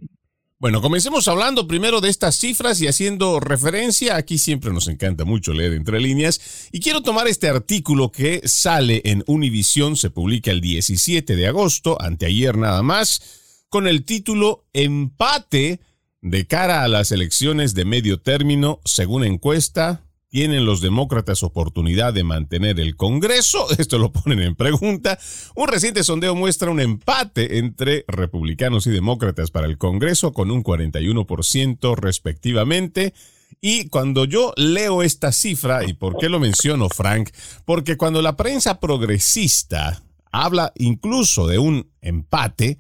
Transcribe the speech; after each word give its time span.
Bueno, 0.58 0.80
comencemos 0.80 1.28
hablando 1.28 1.68
primero 1.68 2.00
de 2.00 2.08
estas 2.08 2.36
cifras 2.36 2.80
y 2.80 2.88
haciendo 2.88 3.38
referencia, 3.38 4.16
aquí 4.16 4.38
siempre 4.38 4.72
nos 4.72 4.88
encanta 4.88 5.26
mucho 5.26 5.52
leer 5.52 5.74
entre 5.74 6.00
líneas, 6.00 6.70
y 6.72 6.80
quiero 6.80 7.02
tomar 7.02 7.28
este 7.28 7.50
artículo 7.50 8.10
que 8.10 8.40
sale 8.44 9.02
en 9.04 9.22
Univision, 9.26 9.94
se 9.94 10.08
publica 10.08 10.50
el 10.50 10.62
17 10.62 11.36
de 11.36 11.46
agosto, 11.46 12.00
anteayer 12.00 12.56
nada 12.56 12.82
más, 12.82 13.66
con 13.68 13.86
el 13.86 14.06
título 14.06 14.64
Empate 14.72 15.80
de 16.20 16.46
cara 16.46 16.82
a 16.82 16.88
las 16.88 17.12
elecciones 17.12 17.74
de 17.74 17.84
medio 17.84 18.20
término, 18.20 18.80
según 18.84 19.24
encuesta, 19.24 20.04
¿Tienen 20.30 20.66
los 20.66 20.82
demócratas 20.82 21.42
oportunidad 21.42 22.12
de 22.12 22.22
mantener 22.22 22.78
el 22.80 22.96
Congreso? 22.96 23.66
Esto 23.78 23.98
lo 23.98 24.12
ponen 24.12 24.40
en 24.40 24.54
pregunta. 24.54 25.18
Un 25.54 25.68
reciente 25.68 26.04
sondeo 26.04 26.34
muestra 26.34 26.70
un 26.70 26.80
empate 26.80 27.58
entre 27.58 28.04
republicanos 28.08 28.86
y 28.86 28.90
demócratas 28.90 29.50
para 29.50 29.66
el 29.66 29.78
Congreso 29.78 30.34
con 30.34 30.50
un 30.50 30.62
41% 30.62 31.96
respectivamente. 31.96 33.14
Y 33.62 33.88
cuando 33.88 34.26
yo 34.26 34.52
leo 34.56 35.02
esta 35.02 35.32
cifra, 35.32 35.88
¿y 35.88 35.94
por 35.94 36.18
qué 36.18 36.28
lo 36.28 36.38
menciono, 36.38 36.90
Frank? 36.90 37.30
Porque 37.64 37.96
cuando 37.96 38.20
la 38.20 38.36
prensa 38.36 38.80
progresista 38.80 40.02
habla 40.30 40.72
incluso 40.76 41.46
de 41.46 41.58
un 41.58 41.90
empate, 42.02 42.78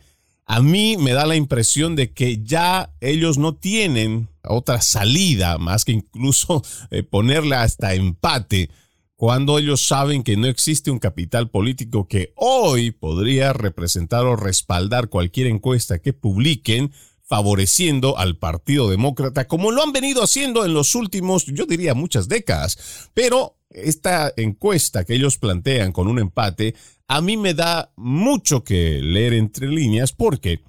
a 0.50 0.62
mí 0.62 0.96
me 0.96 1.12
da 1.12 1.26
la 1.26 1.36
impresión 1.36 1.94
de 1.94 2.12
que 2.12 2.42
ya 2.42 2.90
ellos 3.02 3.36
no 3.36 3.54
tienen 3.54 4.28
otra 4.42 4.80
salida 4.80 5.58
más 5.58 5.84
que 5.84 5.92
incluso 5.92 6.62
eh, 6.90 7.02
ponerle 7.02 7.54
hasta 7.54 7.94
empate 7.94 8.70
cuando 9.14 9.58
ellos 9.58 9.86
saben 9.86 10.22
que 10.22 10.36
no 10.36 10.46
existe 10.46 10.90
un 10.90 11.00
capital 11.00 11.50
político 11.50 12.08
que 12.08 12.32
hoy 12.34 12.92
podría 12.92 13.52
representar 13.52 14.24
o 14.24 14.36
respaldar 14.36 15.08
cualquier 15.08 15.48
encuesta 15.48 15.98
que 15.98 16.14
publiquen 16.14 16.92
favoreciendo 17.26 18.16
al 18.16 18.38
Partido 18.38 18.88
Demócrata 18.88 19.46
como 19.46 19.70
lo 19.70 19.82
han 19.82 19.92
venido 19.92 20.22
haciendo 20.22 20.64
en 20.64 20.72
los 20.72 20.94
últimos, 20.94 21.44
yo 21.44 21.66
diría, 21.66 21.92
muchas 21.92 22.26
décadas. 22.26 23.10
Pero 23.12 23.57
esta 23.70 24.32
encuesta 24.36 25.04
que 25.04 25.14
ellos 25.14 25.38
plantean 25.38 25.92
con 25.92 26.08
un 26.08 26.18
empate 26.18 26.74
a 27.06 27.22
mí 27.22 27.36
me 27.36 27.54
da 27.54 27.90
mucho 27.96 28.64
que 28.64 29.00
leer 29.02 29.32
entre 29.32 29.68
líneas 29.68 30.12
porque 30.12 30.62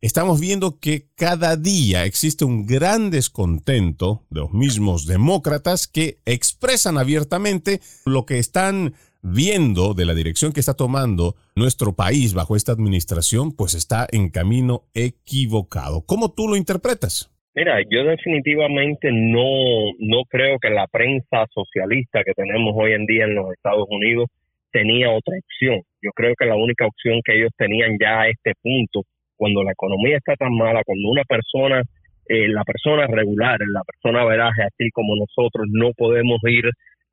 estamos 0.00 0.40
viendo 0.40 0.78
que 0.80 1.08
cada 1.14 1.56
día 1.56 2.04
existe 2.04 2.44
un 2.44 2.66
gran 2.66 3.10
descontento 3.10 4.24
de 4.30 4.40
los 4.40 4.52
mismos 4.52 5.06
demócratas 5.06 5.86
que 5.86 6.20
expresan 6.24 6.98
abiertamente 6.98 7.80
lo 8.04 8.26
que 8.26 8.38
están 8.38 8.94
viendo 9.22 9.94
de 9.94 10.04
la 10.04 10.14
dirección 10.14 10.52
que 10.52 10.60
está 10.60 10.74
tomando 10.74 11.36
nuestro 11.54 11.94
país 11.94 12.34
bajo 12.34 12.56
esta 12.56 12.72
administración, 12.72 13.52
pues 13.52 13.74
está 13.74 14.06
en 14.10 14.30
camino 14.30 14.88
equivocado. 14.94 16.02
¿Cómo 16.04 16.32
tú 16.32 16.48
lo 16.48 16.56
interpretas? 16.56 17.30
Mira, 17.56 17.80
yo 17.88 18.04
definitivamente 18.04 19.08
no, 19.10 19.88
no 19.98 20.24
creo 20.28 20.58
que 20.58 20.68
la 20.68 20.86
prensa 20.88 21.46
socialista 21.54 22.22
que 22.22 22.34
tenemos 22.34 22.74
hoy 22.76 22.92
en 22.92 23.06
día 23.06 23.24
en 23.24 23.34
los 23.34 23.50
Estados 23.50 23.86
Unidos 23.88 24.28
tenía 24.70 25.10
otra 25.10 25.34
opción. 25.38 25.80
Yo 26.02 26.10
creo 26.14 26.34
que 26.38 26.44
la 26.44 26.56
única 26.56 26.84
opción 26.84 27.22
que 27.24 27.38
ellos 27.38 27.50
tenían 27.56 27.96
ya 27.98 28.20
a 28.20 28.28
este 28.28 28.52
punto, 28.62 29.08
cuando 29.36 29.62
la 29.64 29.72
economía 29.72 30.18
está 30.18 30.34
tan 30.36 30.52
mala, 30.52 30.82
cuando 30.84 31.08
una 31.08 31.24
persona, 31.24 31.80
eh, 32.28 32.46
la 32.48 32.62
persona 32.62 33.06
regular, 33.06 33.58
la 33.72 33.82
persona 33.84 34.26
veraje, 34.26 34.62
así 34.62 34.90
como 34.90 35.16
nosotros, 35.16 35.66
no 35.72 35.92
podemos 35.96 36.38
ir 36.44 36.66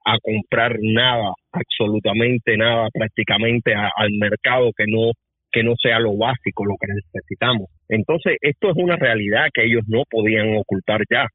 a 0.03 0.17
comprar 0.21 0.75
nada, 0.81 1.31
absolutamente 1.53 2.57
nada, 2.57 2.89
prácticamente 2.91 3.73
al 3.73 4.11
mercado 4.19 4.71
que 4.75 4.87
no 4.89 5.11
que 5.53 5.63
no 5.63 5.75
sea 5.81 5.99
lo 5.99 6.17
básico, 6.17 6.65
lo 6.65 6.75
que 6.81 6.87
necesitamos. 6.91 7.69
Entonces, 7.95 8.37
esto 8.41 8.69
es 8.69 8.75
una 8.77 8.95
realidad 8.95 9.47
que 9.53 9.65
ellos 9.65 9.83
no 9.87 10.03
podían 10.09 10.55
ocultar 10.57 11.01
ya. 11.09 11.27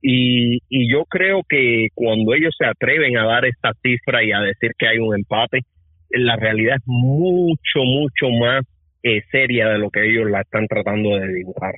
Y, 0.00 0.58
y 0.68 0.92
yo 0.92 1.04
creo 1.04 1.42
que 1.48 1.88
cuando 1.94 2.34
ellos 2.34 2.54
se 2.56 2.66
atreven 2.66 3.16
a 3.18 3.24
dar 3.24 3.44
esta 3.44 3.72
cifra 3.82 4.24
y 4.24 4.32
a 4.32 4.40
decir 4.40 4.72
que 4.78 4.86
hay 4.86 4.98
un 4.98 5.14
empate, 5.14 5.60
la 6.10 6.36
realidad 6.36 6.76
es 6.76 6.82
mucho, 6.86 7.80
mucho 7.84 8.30
más 8.40 8.64
eh, 9.02 9.22
seria 9.30 9.68
de 9.68 9.78
lo 9.78 9.90
que 9.90 10.08
ellos 10.08 10.30
la 10.30 10.40
están 10.40 10.66
tratando 10.66 11.10
de 11.10 11.32
dibujar. 11.32 11.74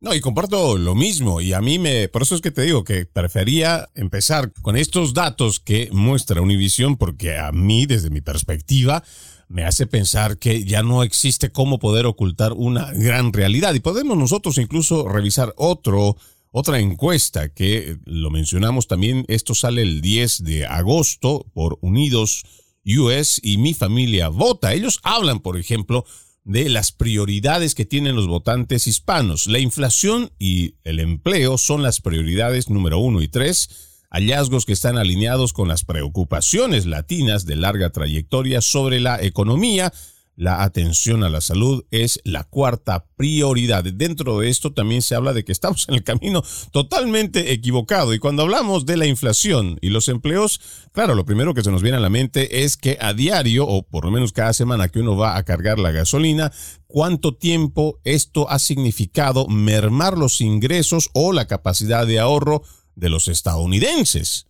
No, 0.00 0.14
y 0.14 0.20
comparto 0.20 0.78
lo 0.78 0.94
mismo. 0.94 1.42
Y 1.42 1.52
a 1.52 1.60
mí 1.60 1.78
me, 1.78 2.08
por 2.08 2.22
eso 2.22 2.34
es 2.34 2.40
que 2.40 2.50
te 2.50 2.62
digo 2.62 2.84
que 2.84 3.04
prefería 3.04 3.88
empezar 3.94 4.50
con 4.62 4.76
estos 4.76 5.12
datos 5.12 5.60
que 5.60 5.90
muestra 5.92 6.40
Univision, 6.40 6.96
porque 6.96 7.36
a 7.36 7.52
mí, 7.52 7.84
desde 7.84 8.08
mi 8.08 8.22
perspectiva, 8.22 9.02
me 9.50 9.64
hace 9.64 9.86
pensar 9.86 10.38
que 10.38 10.64
ya 10.64 10.82
no 10.82 11.02
existe 11.02 11.50
cómo 11.50 11.78
poder 11.78 12.06
ocultar 12.06 12.52
una 12.52 12.92
gran 12.92 13.32
realidad. 13.32 13.74
Y 13.74 13.80
podemos 13.80 14.16
nosotros 14.16 14.56
incluso 14.58 15.08
revisar 15.08 15.52
otro 15.56 16.16
otra 16.52 16.80
encuesta 16.80 17.48
que 17.50 17.98
lo 18.06 18.30
mencionamos 18.30 18.88
también, 18.88 19.24
esto 19.28 19.54
sale 19.54 19.82
el 19.82 20.00
10 20.00 20.42
de 20.42 20.66
agosto 20.66 21.46
por 21.54 21.78
Unidos 21.80 22.42
US 22.84 23.40
y 23.42 23.58
Mi 23.58 23.72
Familia 23.72 24.28
Vota. 24.28 24.72
Ellos 24.74 24.98
hablan, 25.04 25.40
por 25.40 25.56
ejemplo, 25.58 26.04
de 26.42 26.68
las 26.68 26.90
prioridades 26.90 27.76
que 27.76 27.84
tienen 27.84 28.16
los 28.16 28.26
votantes 28.26 28.88
hispanos. 28.88 29.46
La 29.46 29.60
inflación 29.60 30.32
y 30.40 30.74
el 30.82 30.98
empleo 30.98 31.56
son 31.56 31.82
las 31.82 32.00
prioridades 32.00 32.68
número 32.68 32.98
uno 32.98 33.22
y 33.22 33.28
tres, 33.28 33.89
hallazgos 34.10 34.66
que 34.66 34.72
están 34.72 34.98
alineados 34.98 35.52
con 35.52 35.68
las 35.68 35.84
preocupaciones 35.84 36.86
latinas 36.86 37.46
de 37.46 37.56
larga 37.56 37.90
trayectoria 37.90 38.60
sobre 38.60 39.00
la 39.00 39.22
economía, 39.22 39.92
la 40.40 40.62
atención 40.62 41.22
a 41.22 41.28
la 41.28 41.42
salud 41.42 41.84
es 41.90 42.18
la 42.24 42.44
cuarta 42.44 43.04
prioridad. 43.16 43.84
Dentro 43.84 44.38
de 44.38 44.48
esto 44.48 44.72
también 44.72 45.02
se 45.02 45.14
habla 45.14 45.34
de 45.34 45.44
que 45.44 45.52
estamos 45.52 45.86
en 45.88 45.96
el 45.96 46.02
camino 46.02 46.42
totalmente 46.72 47.52
equivocado. 47.52 48.14
Y 48.14 48.18
cuando 48.18 48.42
hablamos 48.42 48.86
de 48.86 48.96
la 48.96 49.04
inflación 49.04 49.78
y 49.82 49.90
los 49.90 50.08
empleos, 50.08 50.60
claro, 50.92 51.14
lo 51.14 51.26
primero 51.26 51.52
que 51.52 51.62
se 51.62 51.70
nos 51.70 51.82
viene 51.82 51.98
a 51.98 52.00
la 52.00 52.08
mente 52.08 52.64
es 52.64 52.78
que 52.78 52.96
a 53.02 53.12
diario, 53.12 53.66
o 53.66 53.82
por 53.82 54.06
lo 54.06 54.10
menos 54.10 54.32
cada 54.32 54.54
semana 54.54 54.88
que 54.88 55.00
uno 55.00 55.14
va 55.14 55.36
a 55.36 55.44
cargar 55.44 55.78
la 55.78 55.92
gasolina, 55.92 56.50
cuánto 56.86 57.34
tiempo 57.34 58.00
esto 58.04 58.48
ha 58.48 58.58
significado 58.58 59.46
mermar 59.46 60.16
los 60.16 60.40
ingresos 60.40 61.10
o 61.12 61.34
la 61.34 61.46
capacidad 61.48 62.06
de 62.06 62.18
ahorro 62.18 62.62
de 63.00 63.08
los 63.08 63.28
estadounidenses. 63.28 64.46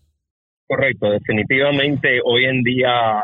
Correcto, 0.67 1.11
definitivamente 1.11 2.21
hoy 2.23 2.45
en 2.45 2.63
día 2.63 3.21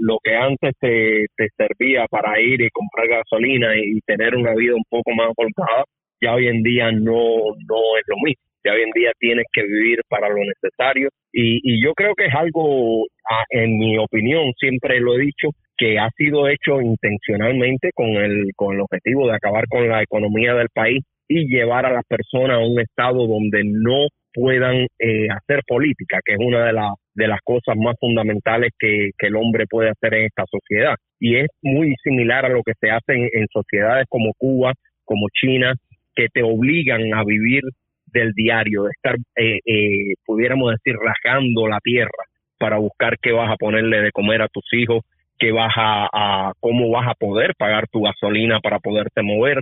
lo 0.00 0.18
que 0.22 0.36
antes 0.36 0.74
te, 0.78 1.26
servía 1.56 2.06
para 2.08 2.40
ir 2.40 2.60
y 2.60 2.70
comprar 2.70 3.08
gasolina 3.08 3.76
y, 3.76 4.00
tener 4.06 4.36
una 4.36 4.54
vida 4.54 4.74
un 4.74 4.84
poco 4.88 5.10
más 5.12 5.30
holgada, 5.36 5.84
ya 6.20 6.34
hoy 6.34 6.46
en 6.46 6.62
día 6.62 6.92
no, 6.92 7.56
no 7.68 7.80
es 7.98 8.04
lo 8.06 8.16
mismo. 8.24 8.42
Ya 8.64 8.74
hoy 8.74 8.82
en 8.82 8.90
día 8.94 9.10
tienes 9.18 9.44
que 9.52 9.64
vivir 9.64 10.02
para 10.08 10.28
lo 10.28 10.36
necesario 10.36 11.08
y, 11.32 11.58
y 11.64 11.84
yo 11.84 11.94
creo 11.94 12.14
que 12.14 12.26
es 12.26 12.34
algo, 12.34 13.06
en 13.50 13.78
mi 13.78 13.98
opinión, 13.98 14.52
siempre 14.56 15.00
lo 15.00 15.16
he 15.16 15.22
dicho, 15.22 15.48
que 15.76 15.98
ha 15.98 16.10
sido 16.16 16.48
hecho 16.48 16.80
intencionalmente 16.80 17.90
con 17.92 18.10
el, 18.10 18.52
con 18.54 18.76
el 18.76 18.82
objetivo 18.82 19.26
de 19.26 19.34
acabar 19.34 19.64
con 19.68 19.88
la 19.88 20.00
economía 20.00 20.54
del 20.54 20.68
país 20.72 21.02
y 21.26 21.48
llevar 21.48 21.86
a 21.86 21.92
las 21.92 22.04
personas 22.06 22.58
a 22.58 22.64
un 22.64 22.78
estado 22.78 23.26
donde 23.26 23.62
no 23.64 24.06
puedan 24.32 24.86
eh, 24.98 25.28
hacer 25.30 25.62
política, 25.66 26.20
que 26.24 26.34
es 26.34 26.38
una 26.40 26.66
de, 26.66 26.72
de 27.14 27.28
las 27.28 27.40
cosas 27.42 27.76
más 27.76 27.96
fundamentales 28.00 28.72
que, 28.78 29.10
el 29.18 29.36
hombre 29.36 29.66
puede 29.68 29.90
hacer 29.90 30.14
en 30.14 30.26
esta 30.26 30.44
sociedad. 30.50 30.96
Y 31.20 31.36
es 31.36 31.48
muy 31.62 31.94
similar 32.02 32.46
a 32.46 32.48
lo 32.48 32.62
que 32.62 32.72
se 32.80 32.90
hace 32.90 33.30
en, 33.32 33.46
sociedades 33.52 34.06
como 34.08 34.32
Cuba, 34.36 34.72
como 35.04 35.28
China, 35.32 35.74
que 36.14 36.28
te 36.32 36.42
obligan 36.42 37.14
a 37.14 37.24
vivir 37.24 37.62
del 38.06 38.32
diario, 38.32 38.84
de 38.84 38.90
estar, 38.90 39.16
eh, 39.36 39.58
eh, 39.64 40.14
pudiéramos 40.24 40.72
decir, 40.72 40.94
rajando 41.00 41.66
la 41.66 41.78
tierra 41.80 42.10
para 42.58 42.78
buscar 42.78 43.16
qué 43.20 43.32
vas 43.32 43.50
a 43.50 43.56
ponerle 43.56 44.00
de 44.00 44.12
comer 44.12 44.42
a 44.42 44.48
tus 44.48 44.64
hijos, 44.72 45.02
qué 45.38 45.50
vas 45.50 45.72
a, 45.76 46.52
cómo 46.60 46.90
vas 46.90 47.08
a 47.08 47.14
poder 47.14 47.54
pagar 47.56 47.88
tu 47.88 48.02
gasolina 48.02 48.60
para 48.60 48.78
poderte 48.78 49.22
mover. 49.22 49.60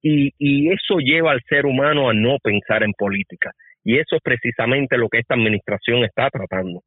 Y, 0.00 0.32
y 0.38 0.70
eso 0.70 0.98
lleva 0.98 1.32
al 1.32 1.42
ser 1.48 1.66
humano 1.66 2.08
a 2.08 2.14
no 2.14 2.38
pensar 2.42 2.82
en 2.82 2.92
política. 2.92 3.52
Y 3.84 3.98
eso 3.98 4.16
es 4.16 4.22
precisamente 4.22 4.98
lo 4.98 5.08
que 5.08 5.20
esta 5.20 5.34
administración 5.34 6.04
está 6.04 6.28
tratando. 6.30 6.82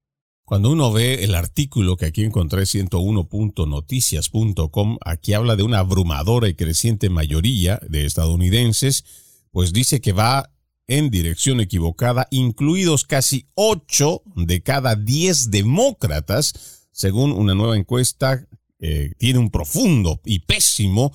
Cuando 0.45 0.71
uno 0.71 0.91
ve 0.91 1.23
el 1.23 1.35
artículo 1.35 1.95
que 1.95 2.07
aquí 2.07 2.23
encontré 2.23 2.63
101.noticias.com, 2.63 4.97
aquí 5.05 5.33
habla 5.33 5.55
de 5.55 5.63
una 5.63 5.79
abrumadora 5.79 6.49
y 6.49 6.55
creciente 6.55 7.09
mayoría 7.09 7.79
de 7.87 8.05
estadounidenses, 8.05 9.05
pues 9.51 9.71
dice 9.71 10.01
que 10.01 10.11
va 10.11 10.51
en 10.87 11.09
dirección 11.09 11.61
equivocada, 11.61 12.27
incluidos 12.31 13.05
casi 13.05 13.47
8 13.55 14.23
de 14.35 14.61
cada 14.61 14.95
10 14.95 15.51
demócratas, 15.51 16.89
según 16.91 17.31
una 17.31 17.55
nueva 17.55 17.77
encuesta 17.77 18.45
que 18.77 19.13
tiene 19.17 19.39
un 19.39 19.51
profundo 19.51 20.19
y 20.25 20.39
pésimo 20.39 21.13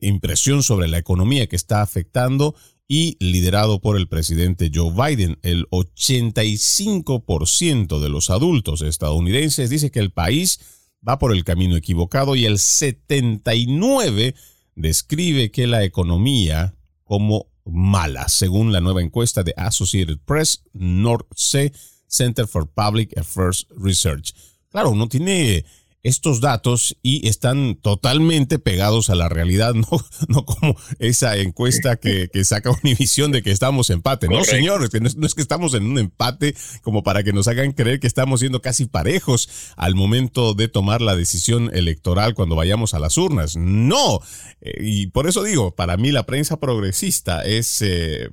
impresión 0.00 0.64
sobre 0.64 0.88
la 0.88 0.98
economía 0.98 1.46
que 1.46 1.56
está 1.56 1.82
afectando 1.82 2.56
y 2.94 3.16
liderado 3.20 3.80
por 3.80 3.96
el 3.96 4.06
presidente 4.06 4.70
Joe 4.70 4.92
Biden. 4.92 5.38
El 5.40 5.66
85% 5.70 8.00
de 8.00 8.10
los 8.10 8.28
adultos 8.28 8.82
estadounidenses 8.82 9.70
dice 9.70 9.90
que 9.90 10.00
el 10.00 10.12
país 10.12 10.60
va 11.08 11.18
por 11.18 11.32
el 11.32 11.42
camino 11.42 11.74
equivocado 11.74 12.36
y 12.36 12.44
el 12.44 12.58
79% 12.58 14.34
describe 14.74 15.50
que 15.50 15.66
la 15.66 15.84
economía 15.84 16.74
como 17.04 17.46
mala, 17.64 18.28
según 18.28 18.72
la 18.72 18.82
nueva 18.82 19.00
encuesta 19.00 19.42
de 19.42 19.54
Associated 19.56 20.18
Press, 20.26 20.62
North 20.74 21.26
Sea 21.34 21.72
Center 22.08 22.46
for 22.46 22.70
Public 22.70 23.16
Affairs 23.16 23.66
Research. 23.70 24.34
Claro, 24.68 24.90
uno 24.90 25.08
tiene 25.08 25.64
estos 26.02 26.40
datos 26.40 26.96
y 27.02 27.28
están 27.28 27.76
totalmente 27.76 28.58
pegados 28.58 29.08
a 29.10 29.14
la 29.14 29.28
realidad, 29.28 29.74
no, 29.74 29.86
no 30.28 30.44
como 30.44 30.76
esa 30.98 31.36
encuesta 31.36 31.96
que, 31.96 32.28
que 32.32 32.44
saca 32.44 32.70
Univisión 32.82 33.32
de 33.32 33.42
que 33.42 33.50
estamos 33.50 33.90
empate. 33.90 34.28
No, 34.28 34.42
señores, 34.44 34.90
no, 34.94 35.08
no, 35.16 35.26
es 35.26 35.34
que 35.34 35.42
estamos 35.42 35.74
en 35.74 35.84
un 35.84 35.98
empate 35.98 36.54
como 36.82 37.02
para 37.02 37.22
que 37.22 37.32
nos 37.32 37.48
hagan 37.48 37.72
creer 37.72 38.00
que 38.00 38.06
estamos 38.06 38.40
siendo 38.40 38.60
casi 38.60 38.86
parejos 38.86 39.48
al 39.76 39.94
momento 39.94 40.54
de 40.54 40.68
tomar 40.68 41.00
la 41.02 41.16
decisión 41.16 41.70
electoral 41.74 42.34
cuando 42.34 42.56
vayamos 42.56 42.94
a 42.94 42.98
las 42.98 43.16
urnas. 43.18 43.56
No. 43.56 44.20
Eh, 44.60 44.78
y 44.80 45.06
por 45.08 45.28
eso 45.28 45.42
digo, 45.42 45.74
para 45.74 45.96
mí 45.96 46.10
la 46.10 46.26
prensa 46.26 46.58
progresista 46.58 47.42
es... 47.44 47.82
Eh, 47.82 48.28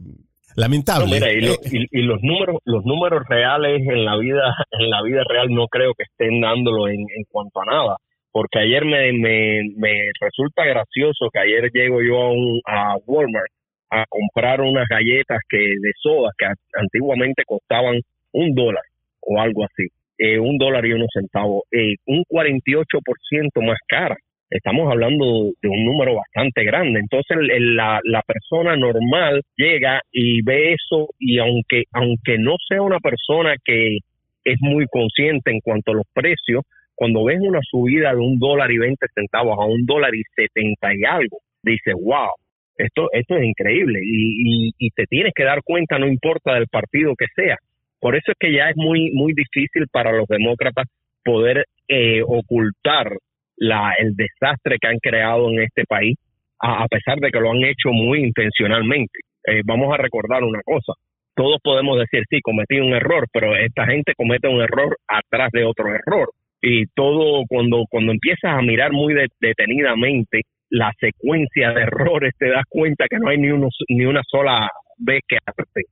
Lamentable. 0.56 1.18
Eh, 1.18 1.88
y, 1.92 2.02
los 2.02 2.22
números, 2.22 2.58
los 2.66 2.84
números 2.86 3.24
reales 3.28 3.82
en 3.88 4.06
la 4.06 4.18
vida, 4.18 4.54
en 4.72 4.90
la 4.90 5.02
vida 5.04 5.24
real 5.28 5.50
no 5.50 5.68
creo 5.68 5.94
que 5.94 6.04
estén 6.04 6.42
dándolo 6.42 6.88
en, 6.88 7.06
cuanto 7.30 7.62
a 7.62 7.66
nada. 7.66 7.98
Porque 8.32 8.60
ayer 8.60 8.86
me, 8.86 9.12
me, 9.14 10.12
resulta 10.22 10.64
gracioso 10.64 11.30
que 11.34 11.40
ayer 11.40 11.72
llego 11.74 12.02
yo 12.02 12.18
a, 12.18 12.32
un, 12.32 12.62
a 12.66 12.96
Walmart 13.06 13.52
a 13.92 14.06
comprar 14.08 14.62
unas 14.62 14.88
galletas 14.88 15.40
que 15.50 15.58
de 15.58 15.92
soda 16.00 16.30
que 16.38 16.46
antiguamente 16.76 17.44
costaban 17.46 18.00
un 18.34 18.54
dólar 18.54 18.84
o 19.22 19.42
algo 19.42 19.64
así, 19.64 19.88
eh, 20.20 20.38
un 20.38 20.60
dólar 20.60 20.86
y 20.86 20.94
unos 20.94 21.10
centavos, 21.12 21.64
eh, 21.72 21.96
un 22.06 22.24
48% 22.30 23.66
más 23.66 23.80
cara 23.88 24.16
estamos 24.50 24.92
hablando 24.92 25.52
de 25.62 25.70
un 25.70 25.86
número 25.86 26.16
bastante 26.16 26.64
grande. 26.64 27.00
Entonces 27.00 27.38
la, 27.60 28.00
la 28.04 28.22
persona 28.24 28.76
normal 28.76 29.42
llega 29.56 30.02
y 30.12 30.42
ve 30.42 30.74
eso 30.74 31.10
y 31.20 31.40
aunque, 31.40 31.84
aunque 31.94 32.38
no 32.38 32.56
sea 32.68 32.82
una 32.82 33.00
persona 33.00 33.56
que 33.64 33.98
es 34.44 34.58
muy 34.62 34.86
consciente 34.92 35.52
en 35.52 35.60
cuanto 35.60 35.92
a 35.92 35.96
los 35.96 36.08
precios, 36.14 36.64
cuando 36.96 37.24
ves 37.24 37.40
una 37.42 37.60
subida 37.62 38.12
de 38.12 38.20
un 38.20 38.40
dólar 38.40 38.72
y 38.72 38.78
veinte 38.78 39.08
centavos 39.16 39.58
a 39.60 39.66
un 39.66 39.86
dólar 39.86 40.14
y 40.16 40.24
setenta 40.36 40.94
y 40.94 41.06
algo, 41.06 41.38
dices, 41.64 41.94
wow, 41.94 42.32
esto, 42.78 43.10
esto 43.12 43.38
es 43.38 43.44
increíble 43.46 44.00
y, 44.04 44.72
y, 44.78 44.90
te 44.92 45.06
tienes 45.06 45.34
que 45.36 45.44
dar 45.44 45.62
cuenta, 45.64 46.00
no 46.00 46.08
importa 46.08 46.56
del 46.56 46.68
partido 46.68 47.14
que 47.18 47.26
sea. 47.36 47.58
Por 48.00 48.16
eso 48.16 48.32
es 48.32 48.38
que 48.40 48.54
ya 48.54 48.70
es 48.70 48.78
muy, 48.78 49.12
muy 49.12 49.34
difícil 49.34 49.88
para 49.92 50.12
los 50.12 50.28
demócratas 50.28 50.88
poder 51.24 51.66
eh, 51.88 52.22
ocultar 52.26 53.18
la, 53.60 53.94
el 54.00 54.16
desastre 54.16 54.78
que 54.82 54.88
han 54.88 55.00
creado 55.00 55.50
en 55.50 55.62
este 55.62 55.84
país, 55.86 56.18
a, 56.62 56.88
pesar 56.88 57.20
de 57.20 57.30
que 57.30 57.40
lo 57.40 57.52
han 57.52 57.64
hecho 57.64 57.92
muy 57.92 58.20
intencionalmente. 58.20 59.20
Eh, 59.48 59.62
vamos 59.64 59.94
a 59.94 59.98
recordar 59.98 60.44
una 60.44 60.62
cosa, 60.64 60.94
todos 61.40 61.58
podemos 61.64 61.98
decir, 61.98 62.24
sí, 62.30 62.42
cometí 62.42 62.80
un 62.80 62.94
error, 62.94 63.26
pero 63.32 63.56
esta 63.56 63.86
gente 63.86 64.14
comete 64.18 64.50
un 64.50 64.62
error 64.62 64.98
atrás 65.08 65.50
de 65.54 65.64
otro 65.64 65.88
error. 65.88 66.30
Y 66.62 66.86
todo, 66.88 67.44
cuando, 67.48 67.86
cuando 67.90 68.12
empiezas 68.12 68.56
a 68.56 68.62
mirar 68.62 68.92
muy 68.92 69.14
detenidamente 69.40 70.42
la 70.70 70.92
secuencia 71.00 71.72
de 71.72 71.84
errores, 71.84 72.34
te 72.38 72.50
das 72.50 72.66
cuenta 72.68 73.06
que 73.10 73.20
no 73.20 73.30
hay 73.30 73.38
ni, 73.38 73.52
uno, 73.52 73.70
ni 73.88 74.04
una 74.04 74.22
sola 74.28 74.70
vez 74.98 75.22
que 75.28 75.38
hace. 75.46 75.86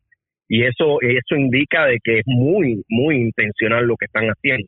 Y 0.50 0.64
eso, 0.64 0.98
eso 1.02 1.36
indica 1.38 1.86
de 1.86 2.00
que 2.04 2.20
es 2.20 2.26
muy, 2.26 2.84
muy 2.90 3.16
intencional 3.16 3.86
lo 3.86 3.96
que 3.96 4.06
están 4.06 4.28
haciendo. 4.28 4.68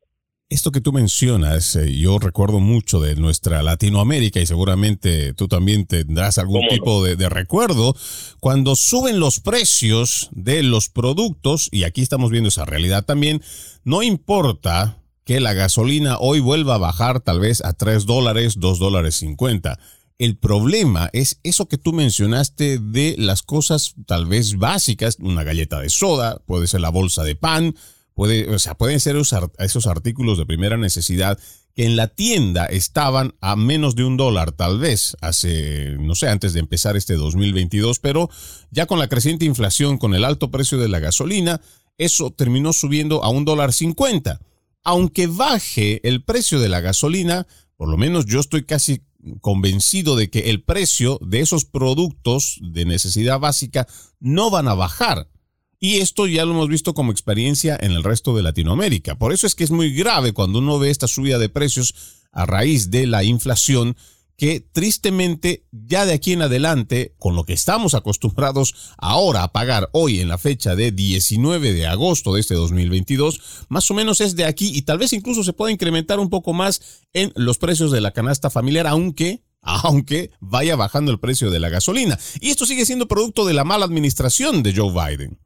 Esto 0.52 0.72
que 0.72 0.82
tú 0.82 0.92
mencionas, 0.92 1.76
eh, 1.76 1.96
yo 1.96 2.18
recuerdo 2.18 2.60
mucho 2.60 3.00
de 3.00 3.16
nuestra 3.16 3.62
Latinoamérica 3.62 4.40
y 4.40 4.48
seguramente 4.48 5.36
tú 5.36 5.48
también 5.48 5.86
tendrás 5.86 6.40
algún 6.40 6.68
tipo 6.68 7.04
de, 7.04 7.30
recuerdo, 7.30 7.96
cuando 8.40 8.76
suben 8.76 9.20
los 9.20 9.42
precios 9.42 10.28
de 10.32 10.64
los 10.64 10.90
productos, 10.90 11.70
y 11.72 11.84
aquí 11.84 12.02
estamos 12.02 12.32
viendo 12.32 12.50
esa 12.50 12.66
realidad 12.66 13.06
también, 13.06 13.44
no 13.84 14.02
importa 14.02 14.98
que 15.24 15.40
la 15.40 15.54
gasolina 15.54 16.18
hoy 16.18 16.40
vuelva 16.40 16.76
a 16.76 16.80
bajar 16.80 17.20
tal 17.20 17.40
vez 17.40 17.64
a 17.64 17.74
3 17.74 18.08
dólares, 18.08 18.56
2 18.58 18.80
dólares 18.80 19.18
50. 19.18 19.78
El 20.18 20.36
problema 20.36 21.12
es 21.14 21.40
eso 21.44 21.68
que 21.68 21.78
tú 21.78 21.94
mencionaste 21.94 22.80
de 22.80 23.14
las 23.20 23.44
cosas 23.44 23.94
tal 24.08 24.26
vez 24.26 24.58
básicas, 24.58 25.18
una 25.20 25.44
galleta 25.44 25.80
de 25.80 25.92
soda, 25.92 26.42
puede 26.48 26.66
ser 26.66 26.82
la 26.82 26.90
bolsa 26.90 27.24
de 27.24 27.36
pan, 27.36 27.76
Puede, 28.20 28.54
o 28.54 28.60
sea, 28.60 28.76
pueden 28.76 29.00
ser 29.00 29.16
esos 29.16 29.88
artículos 29.88 30.38
de 30.38 30.46
primera 30.46 30.76
necesidad 30.76 31.40
que 31.74 31.86
en 31.86 31.96
la 31.96 32.10
tienda 32.10 32.66
estaban 32.66 33.36
a 33.40 33.56
menos 33.56 33.96
de 33.96 34.04
un 34.04 34.18
dólar, 34.18 34.52
tal 34.52 34.78
vez, 34.78 35.16
hace, 35.22 35.96
no 36.02 36.16
sé, 36.16 36.28
antes 36.28 36.52
de 36.52 36.60
empezar 36.60 36.98
este 36.98 37.14
2022, 37.14 38.00
pero 38.00 38.30
ya 38.72 38.88
con 38.88 39.00
la 39.00 39.08
creciente 39.08 39.46
inflación, 39.46 39.98
con 39.98 40.16
el 40.16 40.26
alto 40.26 40.52
precio 40.52 40.78
de 40.78 40.90
la 40.90 41.00
gasolina, 41.00 41.62
eso 41.98 42.30
terminó 42.32 42.74
subiendo 42.74 43.24
a 43.24 43.30
un 43.30 43.46
dólar 43.46 43.72
cincuenta. 43.72 44.42
Aunque 44.84 45.28
baje 45.28 46.06
el 46.06 46.22
precio 46.22 46.60
de 46.60 46.68
la 46.68 46.82
gasolina, 46.82 47.48
por 47.78 47.88
lo 47.88 47.96
menos 47.96 48.26
yo 48.26 48.42
estoy 48.42 48.66
casi 48.66 49.02
convencido 49.40 50.18
de 50.18 50.30
que 50.30 50.50
el 50.50 50.62
precio 50.62 51.20
de 51.22 51.40
esos 51.40 51.64
productos 51.64 52.60
de 52.62 52.84
necesidad 52.84 53.40
básica 53.40 53.88
no 54.20 54.50
van 54.50 54.68
a 54.68 54.74
bajar. 54.74 55.30
Y 55.80 55.98
esto 55.98 56.28
ya 56.28 56.46
lo 56.46 56.52
hemos 56.52 56.68
visto 56.68 56.94
como 56.94 57.12
experiencia 57.12 57.78
en 57.80 57.94
el 57.94 58.04
resto 58.04 58.36
de 58.36 58.44
Latinoamérica. 58.44 59.18
Por 59.18 59.32
eso 59.32 59.48
es 59.48 59.56
que 59.56 59.64
es 59.64 59.72
muy 59.72 59.94
grave 59.94 60.34
cuando 60.34 60.60
uno 60.60 60.78
ve 60.78 60.90
esta 60.90 61.08
subida 61.08 61.40
de 61.40 61.50
precios 61.50 61.96
a 62.32 62.46
raíz 62.46 62.92
de 62.92 63.08
la 63.08 63.24
inflación 63.24 63.96
que 64.40 64.62
tristemente 64.62 65.66
ya 65.72 66.06
de 66.06 66.14
aquí 66.14 66.32
en 66.32 66.42
adelante, 66.42 67.14
con 67.20 67.36
lo 67.36 67.44
que 67.44 67.52
estamos 67.52 67.94
acostumbrados 67.94 68.94
ahora 68.98 69.44
a 69.44 69.52
pagar 69.52 69.90
hoy 69.92 70.22
en 70.22 70.30
la 70.30 70.38
fecha 70.38 70.78
de 70.78 70.94
19 70.94 71.74
de 71.74 71.88
agosto 71.88 72.34
de 72.34 72.40
este 72.40 72.56
2022, 72.56 73.42
más 73.68 73.92
o 73.92 73.94
menos 73.94 74.22
es 74.22 74.38
de 74.38 74.46
aquí 74.46 74.72
y 74.74 74.84
tal 74.84 74.98
vez 74.98 75.12
incluso 75.12 75.44
se 75.44 75.52
pueda 75.52 75.74
incrementar 75.74 76.20
un 76.20 76.30
poco 76.30 76.54
más 76.54 76.82
en 77.12 77.34
los 77.36 77.58
precios 77.58 77.92
de 77.92 78.00
la 78.00 78.12
canasta 78.12 78.50
familiar, 78.50 78.88
aunque 78.88 79.44
aunque 79.62 80.32
vaya 80.40 80.78
bajando 80.78 81.12
el 81.12 81.20
precio 81.20 81.52
de 81.52 81.60
la 81.60 81.68
gasolina. 81.68 82.18
Y 82.40 82.50
esto 82.50 82.66
sigue 82.66 82.86
siendo 82.86 83.10
producto 83.10 83.46
de 83.46 83.54
la 83.54 83.66
mala 83.66 83.84
administración 83.84 84.64
de 84.64 84.74
Joe 84.74 84.94
Biden. 84.94 85.38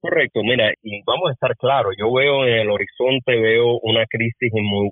Correcto, 0.00 0.42
mira, 0.42 0.72
y 0.82 1.02
vamos 1.04 1.28
a 1.28 1.32
estar 1.34 1.54
claros, 1.56 1.94
yo 1.98 2.10
veo 2.12 2.46
en 2.46 2.54
el 2.54 2.70
horizonte, 2.70 3.38
veo 3.38 3.78
una 3.82 4.06
crisis 4.06 4.50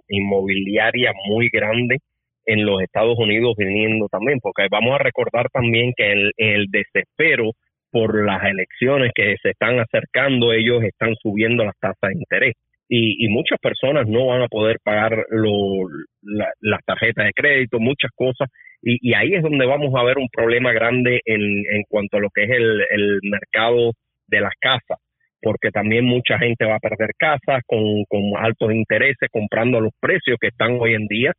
inmobiliaria 0.08 1.12
muy 1.26 1.48
grande 1.50 1.98
en 2.44 2.66
los 2.66 2.82
Estados 2.82 3.16
Unidos 3.18 3.54
viniendo 3.56 4.08
también, 4.08 4.38
porque 4.42 4.66
vamos 4.70 4.94
a 4.94 5.02
recordar 5.02 5.48
también 5.50 5.92
que 5.96 6.12
el, 6.12 6.32
el 6.36 6.66
desespero 6.70 7.52
por 7.90 8.22
las 8.22 8.44
elecciones 8.44 9.12
que 9.14 9.36
se 9.42 9.50
están 9.50 9.78
acercando, 9.80 10.52
ellos 10.52 10.82
están 10.84 11.14
subiendo 11.22 11.64
las 11.64 11.78
tasas 11.80 12.10
de 12.10 12.18
interés. 12.18 12.54
Y, 12.90 13.28
muchas 13.28 13.58
personas 13.60 14.06
no 14.08 14.26
van 14.26 14.42
a 14.42 14.48
poder 14.48 14.78
pagar 14.82 15.26
lo, 15.30 15.88
las 16.22 16.80
tarjetas 16.86 17.26
de 17.26 17.32
crédito, 17.34 17.78
muchas 17.78 18.10
cosas, 18.14 18.48
y, 18.82 19.10
y, 19.10 19.14
ahí 19.14 19.34
es 19.34 19.42
donde 19.42 19.66
vamos 19.66 19.94
a 19.94 20.04
ver 20.04 20.18
un 20.18 20.28
problema 20.32 20.72
grande 20.72 21.20
en, 21.24 21.40
en 21.42 21.82
cuanto 21.88 22.16
a 22.16 22.20
lo 22.20 22.30
que 22.30 22.44
es 22.44 22.50
el, 22.50 22.80
el 22.90 23.20
mercado 23.22 23.92
de 24.28 24.40
las 24.40 24.52
casas, 24.60 24.98
porque 25.42 25.70
también 25.70 26.04
mucha 26.04 26.38
gente 26.38 26.64
va 26.64 26.76
a 26.76 26.80
perder 26.80 27.10
casas 27.18 27.62
con, 27.66 28.04
con 28.08 28.22
altos 28.38 28.72
intereses 28.72 29.28
comprando 29.30 29.80
los 29.80 29.92
precios 30.00 30.36
que 30.40 30.48
están 30.48 30.78
hoy 30.80 30.94
en 30.94 31.06
día. 31.06 31.32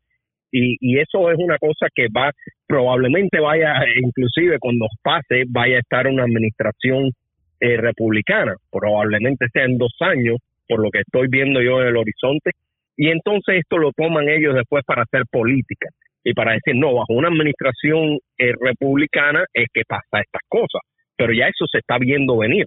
Y, 0.51 0.77
y 0.79 0.99
eso 0.99 1.29
es 1.31 1.37
una 1.37 1.57
cosa 1.59 1.87
que 1.93 2.07
va, 2.07 2.31
probablemente 2.67 3.39
vaya, 3.39 3.73
inclusive 4.01 4.57
cuando 4.59 4.87
pase, 5.03 5.43
vaya 5.47 5.77
a 5.77 5.79
estar 5.79 6.07
una 6.07 6.23
administración 6.23 7.11
eh, 7.59 7.77
republicana, 7.77 8.55
probablemente 8.71 9.45
sea 9.53 9.65
en 9.65 9.77
dos 9.77 9.93
años, 9.99 10.37
por 10.67 10.81
lo 10.81 10.89
que 10.89 11.01
estoy 11.01 11.27
viendo 11.29 11.61
yo 11.61 11.81
en 11.81 11.89
el 11.89 11.97
horizonte, 11.97 12.51
y 12.95 13.09
entonces 13.09 13.59
esto 13.59 13.77
lo 13.77 13.91
toman 13.91 14.27
ellos 14.27 14.55
después 14.55 14.83
para 14.85 15.03
hacer 15.03 15.23
política 15.31 15.89
y 16.23 16.33
para 16.33 16.53
decir, 16.53 16.75
no, 16.75 16.93
bajo 16.93 17.13
una 17.13 17.29
administración 17.29 18.17
eh, 18.37 18.53
republicana 18.59 19.45
es 19.53 19.67
que 19.73 19.83
pasa 19.87 20.21
estas 20.21 20.41
cosas, 20.47 20.81
pero 21.15 21.33
ya 21.33 21.47
eso 21.47 21.65
se 21.71 21.79
está 21.79 21.97
viendo 21.97 22.37
venir, 22.37 22.65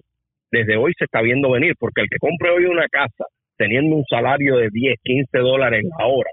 desde 0.53 0.77
hoy 0.77 0.93
se 0.97 1.05
está 1.05 1.21
viendo 1.21 1.49
venir, 1.49 1.73
porque 1.79 2.01
el 2.01 2.09
que 2.09 2.19
compre 2.19 2.51
hoy 2.51 2.65
una 2.65 2.87
casa 2.87 3.25
teniendo 3.57 3.95
un 3.95 4.03
salario 4.07 4.57
de 4.57 4.69
10, 4.71 4.99
15 5.03 5.37
dólares 5.39 5.83
la 5.97 6.05
hora, 6.05 6.29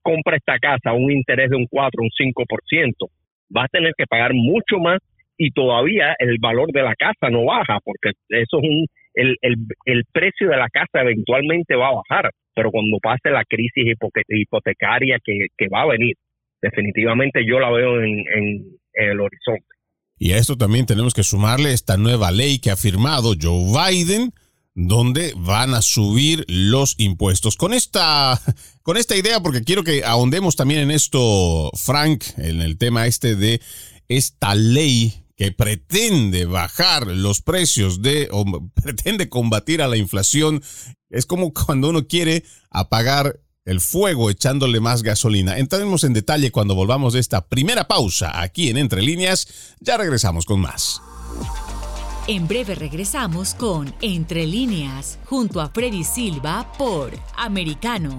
compra 0.00 0.36
esta 0.36 0.58
casa 0.60 0.90
a 0.90 0.92
un 0.92 1.10
interés 1.10 1.50
de 1.50 1.56
un 1.56 1.66
4, 1.66 2.00
un 2.00 2.10
5%, 2.10 2.92
va 3.56 3.64
a 3.64 3.68
tener 3.68 3.92
que 3.98 4.06
pagar 4.06 4.32
mucho 4.32 4.78
más 4.78 5.00
y 5.36 5.50
todavía 5.50 6.14
el 6.20 6.36
valor 6.40 6.70
de 6.70 6.82
la 6.82 6.94
casa 6.94 7.30
no 7.30 7.46
baja, 7.46 7.78
porque 7.84 8.10
eso 8.28 8.60
es 8.62 8.68
un, 8.68 8.86
el, 9.14 9.36
el, 9.42 9.56
el 9.86 10.04
precio 10.12 10.48
de 10.48 10.56
la 10.56 10.68
casa 10.68 11.00
eventualmente 11.02 11.74
va 11.74 11.88
a 11.88 11.96
bajar, 11.96 12.30
pero 12.54 12.70
cuando 12.70 12.98
pase 13.02 13.30
la 13.30 13.44
crisis 13.44 13.96
hipotecaria 14.28 15.18
que, 15.24 15.46
que 15.58 15.68
va 15.68 15.82
a 15.82 15.88
venir, 15.88 16.14
definitivamente 16.62 17.44
yo 17.44 17.58
la 17.58 17.72
veo 17.72 18.00
en, 18.00 18.20
en, 18.20 18.64
en 18.94 19.10
el 19.10 19.20
horizonte. 19.20 19.73
Y 20.24 20.32
a 20.32 20.38
esto 20.38 20.56
también 20.56 20.86
tenemos 20.86 21.12
que 21.12 21.22
sumarle 21.22 21.74
esta 21.74 21.98
nueva 21.98 22.30
ley 22.30 22.58
que 22.58 22.70
ha 22.70 22.78
firmado 22.78 23.34
Joe 23.38 23.92
Biden, 23.92 24.32
donde 24.74 25.34
van 25.36 25.74
a 25.74 25.82
subir 25.82 26.46
los 26.48 26.94
impuestos. 26.96 27.56
Con 27.56 27.74
esta, 27.74 28.40
con 28.82 28.96
esta 28.96 29.16
idea, 29.16 29.42
porque 29.42 29.64
quiero 29.64 29.84
que 29.84 30.02
ahondemos 30.02 30.56
también 30.56 30.80
en 30.80 30.90
esto, 30.92 31.70
Frank, 31.74 32.24
en 32.38 32.62
el 32.62 32.78
tema 32.78 33.06
este 33.06 33.36
de 33.36 33.60
esta 34.08 34.54
ley 34.54 35.12
que 35.36 35.52
pretende 35.52 36.46
bajar 36.46 37.06
los 37.08 37.42
precios 37.42 38.00
de, 38.00 38.28
o 38.30 38.46
pretende 38.82 39.28
combatir 39.28 39.82
a 39.82 39.88
la 39.88 39.98
inflación. 39.98 40.62
Es 41.10 41.26
como 41.26 41.52
cuando 41.52 41.90
uno 41.90 42.06
quiere 42.06 42.44
apagar 42.70 43.40
el 43.64 43.80
fuego 43.80 44.30
echándole 44.30 44.80
más 44.80 45.02
gasolina. 45.02 45.58
Entraremos 45.58 46.04
en 46.04 46.12
detalle 46.12 46.50
cuando 46.50 46.74
volvamos 46.74 47.14
de 47.14 47.20
esta 47.20 47.46
primera 47.46 47.88
pausa 47.88 48.40
aquí 48.40 48.68
en 48.68 48.76
Entre 48.76 49.00
Líneas. 49.02 49.48
Ya 49.80 49.96
regresamos 49.96 50.44
con 50.44 50.60
más. 50.60 51.00
En 52.26 52.46
breve 52.48 52.74
regresamos 52.74 53.54
con 53.54 53.94
Entre 54.00 54.46
líneas, 54.46 55.18
junto 55.26 55.60
a 55.60 55.68
Freddy 55.68 56.04
Silva 56.04 56.72
por 56.78 57.12
Americano. 57.36 58.18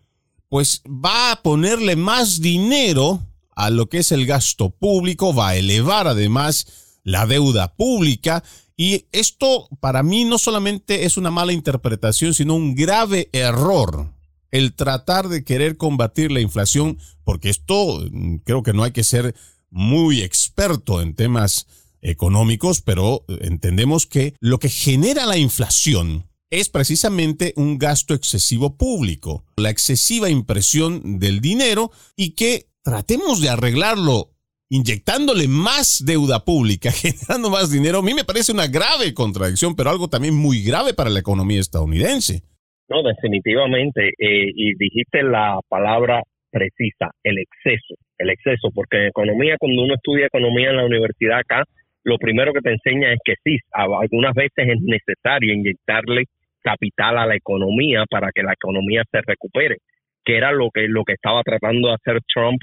pues 0.48 0.82
va 0.88 1.34
a 1.34 1.42
ponerle 1.42 1.98
más 1.98 2.40
dinero 2.40 3.20
a 3.54 3.70
lo 3.70 3.90
que 3.90 3.98
es 3.98 4.14
el 4.14 4.26
gasto 4.26 4.70
público, 4.70 5.34
va 5.34 5.50
a 5.50 5.56
elevar 5.58 6.08
además 6.08 6.68
la 7.04 7.26
deuda 7.26 7.76
pública. 7.76 8.46
Y 8.78 9.08
esto 9.12 9.68
para 9.82 10.04
mí 10.04 10.24
no 10.24 10.38
solamente 10.38 11.04
es 11.04 11.18
una 11.18 11.32
mala 11.32 11.52
interpretación, 11.52 12.34
sino 12.34 12.56
un 12.56 12.74
grave 12.74 13.28
error 13.34 14.14
el 14.52 14.74
tratar 14.74 15.28
de 15.28 15.44
querer 15.44 15.76
combatir 15.76 16.32
la 16.32 16.40
inflación, 16.40 16.98
porque 17.26 17.50
esto 17.50 18.08
mm, 18.10 18.38
creo 18.46 18.64
que 18.64 18.72
no 18.72 18.84
hay 18.84 18.92
que 18.92 19.04
ser 19.04 19.36
muy 19.70 20.22
experto 20.22 21.02
en 21.02 21.14
temas 21.14 21.68
económicos, 22.02 22.82
pero 22.82 23.26
entendemos 23.42 24.08
que 24.08 24.34
lo 24.40 24.60
que 24.60 24.70
genera 24.70 25.26
la 25.26 25.38
inflación 25.38 26.26
es 26.50 26.70
precisamente 26.70 27.54
un 27.56 27.78
gasto 27.78 28.14
excesivo 28.14 28.78
público, 28.78 29.46
la 29.56 29.70
excesiva 29.70 30.30
impresión 30.30 31.20
del 31.20 31.40
dinero 31.40 31.92
y 32.16 32.36
que 32.36 32.66
tratemos 32.84 33.42
de 33.42 33.50
arreglarlo 33.50 34.32
inyectándole 34.70 35.48
más 35.48 36.04
deuda 36.06 36.44
pública, 36.46 36.92
generando 36.96 37.50
más 37.50 37.72
dinero, 37.72 38.00
a 38.00 38.02
mí 38.02 38.14
me 38.14 38.24
parece 38.24 38.52
una 38.52 38.68
grave 38.68 39.14
contradicción, 39.14 39.76
pero 39.76 39.90
algo 39.90 40.08
también 40.08 40.34
muy 40.34 40.64
grave 40.64 40.94
para 40.94 41.10
la 41.10 41.20
economía 41.20 41.60
estadounidense. 41.60 42.42
No, 42.90 43.04
definitivamente, 43.04 44.10
eh, 44.10 44.52
y 44.54 44.76
dijiste 44.76 45.24
la 45.24 45.60
palabra 45.70 46.22
precisa, 46.52 47.12
el 47.24 47.38
exceso, 47.38 47.96
el 48.18 48.30
exceso, 48.30 48.70
porque 48.74 48.98
en 48.98 49.08
economía, 49.08 49.56
cuando 49.58 49.84
uno 49.84 49.96
estudia 49.96 50.26
economía 50.26 50.72
en 50.72 50.78
la 50.78 50.86
universidad 50.86 51.40
acá, 51.40 51.64
lo 52.04 52.18
primero 52.18 52.54
que 52.54 52.62
te 52.62 52.72
enseña 52.72 53.14
es 53.14 53.20
que 53.24 53.36
sí, 53.44 53.58
algunas 53.72 54.34
veces 54.34 54.68
es 54.68 54.82
necesario 54.82 55.54
inyectarle 55.54 56.26
capital 56.62 57.18
a 57.18 57.26
la 57.26 57.36
economía 57.36 58.06
para 58.10 58.32
que 58.34 58.44
la 58.44 58.54
economía 58.54 59.04
se 59.12 59.20
recupere, 59.26 59.78
que 60.24 60.38
era 60.38 60.52
lo 60.52 60.70
que, 60.72 60.88
lo 60.88 61.04
que 61.04 61.14
estaba 61.14 61.42
tratando 61.44 61.90
de 61.90 61.96
hacer 61.96 62.22
Trump 62.34 62.60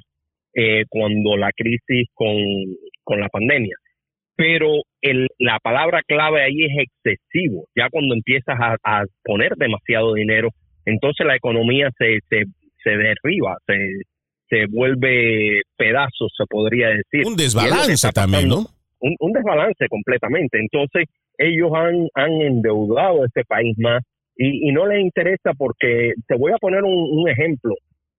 eh, 0.55 0.85
cuando 0.89 1.37
la 1.37 1.51
crisis 1.57 2.09
con, 2.15 2.37
con 3.05 3.21
la 3.21 3.29
pandemia. 3.29 3.77
Pero 4.37 4.83
el, 5.03 5.27
la 5.39 5.59
palabra 5.59 6.01
clave 6.07 6.43
ahí 6.43 6.65
es 6.65 6.87
excesivo. 6.87 7.67
Ya 7.77 7.89
cuando 7.91 8.15
empiezas 8.15 8.57
a, 8.61 8.77
a 8.85 9.05
poner 9.25 9.55
demasiado 9.57 10.15
dinero, 10.15 10.51
entonces 10.85 11.27
la 11.27 11.35
economía 11.35 11.91
se, 11.99 12.21
se, 12.31 12.45
se 12.85 12.91
derriba, 12.91 13.57
se, 13.67 13.77
se 14.49 14.67
vuelve 14.67 15.63
pedazos, 15.77 16.33
se 16.37 16.45
podría 16.49 16.89
decir. 16.89 17.27
Un 17.27 17.37
desbalance 17.37 18.11
también, 18.13 18.49
¿no? 18.49 18.78
Un, 19.01 19.33
desbalance 19.33 19.87
completamente. 19.89 20.59
Entonces, 20.59 21.05
ellos 21.37 21.71
han, 21.75 22.09
endeudado 22.43 23.23
a 23.23 23.27
este 23.27 23.45
país 23.45 23.77
más 23.79 24.03
y, 24.37 24.71
no 24.73 24.87
les 24.87 25.01
interesa 25.01 25.53
porque 25.57 26.13
te 26.27 26.37
voy 26.37 26.53
a 26.53 26.59
poner 26.59 26.85
un, 26.85 27.29
ejemplo 27.29 27.75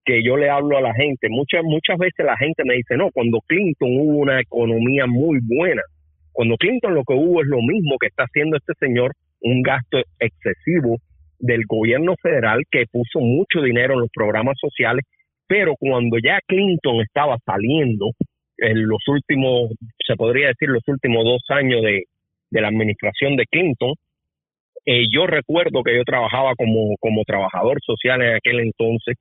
que 0.06 0.22
yo 0.24 0.38
le 0.38 0.50
hablo 0.50 0.78
a 0.78 0.82
la 0.82 0.94
gente. 0.94 1.28
Muchas, 1.30 1.64
muchas 1.64 1.98
veces 1.98 2.26
la 2.26 2.38
gente 2.38 2.64
me 2.66 2.76
dice, 2.76 2.98
no, 2.98 3.10
cuando 3.14 3.40
Clinton 3.48 3.90
hubo 4.00 4.18
una 4.20 4.40
economía 4.40 5.06
muy 5.08 5.40
buena. 5.44 5.82
Cuando 6.32 6.56
Clinton 6.58 6.96
lo 6.96 7.04
que 7.04 7.14
hubo 7.14 7.42
es 7.42 7.48
lo 7.48 7.62
mismo 7.62 7.98
que 8.00 8.08
está 8.08 8.24
haciendo 8.24 8.58
este 8.58 8.74
señor, 8.80 9.12
un 9.42 9.62
gasto 9.62 10.00
excesivo 10.20 10.98
del 11.38 11.64
gobierno 11.68 12.16
federal 12.22 12.64
que 12.72 12.86
puso 12.92 13.20
mucho 13.20 13.62
dinero 13.62 13.94
en 13.94 14.02
los 14.02 14.10
programas 14.14 14.56
sociales, 14.60 15.06
pero 15.48 15.74
cuando 15.80 16.18
ya 16.18 16.40
Clinton 16.48 17.02
estaba 17.02 17.38
saliendo, 17.46 18.12
en 18.60 18.88
los 18.88 19.00
últimos, 19.08 19.72
se 20.10 20.16
podría 20.16 20.48
decir, 20.48 20.70
los 20.70 20.82
últimos 20.88 21.24
dos 21.24 21.44
años 21.50 21.82
de, 21.84 22.04
la 22.52 22.68
administración 22.68 23.36
de 23.36 23.46
Clinton. 23.46 23.94
Eh, 24.86 25.06
yo 25.14 25.28
recuerdo 25.28 25.84
que 25.84 25.96
yo 25.96 26.04
trabajaba 26.04 26.56
como, 26.56 26.96
como 27.00 27.24
trabajador 27.24 27.78
social 27.86 28.24
en 28.24 28.36
aquel 28.36 28.60
entonces 28.62 29.18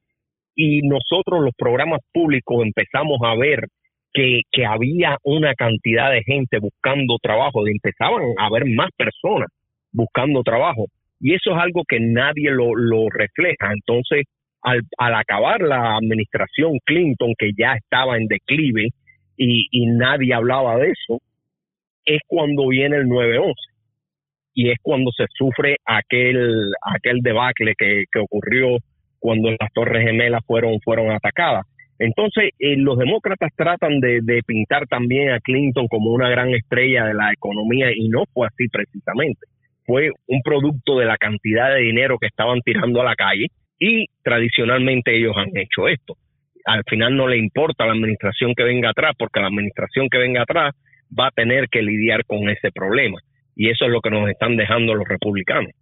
y 0.56 0.80
nosotros 0.80 1.42
los 1.44 1.52
programas 1.56 2.00
públicos 2.10 2.64
empezamos 2.64 3.18
a 3.22 3.34
ver 3.34 3.66
que, 4.14 4.40
que 4.50 4.64
había 4.64 5.18
una 5.24 5.52
cantidad 5.54 6.10
de 6.10 6.22
gente 6.22 6.58
buscando 6.58 7.18
trabajo, 7.20 7.66
empezaban 7.68 8.22
a 8.38 8.46
haber 8.46 8.64
más 8.64 8.88
personas 8.96 9.48
buscando 9.92 10.42
trabajo 10.42 10.86
y 11.20 11.34
eso 11.34 11.50
es 11.50 11.58
algo 11.58 11.82
que 11.86 12.00
nadie 12.00 12.50
lo, 12.50 12.74
lo 12.74 13.10
refleja. 13.10 13.72
Entonces, 13.72 14.24
al, 14.62 14.80
al 14.96 15.14
acabar 15.14 15.60
la 15.60 15.96
administración 15.96 16.78
Clinton, 16.84 17.34
que 17.36 17.50
ya 17.58 17.74
estaba 17.74 18.16
en 18.16 18.26
declive, 18.26 18.88
y, 19.38 19.86
nadie 19.86 20.34
hablaba 20.34 20.76
de 20.76 20.90
eso, 20.90 21.20
es 22.04 22.20
cuando 22.26 22.68
viene 22.68 22.96
el 22.96 23.06
9-11 23.06 23.54
y 24.54 24.70
es 24.70 24.78
cuando 24.82 25.12
se 25.12 25.26
sufre 25.36 25.76
aquel, 25.84 26.72
aquel 26.82 27.20
debacle 27.20 27.74
que, 27.76 28.04
ocurrió 28.20 28.78
cuando 29.20 29.50
las 29.50 29.72
Torres 29.72 30.04
Gemelas 30.04 30.44
fueron, 30.46 30.80
fueron 30.80 31.10
atacadas. 31.10 31.66
Entonces, 32.00 32.50
eh, 32.58 32.76
los 32.76 32.96
demócratas 32.96 33.50
tratan 33.56 34.00
de, 34.00 34.20
de, 34.22 34.42
pintar 34.46 34.86
también 34.86 35.30
a 35.30 35.40
Clinton 35.40 35.88
como 35.88 36.12
una 36.12 36.28
gran 36.28 36.50
estrella 36.50 37.04
de 37.06 37.14
la 37.14 37.32
economía 37.32 37.90
y 37.94 38.08
no 38.08 38.24
fue 38.32 38.46
así 38.46 38.68
precisamente. 38.68 39.46
Fue 39.84 40.10
un 40.26 40.42
producto 40.42 40.98
de 40.98 41.06
la 41.06 41.16
cantidad 41.16 41.74
de 41.74 41.80
dinero 41.80 42.18
que 42.18 42.26
estaban 42.26 42.60
tirando 42.60 43.00
a 43.00 43.04
la 43.04 43.16
calle 43.16 43.46
y 43.78 44.06
tradicionalmente 44.22 45.16
ellos 45.16 45.36
han 45.36 45.56
hecho 45.56 45.88
esto 45.88 46.16
al 46.68 46.84
final 46.84 47.16
no 47.16 47.26
le 47.26 47.38
importa 47.38 47.86
la 47.86 47.92
administración 47.92 48.52
que 48.54 48.62
venga 48.62 48.90
atrás, 48.90 49.14
porque 49.18 49.40
la 49.40 49.46
administración 49.46 50.08
que 50.10 50.18
venga 50.18 50.42
atrás 50.42 50.74
va 51.18 51.28
a 51.28 51.30
tener 51.30 51.68
que 51.70 51.80
lidiar 51.82 52.26
con 52.26 52.48
ese 52.50 52.70
problema. 52.70 53.18
Y 53.56 53.70
eso 53.70 53.86
es 53.86 53.90
lo 53.90 54.00
que 54.02 54.10
nos 54.10 54.28
están 54.28 54.56
dejando 54.56 54.94
los 54.94 55.08
republicanos. 55.08 55.72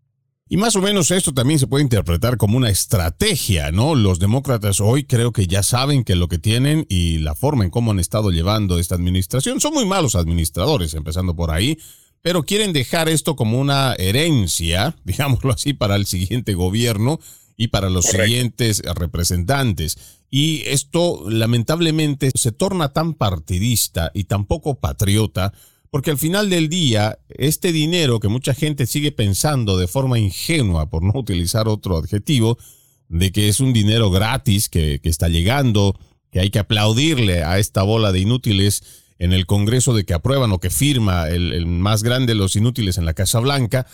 Y 0.48 0.58
más 0.58 0.76
o 0.76 0.80
menos 0.80 1.10
esto 1.10 1.34
también 1.34 1.58
se 1.58 1.66
puede 1.66 1.82
interpretar 1.82 2.36
como 2.36 2.56
una 2.56 2.70
estrategia, 2.70 3.72
¿no? 3.72 3.96
Los 3.96 4.20
demócratas 4.20 4.80
hoy 4.80 5.02
creo 5.02 5.32
que 5.32 5.48
ya 5.48 5.64
saben 5.64 6.04
que 6.04 6.14
lo 6.14 6.28
que 6.28 6.38
tienen 6.38 6.86
y 6.88 7.18
la 7.18 7.34
forma 7.34 7.64
en 7.64 7.70
cómo 7.70 7.90
han 7.90 7.98
estado 7.98 8.30
llevando 8.30 8.78
esta 8.78 8.94
administración 8.94 9.60
son 9.60 9.74
muy 9.74 9.86
malos 9.86 10.14
administradores, 10.14 10.94
empezando 10.94 11.34
por 11.34 11.50
ahí, 11.50 11.78
pero 12.22 12.44
quieren 12.44 12.72
dejar 12.72 13.08
esto 13.08 13.34
como 13.34 13.58
una 13.58 13.94
herencia, 13.98 14.94
digámoslo 15.04 15.52
así, 15.52 15.72
para 15.72 15.96
el 15.96 16.06
siguiente 16.06 16.54
gobierno 16.54 17.18
y 17.56 17.68
para 17.68 17.90
los 17.90 18.06
siguientes 18.06 18.82
representantes. 18.82 19.96
Y 20.30 20.62
esto 20.66 21.28
lamentablemente 21.28 22.30
se 22.34 22.52
torna 22.52 22.92
tan 22.92 23.14
partidista 23.14 24.10
y 24.14 24.24
tan 24.24 24.44
poco 24.44 24.74
patriota 24.74 25.52
porque 25.90 26.10
al 26.10 26.18
final 26.18 26.50
del 26.50 26.68
día, 26.68 27.18
este 27.28 27.72
dinero 27.72 28.20
que 28.20 28.28
mucha 28.28 28.54
gente 28.54 28.84
sigue 28.84 29.12
pensando 29.12 29.78
de 29.78 29.86
forma 29.86 30.18
ingenua, 30.18 30.90
por 30.90 31.02
no 31.02 31.12
utilizar 31.18 31.68
otro 31.68 31.96
adjetivo, 31.96 32.58
de 33.08 33.32
que 33.32 33.48
es 33.48 33.60
un 33.60 33.72
dinero 33.72 34.10
gratis 34.10 34.68
que, 34.68 35.00
está 35.04 35.28
llegando, 35.28 35.98
que 36.30 36.40
hay 36.40 36.50
que 36.50 36.58
aplaudirle 36.58 37.44
a 37.44 37.58
esta 37.58 37.82
bola 37.82 38.12
de 38.12 38.20
inútiles 38.20 38.82
en 39.18 39.32
el 39.32 39.46
Congreso 39.46 39.94
de 39.94 40.04
que 40.04 40.12
aprueban 40.12 40.52
o 40.52 40.58
que 40.58 40.68
firma 40.68 41.28
el, 41.28 41.54
el 41.54 41.64
más 41.64 42.02
grande 42.02 42.34
de 42.34 42.38
los 42.38 42.56
inútiles 42.56 42.98
en 42.98 43.06
la 43.06 43.14
Casa 43.14 43.40
Blanca, 43.40 43.86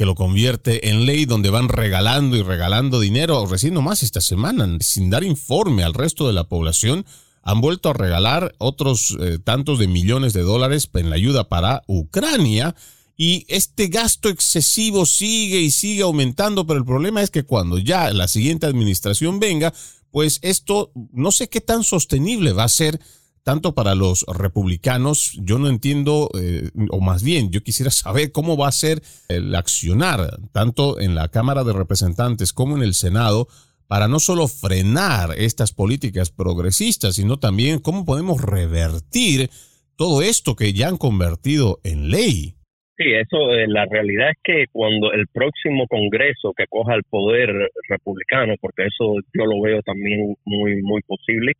que 0.00 0.06
lo 0.06 0.14
convierte 0.14 0.88
en 0.88 1.04
ley 1.04 1.26
donde 1.26 1.50
van 1.50 1.68
regalando 1.68 2.34
y 2.34 2.42
regalando 2.42 3.00
dinero. 3.00 3.44
Recién 3.44 3.74
nomás 3.74 4.02
esta 4.02 4.22
semana, 4.22 4.66
sin 4.80 5.10
dar 5.10 5.24
informe 5.24 5.84
al 5.84 5.92
resto 5.92 6.26
de 6.26 6.32
la 6.32 6.44
población, 6.44 7.04
han 7.42 7.60
vuelto 7.60 7.90
a 7.90 7.92
regalar 7.92 8.54
otros 8.56 9.14
eh, 9.20 9.36
tantos 9.44 9.78
de 9.78 9.88
millones 9.88 10.32
de 10.32 10.40
dólares 10.40 10.88
en 10.94 11.10
la 11.10 11.16
ayuda 11.16 11.50
para 11.50 11.82
Ucrania. 11.86 12.74
Y 13.14 13.44
este 13.48 13.88
gasto 13.88 14.30
excesivo 14.30 15.04
sigue 15.04 15.60
y 15.60 15.70
sigue 15.70 16.00
aumentando, 16.00 16.66
pero 16.66 16.78
el 16.78 16.86
problema 16.86 17.20
es 17.20 17.28
que 17.28 17.42
cuando 17.42 17.76
ya 17.76 18.10
la 18.10 18.26
siguiente 18.26 18.64
administración 18.64 19.38
venga, 19.38 19.74
pues 20.10 20.38
esto 20.40 20.92
no 21.12 21.30
sé 21.30 21.50
qué 21.50 21.60
tan 21.60 21.84
sostenible 21.84 22.54
va 22.54 22.64
a 22.64 22.70
ser 22.70 23.00
tanto 23.42 23.74
para 23.74 23.94
los 23.94 24.24
republicanos, 24.26 25.38
yo 25.42 25.58
no 25.58 25.68
entiendo, 25.68 26.30
eh, 26.38 26.70
o 26.90 27.00
más 27.00 27.22
bien, 27.22 27.50
yo 27.50 27.62
quisiera 27.62 27.90
saber 27.90 28.32
cómo 28.32 28.56
va 28.56 28.68
a 28.68 28.72
ser 28.72 29.02
el 29.28 29.54
accionar, 29.54 30.38
tanto 30.52 31.00
en 31.00 31.14
la 31.14 31.28
Cámara 31.28 31.64
de 31.64 31.72
Representantes 31.72 32.52
como 32.52 32.76
en 32.76 32.82
el 32.82 32.94
Senado, 32.94 33.48
para 33.88 34.06
no 34.06 34.20
solo 34.20 34.46
frenar 34.46 35.30
estas 35.36 35.72
políticas 35.72 36.30
progresistas, 36.30 37.16
sino 37.16 37.38
también 37.38 37.80
cómo 37.80 38.04
podemos 38.04 38.40
revertir 38.40 39.50
todo 39.96 40.22
esto 40.22 40.54
que 40.54 40.72
ya 40.72 40.88
han 40.88 40.96
convertido 40.96 41.80
en 41.82 42.10
ley. 42.10 42.54
Sí, 42.96 43.06
eso, 43.14 43.52
eh, 43.52 43.66
la 43.66 43.86
realidad 43.86 44.30
es 44.30 44.36
que 44.44 44.64
cuando 44.70 45.10
el 45.12 45.26
próximo 45.28 45.86
Congreso 45.88 46.52
que 46.56 46.66
coja 46.68 46.94
el 46.94 47.02
poder 47.02 47.48
republicano, 47.88 48.54
porque 48.60 48.84
eso 48.86 49.14
yo 49.32 49.46
lo 49.46 49.60
veo 49.60 49.80
también 49.82 50.36
muy, 50.44 50.82
muy 50.82 51.00
posible, 51.02 51.54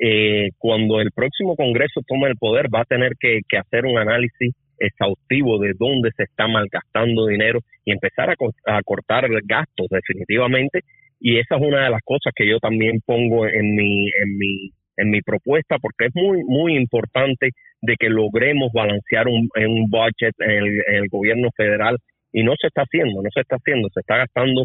eh, 0.00 0.50
cuando 0.58 1.00
el 1.00 1.10
próximo 1.12 1.56
Congreso 1.56 2.00
tome 2.06 2.28
el 2.28 2.36
poder 2.36 2.66
va 2.74 2.80
a 2.80 2.84
tener 2.84 3.12
que, 3.18 3.40
hacer 3.56 3.86
un 3.86 3.98
análisis 3.98 4.54
exhaustivo 4.78 5.58
de 5.58 5.72
dónde 5.78 6.10
se 6.16 6.24
está 6.24 6.46
malgastando 6.46 7.26
dinero 7.26 7.60
y 7.84 7.92
empezar 7.92 8.30
a, 8.30 8.34
a 8.76 8.82
cortar 8.82 9.26
gastos 9.44 9.86
definitivamente. 9.90 10.80
Y 11.18 11.38
esa 11.38 11.56
es 11.56 11.62
una 11.62 11.84
de 11.84 11.90
las 11.90 12.02
cosas 12.04 12.32
que 12.36 12.46
yo 12.46 12.58
también 12.58 13.00
pongo 13.06 13.46
en 13.46 13.74
mi, 13.74 14.08
en 14.08 14.36
mi 14.38 14.70
en 14.96 15.10
mi 15.10 15.20
propuesta 15.20 15.76
porque 15.78 16.06
es 16.06 16.14
muy 16.14 16.42
muy 16.44 16.76
importante 16.76 17.50
de 17.82 17.96
que 17.96 18.08
logremos 18.08 18.72
balancear 18.72 19.28
un, 19.28 19.48
un 19.54 19.90
budget 19.90 20.34
en 20.38 20.80
el, 20.94 21.08
gobierno 21.08 21.50
federal 21.56 21.98
y 22.32 22.42
no 22.42 22.54
se 22.60 22.68
está 22.68 22.82
haciendo, 22.82 23.22
no 23.22 23.28
se 23.32 23.40
está 23.40 23.56
haciendo, 23.56 23.88
se 23.92 24.00
está 24.00 24.16
gastando 24.16 24.64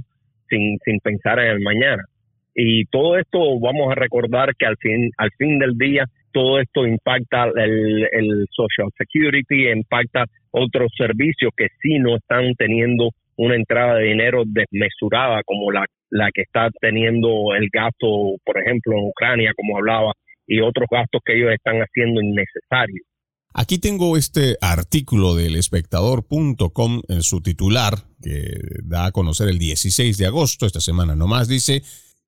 sin, 0.49 0.77
sin 0.83 0.99
pensar 0.99 1.39
en 1.39 1.47
el 1.47 1.59
mañana. 1.59 2.03
Y 2.53 2.85
todo 2.85 3.17
esto 3.17 3.39
vamos 3.59 3.91
a 3.91 3.95
recordar 3.95 4.55
que 4.57 4.65
al 4.65 4.77
fin, 4.77 5.09
al 5.17 5.31
fin 5.37 5.57
del 5.59 5.77
día 5.77 6.05
todo 6.33 6.59
esto 6.59 6.85
impacta 6.85 7.45
el, 7.55 8.07
el 8.11 8.45
Social 8.51 8.89
Security, 8.97 9.69
impacta 9.69 10.25
otros 10.51 10.91
servicios 10.97 11.51
que 11.55 11.67
sí 11.81 11.99
no 11.99 12.17
están 12.17 12.53
teniendo 12.55 13.09
una 13.37 13.55
entrada 13.55 13.95
de 13.95 14.05
dinero 14.05 14.43
desmesurada 14.45 15.41
como 15.45 15.71
la, 15.71 15.85
la 16.09 16.29
que 16.33 16.41
está 16.41 16.69
teniendo 16.79 17.55
el 17.57 17.69
gasto, 17.71 18.35
por 18.45 18.57
ejemplo, 18.59 18.93
en 18.93 19.07
Ucrania, 19.07 19.51
como 19.55 19.77
hablaba, 19.77 20.13
y 20.45 20.59
otros 20.61 20.87
gastos 20.91 21.21
que 21.25 21.37
ellos 21.37 21.51
están 21.51 21.77
haciendo 21.77 22.21
innecesarios. 22.21 23.05
Aquí 23.53 23.79
tengo 23.79 24.15
este 24.15 24.55
artículo 24.61 25.35
del 25.35 25.55
espectador.com 25.55 27.01
en 27.09 27.21
su 27.21 27.41
titular, 27.41 27.95
que 28.21 28.59
da 28.83 29.07
a 29.07 29.11
conocer 29.11 29.49
el 29.49 29.59
16 29.59 30.17
de 30.17 30.25
agosto, 30.25 30.65
esta 30.65 30.79
semana 30.79 31.15
nomás, 31.15 31.49
dice, 31.49 31.81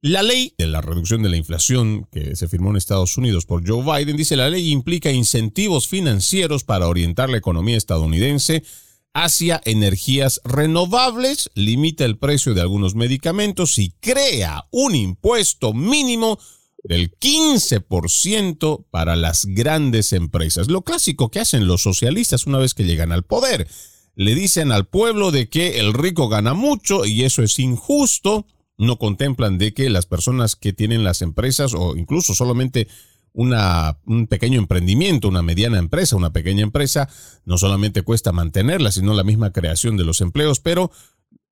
la 0.04 0.22
ley 0.22 0.54
de 0.58 0.68
la 0.68 0.82
reducción 0.82 1.24
de 1.24 1.30
la 1.30 1.38
inflación 1.38 2.10
que 2.12 2.36
se 2.36 2.50
firmó 2.50 2.72
en 2.72 2.76
Estados 2.76 3.18
Unidos 3.18 3.46
por 3.46 3.66
Joe 3.66 3.84
Biden, 3.84 4.18
dice, 4.18 4.36
la 4.36 4.50
ley 4.50 4.70
implica 4.70 5.10
incentivos 5.14 5.88
financieros 5.88 6.66
para 6.66 6.90
orientar 6.90 7.30
la 7.30 7.38
economía 7.38 7.78
estadounidense 7.78 8.64
hacia 9.14 9.62
energías 9.64 10.42
renovables, 10.44 11.52
limita 11.56 12.04
el 12.04 12.18
precio 12.18 12.54
de 12.54 12.60
algunos 12.60 12.96
medicamentos 12.96 13.80
y 13.80 13.92
crea 14.02 14.66
un 14.72 14.94
impuesto 14.94 15.74
mínimo 15.74 16.38
del 16.84 17.18
15% 17.18 18.84
para 18.92 19.16
las 19.16 19.46
grandes 19.46 20.12
empresas. 20.12 20.68
Lo 20.68 20.82
clásico 20.82 21.32
que 21.32 21.40
hacen 21.40 21.66
los 21.66 21.82
socialistas 21.82 22.46
una 22.46 22.58
vez 22.58 22.74
que 22.74 22.84
llegan 22.84 23.14
al 23.14 23.24
poder. 23.24 23.70
Le 24.16 24.36
dicen 24.36 24.74
al 24.74 24.86
pueblo 24.86 25.32
de 25.32 25.48
que 25.48 25.80
el 25.80 25.94
rico 25.94 26.28
gana 26.28 26.54
mucho 26.54 27.06
y 27.06 27.24
eso 27.24 27.42
es 27.42 27.58
injusto. 27.58 28.46
No 28.78 28.98
contemplan 28.98 29.58
de 29.58 29.74
que 29.74 29.90
las 29.90 30.06
personas 30.06 30.56
que 30.56 30.74
tienen 30.74 31.04
las 31.04 31.22
empresas 31.22 31.74
o 31.74 31.96
incluso 31.96 32.34
solamente 32.34 32.88
una, 33.34 33.98
un 34.06 34.28
pequeño 34.28 34.60
emprendimiento, 34.60 35.28
una 35.28 35.42
mediana 35.42 35.80
empresa, 35.80 36.16
una 36.16 36.34
pequeña 36.34 36.64
empresa, 36.64 37.10
no 37.46 37.58
solamente 37.58 38.04
cuesta 38.04 38.32
mantenerla, 38.32 38.92
sino 38.92 39.14
la 39.14 39.24
misma 39.24 39.52
creación 39.52 39.98
de 39.98 40.06
los 40.06 40.22
empleos, 40.22 40.60
pero 40.60 40.92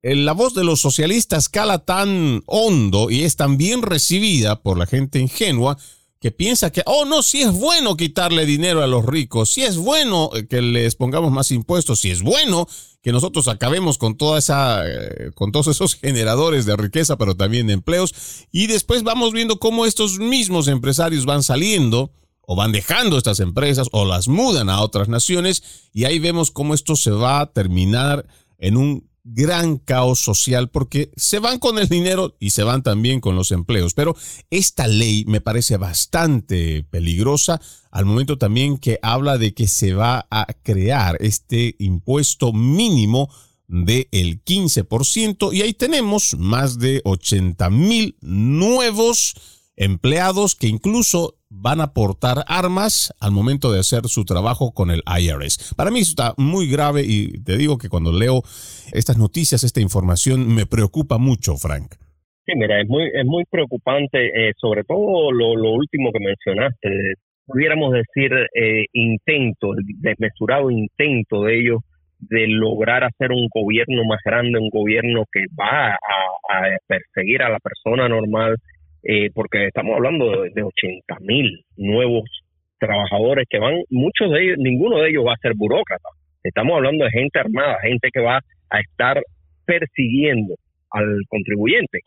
la 0.02 0.32
voz 0.32 0.54
de 0.54 0.64
los 0.64 0.80
socialistas 0.80 1.48
cala 1.48 1.78
tan 1.78 2.42
hondo 2.46 3.10
y 3.10 3.22
es 3.22 3.36
tan 3.36 3.56
bien 3.56 3.82
recibida 3.82 4.60
por 4.60 4.76
la 4.76 4.86
gente 4.86 5.20
ingenua 5.20 5.78
que 6.22 6.30
piensa 6.30 6.70
que, 6.70 6.82
oh 6.86 7.04
no, 7.04 7.20
si 7.20 7.42
es 7.42 7.50
bueno 7.50 7.96
quitarle 7.96 8.46
dinero 8.46 8.80
a 8.80 8.86
los 8.86 9.04
ricos, 9.04 9.50
si 9.50 9.64
es 9.64 9.76
bueno 9.76 10.30
que 10.48 10.62
les 10.62 10.94
pongamos 10.94 11.32
más 11.32 11.50
impuestos, 11.50 11.98
si 11.98 12.12
es 12.12 12.22
bueno 12.22 12.68
que 13.02 13.10
nosotros 13.10 13.48
acabemos 13.48 13.98
con 13.98 14.16
toda 14.16 14.38
esa, 14.38 14.86
eh, 14.86 15.32
con 15.34 15.50
todos 15.50 15.66
esos 15.66 15.94
generadores 16.00 16.64
de 16.64 16.76
riqueza, 16.76 17.18
pero 17.18 17.36
también 17.36 17.66
de 17.66 17.72
empleos, 17.72 18.14
y 18.52 18.68
después 18.68 19.02
vamos 19.02 19.32
viendo 19.32 19.58
cómo 19.58 19.84
estos 19.84 20.20
mismos 20.20 20.68
empresarios 20.68 21.26
van 21.26 21.42
saliendo 21.42 22.12
o 22.42 22.54
van 22.54 22.70
dejando 22.70 23.18
estas 23.18 23.40
empresas 23.40 23.88
o 23.90 24.04
las 24.04 24.28
mudan 24.28 24.70
a 24.70 24.80
otras 24.80 25.08
naciones, 25.08 25.90
y 25.92 26.04
ahí 26.04 26.20
vemos 26.20 26.52
cómo 26.52 26.72
esto 26.72 26.94
se 26.94 27.10
va 27.10 27.40
a 27.40 27.52
terminar 27.52 28.26
en 28.58 28.76
un 28.76 29.10
gran 29.24 29.78
caos 29.78 30.20
social 30.20 30.70
porque 30.70 31.10
se 31.16 31.38
van 31.38 31.58
con 31.58 31.78
el 31.78 31.88
dinero 31.88 32.36
y 32.40 32.50
se 32.50 32.62
van 32.62 32.82
también 32.82 33.20
con 33.20 33.36
los 33.36 33.52
empleos. 33.52 33.94
Pero 33.94 34.16
esta 34.50 34.86
ley 34.86 35.24
me 35.26 35.40
parece 35.40 35.76
bastante 35.76 36.84
peligrosa 36.84 37.60
al 37.90 38.04
momento 38.04 38.38
también 38.38 38.78
que 38.78 38.98
habla 39.02 39.38
de 39.38 39.54
que 39.54 39.68
se 39.68 39.94
va 39.94 40.26
a 40.30 40.46
crear 40.62 41.16
este 41.20 41.76
impuesto 41.78 42.52
mínimo 42.52 43.30
del 43.68 44.44
15% 44.44 45.54
y 45.54 45.62
ahí 45.62 45.72
tenemos 45.72 46.36
más 46.38 46.78
de 46.78 47.00
80 47.04 47.70
mil 47.70 48.16
nuevos 48.20 49.34
empleados 49.76 50.54
que 50.54 50.66
incluso 50.66 51.34
van 51.48 51.80
a 51.80 51.92
portar 51.92 52.44
armas 52.46 53.14
al 53.20 53.32
momento 53.32 53.72
de 53.72 53.80
hacer 53.80 54.04
su 54.04 54.24
trabajo 54.24 54.72
con 54.72 54.90
el 54.90 55.02
IRS. 55.06 55.74
Para 55.76 55.90
mí 55.90 56.00
está 56.00 56.34
muy 56.36 56.70
grave 56.70 57.02
y 57.04 57.42
te 57.42 57.56
digo 57.56 57.78
que 57.78 57.88
cuando 57.88 58.12
leo 58.12 58.42
estas 58.92 59.18
noticias, 59.18 59.64
esta 59.64 59.80
información, 59.80 60.54
me 60.54 60.66
preocupa 60.66 61.18
mucho, 61.18 61.56
Frank. 61.56 61.94
Sí, 62.44 62.52
mira, 62.56 62.80
es 62.80 62.88
muy, 62.88 63.04
es 63.04 63.24
muy 63.24 63.44
preocupante, 63.44 64.26
eh, 64.26 64.52
sobre 64.56 64.82
todo 64.84 65.30
lo, 65.30 65.72
último 65.72 66.10
que 66.10 66.18
mencionaste, 66.18 67.14
pudiéramos 67.46 67.92
decir 67.92 68.32
eh, 68.54 68.86
intento, 68.92 69.72
desmesurado 69.98 70.70
intento 70.70 71.44
de 71.44 71.60
ellos 71.60 71.80
de 72.18 72.46
lograr 72.46 73.04
hacer 73.04 73.32
un 73.32 73.48
gobierno 73.52 74.04
más 74.04 74.20
grande, 74.24 74.58
un 74.58 74.70
gobierno 74.70 75.24
que 75.32 75.44
va 75.58 75.92
a 75.92 76.76
perseguir 76.86 77.42
a 77.42 77.48
la 77.48 77.58
persona 77.58 78.08
normal, 78.08 78.56
eh, 79.02 79.30
porque 79.34 79.66
estamos 79.66 79.96
hablando 79.96 80.42
de, 80.42 80.50
de 80.50 80.62
80 80.62 81.16
mil 81.20 81.64
nuevos 81.76 82.24
trabajadores 82.78 83.46
que 83.48 83.58
van, 83.58 83.82
muchos 83.90 84.30
de 84.30 84.44
ellos, 84.44 84.58
ninguno 84.58 84.98
de 84.98 85.10
ellos 85.10 85.24
va 85.26 85.34
a 85.34 85.42
ser 85.42 85.52
burócrata. 85.56 86.08
Estamos 86.42 86.76
hablando 86.76 87.04
de 87.04 87.10
gente 87.10 87.38
armada, 87.38 87.78
gente 87.82 88.08
que 88.12 88.20
va 88.20 88.40
a 88.70 88.80
estar 88.80 89.22
persiguiendo 89.64 90.54
al 90.90 91.20
contribuyente. 91.28 92.00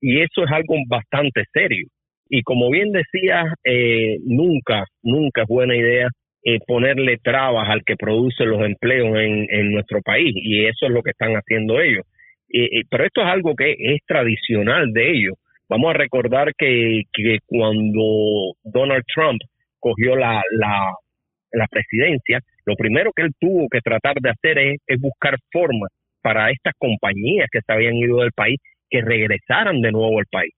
Y 0.00 0.20
eso 0.20 0.44
es 0.44 0.50
algo 0.50 0.74
bastante 0.88 1.44
serio. 1.52 1.86
Y 2.28 2.42
como 2.42 2.70
bien 2.70 2.90
decía, 2.90 3.44
eh, 3.64 4.18
nunca, 4.24 4.84
nunca 5.02 5.42
es 5.42 5.48
buena 5.48 5.76
idea 5.76 6.08
eh, 6.44 6.58
ponerle 6.66 7.18
trabas 7.22 7.68
al 7.68 7.82
que 7.84 7.96
produce 7.96 8.44
los 8.44 8.64
empleos 8.64 9.16
en, 9.18 9.46
en 9.48 9.72
nuestro 9.72 10.00
país. 10.02 10.32
Y 10.34 10.64
eso 10.66 10.86
es 10.86 10.92
lo 10.92 11.02
que 11.02 11.10
están 11.10 11.34
haciendo 11.34 11.80
ellos. 11.80 12.04
pero 12.90 13.04
esto 13.04 13.22
es 13.22 13.26
algo 13.28 13.54
que 13.54 13.74
es 13.78 14.00
tradicional 14.06 14.92
de 14.92 15.10
ellos. 15.10 15.34
Vamos 15.68 15.90
a 15.90 15.98
recordar 15.98 16.52
que, 16.56 17.02
que 17.12 17.38
cuando 17.44 18.54
Donald 18.62 19.02
Trump 19.12 19.40
cogió 19.80 20.14
la, 20.14 20.40
la, 20.52 20.94
la, 21.52 21.66
presidencia, 21.66 22.40
lo 22.64 22.76
primero 22.76 23.10
que 23.14 23.22
él 23.22 23.32
tuvo 23.40 23.66
que 23.68 23.80
tratar 23.80 24.14
de 24.20 24.30
hacer 24.30 24.58
es, 24.58 24.80
es 24.86 25.00
buscar 25.00 25.36
formas 25.50 25.90
para 26.22 26.50
estas 26.50 26.72
compañías 26.78 27.48
que 27.50 27.60
se 27.66 27.72
habían 27.72 27.94
ido 27.94 28.20
del 28.20 28.32
país 28.32 28.60
que 28.88 29.00
regresaran 29.00 29.80
de 29.80 29.90
nuevo 29.90 30.20
al 30.20 30.26
país. 30.30 30.52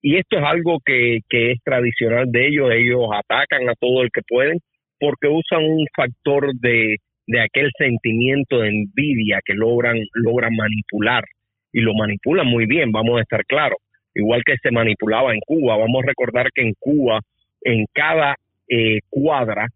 Y 0.00 0.16
esto 0.16 0.38
es 0.38 0.44
algo 0.44 0.78
que, 0.84 1.20
que 1.28 1.52
es 1.52 1.58
tradicional 1.64 2.30
de 2.30 2.46
ellos, 2.46 2.70
ellos 2.72 3.08
atacan 3.12 3.68
a 3.68 3.74
todo 3.74 4.02
el 4.02 4.10
que 4.12 4.22
pueden 4.28 4.58
porque 5.00 5.26
usan 5.26 5.64
un 5.64 5.86
factor 5.96 6.52
de, 6.54 6.98
de 7.26 7.40
aquel 7.40 7.70
sentimiento 7.76 8.60
de 8.60 8.68
envidia 8.68 9.40
que 9.44 9.54
logran, 9.54 9.96
logran 10.14 10.54
manipular. 10.54 11.24
Y 11.72 11.80
lo 11.80 11.94
manipulan 11.94 12.46
muy 12.46 12.66
bien, 12.66 12.92
vamos 12.92 13.18
a 13.18 13.22
estar 13.22 13.44
claros 13.46 13.78
igual 14.14 14.42
que 14.44 14.56
se 14.62 14.70
manipulaba 14.70 15.32
en 15.32 15.40
Cuba. 15.40 15.76
Vamos 15.76 16.02
a 16.02 16.08
recordar 16.08 16.48
que 16.54 16.62
en 16.62 16.74
Cuba, 16.78 17.20
en 17.62 17.86
cada 17.92 18.36
eh, 18.68 19.00
cuadra, 19.08 19.68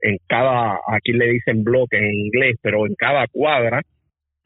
en 0.00 0.18
cada, 0.26 0.78
aquí 0.86 1.12
le 1.12 1.30
dicen 1.30 1.64
bloque 1.64 1.96
en 1.96 2.14
inglés, 2.14 2.56
pero 2.62 2.86
en 2.86 2.94
cada 2.94 3.26
cuadra 3.28 3.80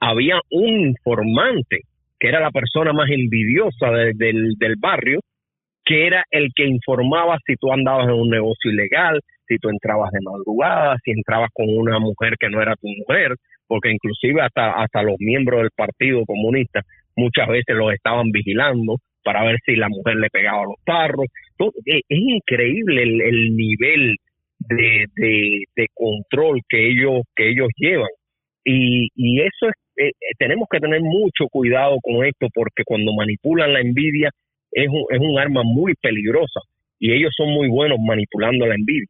había 0.01 0.41
un 0.51 0.81
informante 0.89 1.81
que 2.21 2.29
era 2.29 2.41
la 2.41 2.51
persona 2.51 2.93
más 2.93 3.11
envidiosa 3.11 3.91
del, 3.91 4.55
del 4.59 4.75
barrio, 4.79 5.21
que 5.85 6.07
era 6.07 6.25
el 6.31 6.51
que 6.55 6.67
informaba 6.67 7.39
si 7.47 7.55
tú 7.57 7.73
andabas 7.73 8.09
en 8.09 8.15
un 8.15 8.31
negocio 8.31 8.71
ilegal, 8.71 9.21
si 9.47 9.57
tú 9.59 9.69
entrabas 9.69 10.11
de 10.13 10.21
madrugada, 10.21 10.97
si 11.05 11.13
entrabas 11.13 11.51
con 11.53 11.67
una 11.69 11.99
mujer 11.99 12.35
que 12.39 12.51
no 12.51 12.61
era 12.61 12.75
tu 12.77 12.89
mujer, 12.89 13.35
porque 13.67 13.91
inclusive 13.91 14.43
hasta, 14.43 14.73
hasta 14.73 15.03
los 15.03 15.17
miembros 15.19 15.61
del 15.61 15.71
Partido 15.75 16.25
Comunista 16.27 16.83
muchas 17.17 17.49
veces 17.49 17.75
los 17.77 17.93
estaban 17.93 18.31
vigilando 18.31 18.97
para 19.29 19.45
ver 19.45 19.59
si 19.67 19.77
la 19.77 19.91
mujer 19.91 20.17
le 20.17 20.31
pegaba 20.31 20.65
los 20.65 20.83
tarros. 20.87 21.27
es, 21.85 22.03
increíble 22.09 23.03
el, 23.03 23.55
nivel 23.55 24.17
de, 24.59 25.05
de, 25.77 25.87
control 25.93 26.63
que 26.67 26.89
ellos, 26.89 27.25
que 27.37 27.51
ellos 27.51 27.69
llevan. 27.77 28.09
Y, 28.65 29.11
y 29.15 29.41
eso 29.43 29.69
es, 29.69 29.75
eh, 29.99 30.09
eh, 30.09 30.35
tenemos 30.39 30.67
que 30.71 30.81
tener 30.81 31.03
mucho 31.03 31.45
cuidado 31.51 31.99
con 32.03 32.25
esto 32.25 32.47
porque 32.55 32.85
cuando 32.87 33.13
manipulan 33.13 33.75
la 33.75 33.81
envidia 33.81 34.31
es 34.73 34.89
un, 34.89 35.05
es 35.11 35.21
un 35.21 35.39
arma 35.39 35.63
muy 35.63 35.93
peligrosa 36.01 36.61
y 36.99 37.13
ellos 37.13 37.35
son 37.37 37.51
muy 37.51 37.69
buenos 37.69 37.99
manipulando 38.01 38.65
la 38.65 38.77
envidia. 38.77 39.09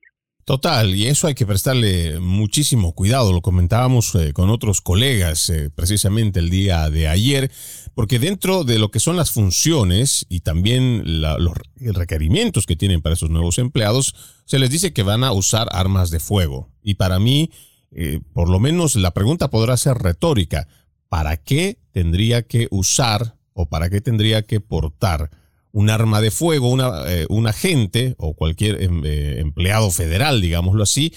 Total, 0.49 0.95
y 0.95 1.09
eso 1.09 1.27
hay 1.27 1.35
que 1.35 1.45
prestarle 1.45 2.21
muchísimo 2.21 2.95
cuidado. 2.95 3.35
Lo 3.35 3.43
comentábamos 3.43 4.15
eh, 4.15 4.33
con 4.33 4.49
otros 4.49 4.81
colegas 4.81 5.51
eh, 5.51 5.69
precisamente 5.69 6.41
el 6.41 6.49
día 6.49 6.89
de 6.89 7.07
ayer, 7.07 7.53
porque 7.95 8.19
dentro 8.19 8.65
de 8.65 8.79
lo 8.79 8.91
que 8.91 8.99
son 8.99 9.19
las 9.19 9.31
funciones 9.31 10.25
y 10.31 10.41
también 10.41 11.03
los 11.05 11.53
requerimientos 11.77 12.65
que 12.65 12.77
tienen 12.77 13.03
para 13.03 13.13
esos 13.13 13.29
nuevos 13.29 13.59
empleados, 13.59 14.15
se 14.47 14.59
les 14.59 14.71
dice 14.71 14.95
que 14.95 15.03
van 15.03 15.23
a 15.23 15.33
usar 15.33 15.69
armas 15.71 16.09
de 16.11 16.19
fuego. 16.19 16.71
Y 16.83 16.95
para 16.95 17.19
mí, 17.19 17.51
eh, 17.91 18.21
por 18.33 18.49
lo 18.49 18.59
menos 18.59 18.97
la 18.97 19.13
pregunta 19.13 19.51
podrá 19.51 19.77
ser 19.77 19.99
retórica. 19.99 20.67
¿Para 21.11 21.37
qué 21.37 21.79
tendría 21.93 22.41
que 22.41 22.69
usar 22.71 23.37
o 23.53 23.69
para 23.69 23.91
qué 23.91 24.01
tendría 24.01 24.41
que 24.41 24.61
portar 24.61 25.31
un 25.73 25.91
arma 25.91 26.21
de 26.21 26.31
fuego, 26.31 26.71
una, 26.71 27.05
eh, 27.07 27.27
un 27.29 27.47
agente 27.47 28.15
o 28.19 28.35
cualquier 28.35 28.83
em, 28.83 29.05
eh, 29.05 29.41
empleado 29.41 29.91
federal, 29.91 30.41
digámoslo 30.41 30.83
así, 30.83 31.13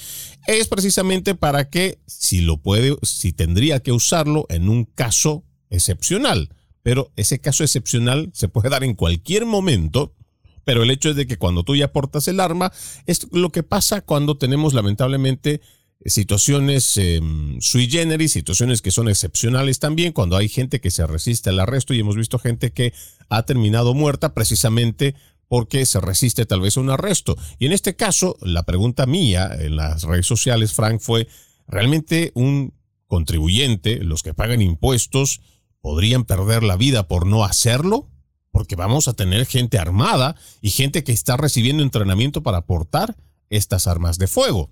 es 0.48 0.68
precisamente 0.68 1.36
para 1.36 1.70
que 1.70 2.00
si 2.06 2.42
lo 2.42 2.58
puede, 2.58 2.96
si 3.04 3.32
tendría 3.32 3.80
que 3.82 3.92
usarlo 3.92 4.46
en 4.50 4.70
un 4.70 4.86
caso 4.86 5.44
excepcional. 5.70 6.50
Pero 6.84 7.12
ese 7.16 7.40
caso 7.40 7.64
excepcional 7.64 8.32
se 8.34 8.48
puede 8.48 8.70
dar 8.70 8.84
en 8.84 8.96
cualquier 8.96 9.46
momento. 9.46 10.16
Pero 10.64 10.84
el 10.84 10.92
hecho 10.92 11.10
es 11.10 11.16
de 11.16 11.28
que 11.28 11.38
cuando 11.38 11.64
tú 11.64 11.76
ya 11.76 11.92
portas 11.92 12.28
el 12.28 12.40
arma, 12.40 12.72
es 13.06 13.28
lo 13.32 13.52
que 13.52 13.64
pasa 13.64 14.02
cuando 14.02 14.38
tenemos 14.38 14.74
lamentablemente 14.74 15.62
situaciones 16.06 16.98
em, 16.98 17.60
sui 17.62 17.90
generis, 17.90 18.32
situaciones 18.32 18.82
que 18.82 18.92
son 18.92 19.10
excepcionales 19.10 19.80
también, 19.80 20.14
cuando 20.14 20.36
hay 20.36 20.50
gente 20.50 20.82
que 20.82 20.92
se 20.92 21.06
resiste 21.06 21.50
al 21.50 21.60
arresto 21.60 21.94
y 21.94 22.00
hemos 22.00 22.16
visto 22.16 22.40
gente 22.40 22.72
que 22.72 22.94
ha 23.30 23.44
terminado 23.44 23.94
muerta 23.94 24.34
precisamente 24.34 25.16
porque 25.48 25.86
se 25.86 26.00
resiste 26.00 26.46
tal 26.46 26.62
vez 26.62 26.78
a 26.78 26.80
un 26.80 26.90
arresto. 26.90 27.36
Y 27.60 27.66
en 27.66 27.74
este 27.74 27.96
caso, 27.96 28.38
la 28.42 28.64
pregunta 28.64 29.06
mía 29.06 29.52
en 29.60 29.76
las 29.76 30.04
redes 30.04 30.26
sociales, 30.26 30.74
Frank, 30.74 31.02
fue, 31.02 31.28
¿realmente 31.68 32.32
un 32.36 32.74
contribuyente, 33.06 33.98
los 33.98 34.24
que 34.24 34.34
pagan 34.34 34.62
impuestos, 34.62 35.42
podrían 35.82 36.24
perder 36.24 36.64
la 36.64 36.78
vida 36.78 37.08
por 37.08 37.28
no 37.28 37.44
hacerlo? 37.44 38.10
Porque 38.52 38.78
vamos 38.78 39.10
a 39.10 39.14
tener 39.14 39.46
gente 39.46 39.78
armada 39.78 40.36
y 40.62 40.70
gente 40.70 41.04
que 41.04 41.12
está 41.12 41.36
recibiendo 41.36 41.84
entrenamiento 41.84 42.44
para 42.44 42.66
portar 42.66 43.18
estas 43.50 43.88
armas 43.88 44.18
de 44.18 44.28
fuego. 44.28 44.70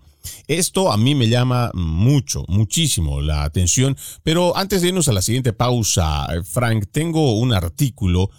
Esto 0.48 0.92
a 0.92 0.98
mí 0.98 1.16
me 1.16 1.30
llama 1.30 1.72
mucho, 1.74 2.46
muchísimo 2.48 3.22
la 3.22 3.44
atención, 3.44 3.98
pero 4.24 4.56
antes 4.58 4.82
de 4.82 4.90
irnos 4.90 5.08
a 5.08 5.14
la 5.14 5.22
siguiente 5.22 5.54
pausa, 5.54 6.28
Frank, 6.44 6.86
tengo 6.92 7.38
un 7.38 7.54
artículo 7.54 8.30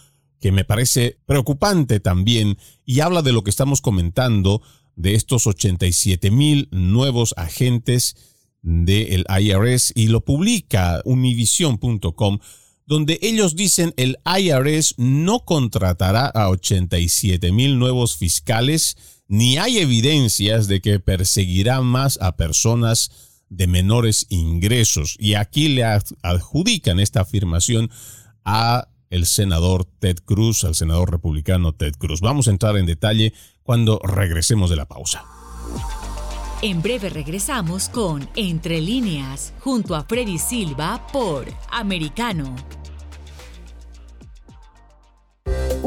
que 0.40 0.52
me 0.52 0.64
parece 0.64 1.18
preocupante 1.26 2.00
también 2.00 2.58
y 2.84 3.00
habla 3.00 3.22
de 3.22 3.32
lo 3.32 3.44
que 3.44 3.50
estamos 3.50 3.80
comentando 3.80 4.62
de 4.96 5.14
estos 5.14 5.46
87 5.46 6.30
mil 6.30 6.68
nuevos 6.70 7.34
agentes 7.36 8.16
del 8.62 9.24
IRS 9.28 9.92
y 9.94 10.08
lo 10.08 10.24
publica 10.24 11.00
univision.com 11.04 12.38
donde 12.86 13.18
ellos 13.22 13.54
dicen 13.54 13.94
el 13.96 14.18
IRS 14.26 14.94
no 14.98 15.44
contratará 15.44 16.26
a 16.26 16.48
87 16.50 17.52
mil 17.52 17.78
nuevos 17.78 18.16
fiscales 18.16 18.96
ni 19.30 19.58
hay 19.58 19.78
evidencias 19.78 20.66
de 20.66 20.80
que 20.80 20.98
perseguirá 20.98 21.82
más 21.82 22.18
a 22.20 22.36
personas 22.36 23.12
de 23.48 23.68
menores 23.68 24.26
ingresos. 24.28 25.16
Y 25.20 25.34
aquí 25.34 25.68
le 25.68 25.84
adjudican 25.84 26.98
esta 26.98 27.20
afirmación 27.20 27.90
a 28.44 28.88
el 29.08 29.26
senador 29.26 29.84
Ted 30.00 30.18
Cruz, 30.24 30.64
al 30.64 30.74
senador 30.74 31.12
republicano 31.12 31.72
Ted 31.72 31.94
Cruz. 31.96 32.20
Vamos 32.20 32.48
a 32.48 32.50
entrar 32.50 32.76
en 32.76 32.86
detalle 32.86 33.32
cuando 33.62 34.00
regresemos 34.02 34.68
de 34.68 34.76
la 34.76 34.86
pausa. 34.86 35.24
En 36.60 36.82
breve 36.82 37.08
regresamos 37.08 37.88
con 37.88 38.28
Entre 38.34 38.80
líneas, 38.80 39.52
junto 39.60 39.94
a 39.94 40.02
Freddy 40.02 40.38
Silva 40.38 41.06
por 41.12 41.46
Americano. 41.70 42.56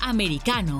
Americano. 0.00 0.78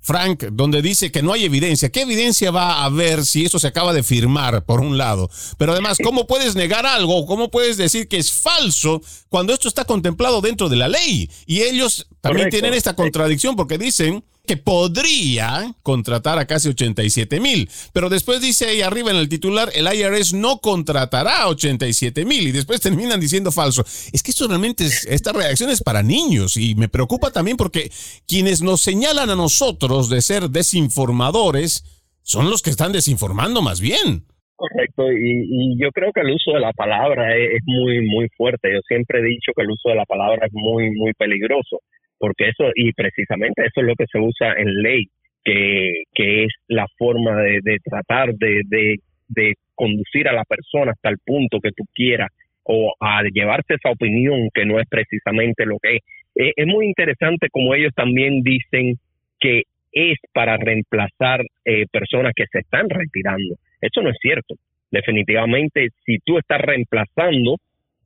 Frank, 0.04 0.44
donde 0.52 0.82
dice 0.82 1.10
que 1.10 1.22
no 1.22 1.32
hay 1.32 1.46
evidencia. 1.46 1.90
¿Qué 1.90 2.02
evidencia 2.02 2.50
va 2.50 2.74
a 2.74 2.84
haber 2.84 3.24
si 3.24 3.46
eso 3.46 3.58
se 3.58 3.68
acaba 3.68 3.94
de 3.94 4.02
firmar, 4.02 4.62
por 4.66 4.80
un 4.80 4.98
lado? 4.98 5.30
Pero 5.56 5.72
además, 5.72 5.96
¿cómo 6.04 6.26
puedes 6.26 6.54
negar 6.54 6.84
algo? 6.84 7.24
¿Cómo 7.24 7.50
puedes 7.50 7.78
decir 7.78 8.06
que 8.06 8.18
es 8.18 8.30
falso 8.30 9.00
cuando 9.30 9.54
esto 9.54 9.66
está 9.66 9.86
contemplado 9.86 10.42
dentro 10.42 10.68
de 10.68 10.76
la 10.76 10.88
ley? 10.88 11.30
Y 11.46 11.62
ellos 11.62 12.06
también 12.20 12.50
tienen 12.50 12.74
esta 12.74 12.94
contradicción 12.94 13.56
porque 13.56 13.78
dicen 13.78 14.22
que 14.46 14.56
podría 14.56 15.74
contratar 15.82 16.38
a 16.38 16.46
casi 16.46 16.68
87 16.68 17.40
mil. 17.40 17.68
Pero 17.92 18.08
después 18.08 18.40
dice 18.40 18.66
ahí 18.66 18.82
arriba 18.82 19.10
en 19.10 19.16
el 19.16 19.28
titular, 19.28 19.70
el 19.74 19.86
IRS 19.86 20.34
no 20.34 20.58
contratará 20.58 21.42
a 21.42 21.48
87 21.48 22.24
mil 22.24 22.48
y 22.48 22.52
después 22.52 22.80
terminan 22.80 23.20
diciendo 23.20 23.50
falso. 23.50 23.82
Es 24.12 24.22
que 24.22 24.30
esto 24.30 24.46
realmente, 24.46 24.84
es, 24.84 25.06
esta 25.06 25.32
reacción 25.32 25.70
es 25.70 25.82
para 25.82 26.02
niños 26.02 26.56
y 26.56 26.74
me 26.74 26.88
preocupa 26.88 27.30
también 27.30 27.56
porque 27.56 27.90
quienes 28.26 28.62
nos 28.62 28.82
señalan 28.82 29.30
a 29.30 29.36
nosotros 29.36 30.10
de 30.10 30.20
ser 30.20 30.50
desinformadores 30.50 31.84
son 32.22 32.50
los 32.50 32.62
que 32.62 32.70
están 32.70 32.92
desinformando 32.92 33.62
más 33.62 33.80
bien. 33.80 34.24
Correcto, 34.56 35.10
y, 35.10 35.76
yo 35.82 35.90
creo 35.90 36.12
que 36.12 36.20
el 36.20 36.30
uso 36.30 36.52
de 36.52 36.60
la 36.60 36.72
palabra 36.72 37.34
es, 37.36 37.56
es, 37.56 37.62
muy, 37.64 38.06
muy 38.06 38.28
fuerte. 38.36 38.72
Yo 38.72 38.80
siempre 38.86 39.18
he 39.18 39.24
dicho 39.24 39.52
que 39.54 39.62
el 39.62 39.70
uso 39.70 39.88
de 39.88 39.96
la 39.96 40.04
palabra 40.04 40.46
es 40.46 40.52
muy, 40.52 40.90
muy 40.92 41.12
peligroso 41.14 41.80
porque 42.18 42.48
eso, 42.48 42.70
y 42.74 42.92
precisamente 42.92 43.62
eso 43.62 43.80
es 43.80 43.86
lo 43.86 43.94
que 43.94 44.06
se 44.10 44.18
usa 44.18 44.54
en 44.56 44.82
ley, 44.82 45.06
que, 45.44 46.04
que 46.14 46.44
es 46.44 46.52
la 46.68 46.86
forma 46.96 47.40
de, 47.42 47.60
de 47.62 47.78
tratar 47.84 48.34
de, 48.34 48.62
de, 48.66 48.96
de, 49.28 49.54
conducir 49.74 50.28
a 50.28 50.32
la 50.32 50.44
persona 50.44 50.92
hasta 50.92 51.08
el 51.08 51.18
punto 51.24 51.58
que 51.60 51.72
tú 51.72 51.82
quieras 51.92 52.30
o 52.62 52.94
a 53.00 53.22
llevarse 53.24 53.74
esa 53.74 53.90
opinión 53.90 54.48
que 54.54 54.64
no 54.64 54.78
es 54.78 54.88
precisamente 54.88 55.66
lo 55.66 55.78
que 55.80 55.96
es. 55.96 56.02
Eh, 56.36 56.52
es 56.54 56.66
muy 56.66 56.86
interesante 56.86 57.48
como 57.50 57.74
ellos 57.74 57.92
también 57.94 58.42
dicen 58.42 58.94
que 59.40 59.62
es 59.92 60.18
para 60.32 60.56
reemplazar 60.56 61.44
eh, 61.64 61.86
personas 61.90 62.32
que 62.36 62.46
se 62.50 62.60
están 62.60 62.88
retirando. 62.88 63.56
Eso 63.80 64.00
no 64.00 64.10
es 64.10 64.16
cierto. 64.20 64.54
Definitivamente, 64.90 65.88
si 66.06 66.18
tú 66.24 66.38
estás 66.38 66.60
reemplazando 66.60 67.56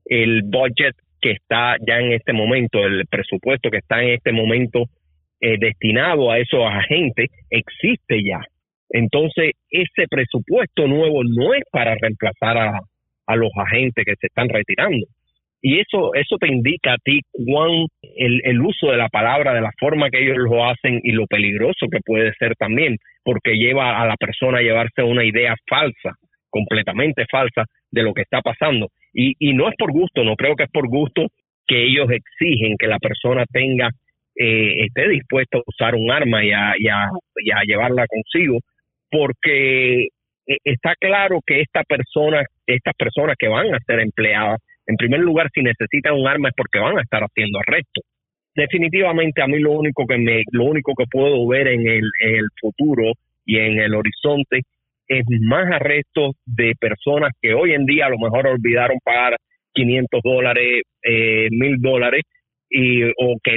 el 0.07 0.43
budget 0.43 0.97
que 1.21 1.33
está 1.33 1.77
ya 1.87 1.99
en 1.99 2.13
este 2.13 2.33
momento, 2.33 2.85
el 2.85 3.07
presupuesto 3.07 3.71
que 3.71 3.79
está 3.79 4.03
en 4.03 4.11
este 4.11 4.33
momento 4.33 4.85
eh, 5.41 5.57
destinado 5.59 6.31
a 6.31 6.39
esos 6.39 6.65
agentes, 6.65 7.31
existe 7.51 8.23
ya. 8.25 8.41
Entonces, 8.91 9.53
ese 9.71 10.07
presupuesto 10.09 10.87
nuevo 10.87 11.23
no 11.25 11.55
es 11.55 11.63
para 11.71 11.95
reemplazar 11.95 12.57
a, 12.57 12.81
a 13.27 13.37
los 13.37 13.51
agentes 13.57 14.05
que 14.05 14.15
se 14.19 14.27
están 14.27 14.49
retirando. 14.49 15.07
Y 15.61 15.81
eso, 15.81 16.15
eso 16.15 16.37
te 16.39 16.49
indica 16.49 16.93
a 16.93 16.99
ti 17.03 17.21
cuán 17.33 17.87
el, 18.17 18.41
el 18.45 18.61
uso 18.61 18.91
de 18.91 18.97
la 18.97 19.09
palabra, 19.09 19.55
de 19.55 19.61
la 19.61 19.73
forma 19.79 20.09
que 20.09 20.23
ellos 20.23 20.39
lo 20.39 20.65
hacen 20.65 21.01
y 21.03 21.13
lo 21.13 21.27
peligroso 21.27 21.87
que 21.91 21.99
puede 22.05 22.33
ser 22.35 22.55
también, 22.55 22.97
porque 23.25 23.57
lleva 23.57 24.01
a 24.01 24.07
la 24.07 24.17
persona 24.17 24.59
a 24.59 24.63
llevarse 24.63 25.03
una 25.03 25.25
idea 25.25 25.55
falsa, 25.69 26.15
completamente 26.49 27.27
falsa, 27.31 27.65
de 27.91 28.03
lo 28.03 28.15
que 28.15 28.23
está 28.23 28.41
pasando. 28.41 28.89
Y, 29.21 29.35
y 29.41 29.53
no 29.53 29.69
es 29.69 29.75
por 29.77 29.91
gusto, 29.91 30.23
no 30.23 30.37
creo 30.37 30.55
que 30.55 30.63
es 30.63 30.71
por 30.71 30.87
gusto 30.87 31.27
que 31.67 31.83
ellos 31.83 32.09
exigen 32.09 32.77
que 32.79 32.87
la 32.87 33.01
persona 33.01 33.45
tenga, 33.53 33.91
eh, 34.37 34.85
esté 34.85 35.09
dispuesto 35.09 35.59
a 35.59 35.63
usar 35.67 35.97
un 35.97 36.09
arma 36.13 36.45
y 36.45 36.53
a, 36.53 36.75
y 36.79 36.87
a, 36.89 37.63
llevarla 37.67 38.07
consigo, 38.07 38.61
porque 39.11 40.05
eh, 40.05 40.57
está 40.63 40.95
claro 41.01 41.41
que 41.45 41.61
estas 41.63 41.85
personas 41.85 42.47
que 43.37 43.49
van 43.49 43.75
a 43.75 43.81
ser 43.81 43.99
empleadas, 43.99 44.61
en 44.87 44.95
primer 44.95 45.19
lugar, 45.19 45.49
si 45.53 45.63
necesitan 45.63 46.15
un 46.15 46.29
arma 46.29 46.51
es 46.51 46.55
porque 46.57 46.79
van 46.79 46.97
a 46.97 47.03
estar 47.03 47.21
haciendo 47.25 47.59
arrestos. 47.59 48.05
Definitivamente 48.55 49.43
a 49.43 49.49
mí 49.49 49.59
lo 49.59 49.73
único 49.73 50.07
que 50.07 50.17
me, 50.17 50.45
lo 50.53 50.63
único 50.63 50.95
que 50.95 51.07
puedo 51.11 51.45
ver 51.49 51.67
en 51.67 51.89
el, 51.89 52.09
en 52.21 52.35
el 52.37 52.47
futuro 52.61 53.15
y 53.45 53.59
en 53.59 53.81
el 53.81 53.97
horizonte 53.97 54.61
es 55.09 55.25
más 55.41 55.71
arrestos 55.73 56.37
de 56.45 56.75
personas 56.79 57.33
que 57.41 57.55
hoy 57.55 57.73
en 57.73 57.87
día 57.87 58.07
a 58.07 58.11
lo 58.11 58.19
mejor 58.19 58.47
olvidaron 58.47 58.99
pagar 59.03 59.37
500 59.75 60.21
dólares, 60.23 60.83
eh, 61.03 61.49
1000 61.51 61.81
dólares, 61.81 62.23
o 63.19 63.37
que 63.43 63.57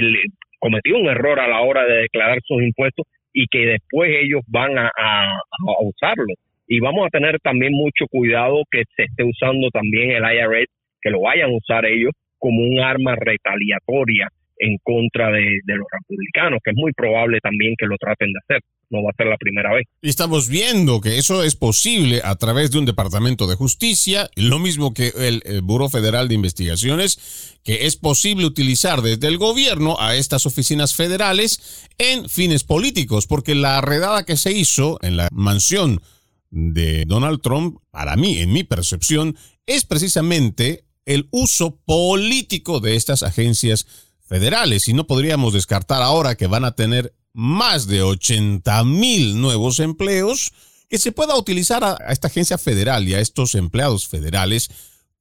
cometió 0.58 0.96
un 0.96 1.08
error 1.08 1.38
a 1.40 1.48
la 1.48 1.60
hora 1.60 1.84
de 1.84 2.02
declarar 2.02 2.38
sus 2.44 2.62
impuestos 2.62 3.06
y 3.32 3.46
que 3.50 3.66
después 3.66 4.10
ellos 4.10 4.40
van 4.46 4.78
a, 4.78 4.88
a 4.88 5.40
usarlo. 5.82 6.32
Y 6.66 6.80
vamos 6.80 7.06
a 7.06 7.10
tener 7.10 7.38
también 7.40 7.72
mucho 7.72 8.06
cuidado 8.08 8.62
que 8.70 8.84
se 8.96 9.04
esté 9.04 9.24
usando 9.24 9.68
también 9.70 10.12
el 10.12 10.22
IRS, 10.22 10.68
que 11.02 11.10
lo 11.10 11.20
vayan 11.20 11.50
a 11.50 11.56
usar 11.56 11.84
ellos 11.84 12.12
como 12.38 12.62
un 12.62 12.80
arma 12.80 13.14
retaliatoria 13.16 14.28
en 14.58 14.78
contra 14.82 15.30
de, 15.30 15.60
los 15.66 15.86
republicanos, 15.90 16.60
que 16.64 16.70
es 16.70 16.76
muy 16.76 16.92
probable 16.92 17.38
también 17.40 17.74
que 17.78 17.86
lo 17.86 17.96
traten 17.98 18.32
de 18.32 18.38
hacer 18.42 18.62
no 18.90 19.02
va 19.02 19.10
a 19.10 19.16
ser 19.16 19.26
la 19.26 19.38
primera 19.38 19.72
vez. 19.72 19.86
Y 20.02 20.10
estamos 20.10 20.50
viendo 20.50 21.00
que 21.00 21.16
eso 21.16 21.42
es 21.42 21.56
posible 21.56 22.20
a 22.22 22.34
través 22.36 22.70
de 22.70 22.78
un 22.78 22.84
departamento 22.84 23.46
de 23.46 23.56
justicia, 23.56 24.28
lo 24.36 24.58
mismo 24.58 24.92
que 24.92 25.12
el, 25.16 25.42
el 25.46 25.62
Buró 25.62 25.88
Federal 25.88 26.28
de 26.28 26.34
Investigaciones, 26.34 27.58
que 27.64 27.86
es 27.86 27.96
posible 27.96 28.44
utilizar 28.44 29.00
desde 29.00 29.28
el 29.28 29.38
gobierno 29.38 29.96
a 29.98 30.14
estas 30.14 30.44
oficinas 30.44 30.94
federales 30.94 31.88
en 31.96 32.28
fines 32.28 32.64
políticos, 32.64 33.26
porque 33.26 33.54
la 33.54 33.80
redada 33.80 34.24
que 34.24 34.36
se 34.36 34.52
hizo 34.52 34.98
en 35.00 35.16
la 35.16 35.28
mansión 35.32 36.02
de 36.50 37.04
Donald 37.06 37.40
Trump, 37.40 37.78
para 37.90 38.16
mí, 38.16 38.38
en 38.38 38.52
mi 38.52 38.62
percepción, 38.62 39.36
es 39.66 39.86
precisamente 39.86 40.84
el 41.06 41.28
uso 41.30 41.80
político 41.84 42.80
de 42.80 42.94
estas 42.94 43.22
agencias 43.22 44.11
federales 44.32 44.88
y 44.88 44.94
no 44.94 45.06
podríamos 45.06 45.52
descartar 45.52 46.00
ahora 46.00 46.36
que 46.36 46.46
van 46.46 46.64
a 46.64 46.74
tener 46.74 47.14
más 47.34 47.86
de 47.86 48.02
80 48.02 48.82
mil 48.84 49.38
nuevos 49.38 49.78
empleos 49.78 50.54
que 50.88 50.96
se 50.96 51.12
pueda 51.12 51.36
utilizar 51.36 51.84
a, 51.84 51.98
esta 52.08 52.28
agencia 52.28 52.56
federal 52.56 53.06
y 53.06 53.12
a 53.12 53.20
estos 53.20 53.54
empleados 53.54 54.08
federales 54.08 54.70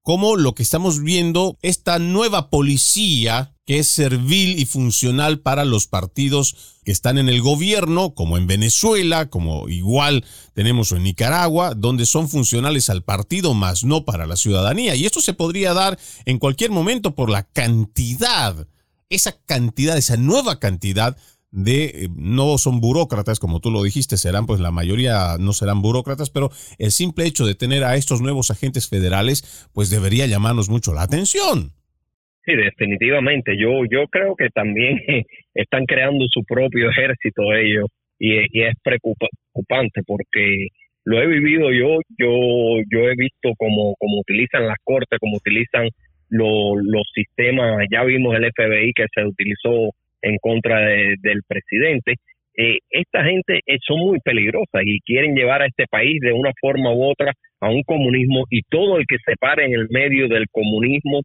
como 0.02 0.38
lo 0.38 0.56
que 0.56 0.64
estamos 0.64 1.04
viendo, 1.04 1.58
esta 1.62 2.00
nueva 2.00 2.50
policía 2.50 3.54
que 3.66 3.80
es 3.80 3.90
servil 3.90 4.58
y 4.58 4.66
funcional 4.66 5.42
para 5.42 5.66
los 5.66 5.88
partidos 5.88 6.80
que 6.86 6.94
están 6.94 7.18
en 7.18 7.28
el 7.28 7.42
gobierno, 7.42 8.14
como 8.16 8.38
en 8.38 8.48
Venezuela, 8.48 9.30
como 9.30 9.68
igual 9.68 10.24
tenemos 10.54 10.94
en 10.94 11.04
Nicaragua, 11.04 11.74
donde 11.76 12.06
son 12.06 12.30
funcionales 12.30 12.90
al 12.90 13.04
partido, 13.04 13.54
más 13.54 13.84
no 13.84 14.06
para 14.06 14.26
la 14.26 14.38
ciudadanía. 14.38 14.96
Y 14.96 15.06
esto 15.06 15.20
se 15.20 15.34
podría 15.34 15.74
dar 15.74 16.00
en 16.24 16.40
cualquier 16.40 16.72
momento 16.72 17.14
por 17.14 17.30
la 17.30 17.44
cantidad, 17.44 18.68
esa 19.12 19.34
cantidad, 19.46 19.98
esa 19.98 20.18
nueva 20.18 20.60
cantidad 20.60 21.16
de 21.52 21.84
eh, 21.86 22.08
no 22.16 22.58
son 22.58 22.80
burócratas, 22.80 23.40
como 23.40 23.60
tú 23.60 23.72
lo 23.72 23.84
dijiste, 23.84 24.18
serán 24.18 24.46
pues 24.46 24.60
la 24.60 24.72
mayoría 24.72 25.36
no 25.40 25.54
serán 25.54 25.82
burócratas, 25.82 26.30
pero 26.30 26.50
el 26.80 26.92
simple 26.92 27.26
hecho 27.26 27.46
de 27.46 27.56
tener 27.56 27.84
a 27.84 27.96
estos 27.96 28.22
nuevos 28.22 28.50
agentes 28.52 28.90
federales 28.90 29.70
pues 29.74 29.90
debería 29.90 30.26
llamarnos 30.26 30.70
mucho 30.70 30.94
la 30.94 31.04
atención. 31.04 31.72
Sí, 32.46 32.54
definitivamente. 32.56 33.56
Yo 33.58 33.86
yo 33.86 34.08
creo 34.08 34.36
que 34.36 34.50
también 34.50 34.98
están 35.54 35.86
creando 35.86 36.26
su 36.32 36.44
propio 36.44 36.90
ejército 36.90 37.44
ellos 37.54 37.88
y, 38.18 38.38
es 38.38 38.74
preocupante 38.84 40.02
porque 40.06 40.68
lo 41.04 41.22
he 41.22 41.28
vivido 41.28 41.72
yo, 41.72 42.00
yo 42.18 42.30
yo 42.90 43.00
he 43.10 43.16
visto 43.16 43.50
cómo, 43.58 43.96
cómo 44.00 44.20
utilizan 44.22 44.68
las 44.68 44.78
cortes, 44.84 45.20
cómo 45.20 45.38
utilizan 45.38 45.90
los 46.32 47.04
sistemas, 47.14 47.86
ya 47.92 48.04
vimos 48.04 48.36
el 48.36 48.52
FBI 48.52 48.94
que 48.94 49.06
se 49.14 49.26
utilizó 49.26 49.92
en 50.22 50.38
contra 50.38 50.80
del 50.80 51.42
presidente. 51.48 52.16
Eh, 52.58 52.80
esta 52.90 53.24
gente 53.24 53.60
eh, 53.66 53.78
son 53.82 54.00
muy 54.00 54.20
peligrosas 54.20 54.82
y 54.84 55.00
quieren 55.02 55.36
llevar 55.36 55.62
a 55.62 55.68
este 55.68 55.86
país 55.88 56.20
de 56.22 56.34
una 56.34 56.52
forma 56.60 56.94
u 56.94 57.04
otra 57.06 57.34
a 57.62 57.70
un 57.70 57.82
comunismo 57.84 58.44
y 58.50 58.62
todo 58.64 58.98
el 58.98 59.06
que 59.08 59.18
se 59.26 59.36
pare 59.40 59.66
en 59.66 59.74
el 59.74 59.88
medio 59.90 60.28
del 60.28 60.48
comunismo 60.52 61.22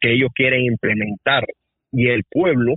que 0.00 0.12
ellos 0.12 0.30
quieren 0.34 0.62
implementar 0.64 1.44
y 1.92 2.08
el 2.08 2.22
pueblo, 2.30 2.74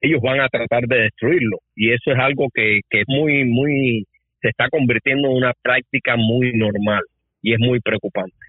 ellos 0.00 0.20
van 0.20 0.40
a 0.40 0.48
tratar 0.48 0.86
de 0.86 1.02
destruirlo. 1.02 1.58
Y 1.76 1.92
eso 1.92 2.10
es 2.10 2.18
algo 2.18 2.48
que, 2.52 2.80
que 2.90 3.00
es 3.00 3.06
muy, 3.08 3.44
muy, 3.44 4.04
se 4.40 4.48
está 4.48 4.68
convirtiendo 4.68 5.28
en 5.28 5.36
una 5.36 5.52
práctica 5.62 6.16
muy 6.16 6.52
normal 6.54 7.02
y 7.42 7.52
es 7.52 7.60
muy 7.60 7.80
preocupante. 7.80 8.47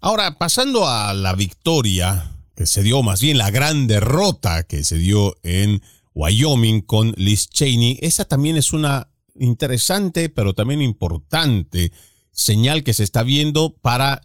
Ahora, 0.00 0.38
pasando 0.38 0.88
a 0.88 1.14
la 1.14 1.34
victoria 1.34 2.32
que 2.54 2.66
se 2.66 2.82
dio, 2.82 3.02
más 3.02 3.20
bien 3.20 3.38
la 3.38 3.50
gran 3.50 3.86
derrota 3.86 4.64
que 4.64 4.84
se 4.84 4.98
dio 4.98 5.36
en 5.42 5.82
Wyoming 6.14 6.80
con 6.80 7.14
Liz 7.16 7.48
Cheney, 7.48 7.98
esa 8.02 8.24
también 8.24 8.56
es 8.56 8.72
una 8.72 9.08
interesante, 9.36 10.28
pero 10.28 10.54
también 10.54 10.82
importante 10.82 11.92
señal 12.32 12.84
que 12.84 12.94
se 12.94 13.04
está 13.04 13.22
viendo 13.22 13.74
para 13.80 14.22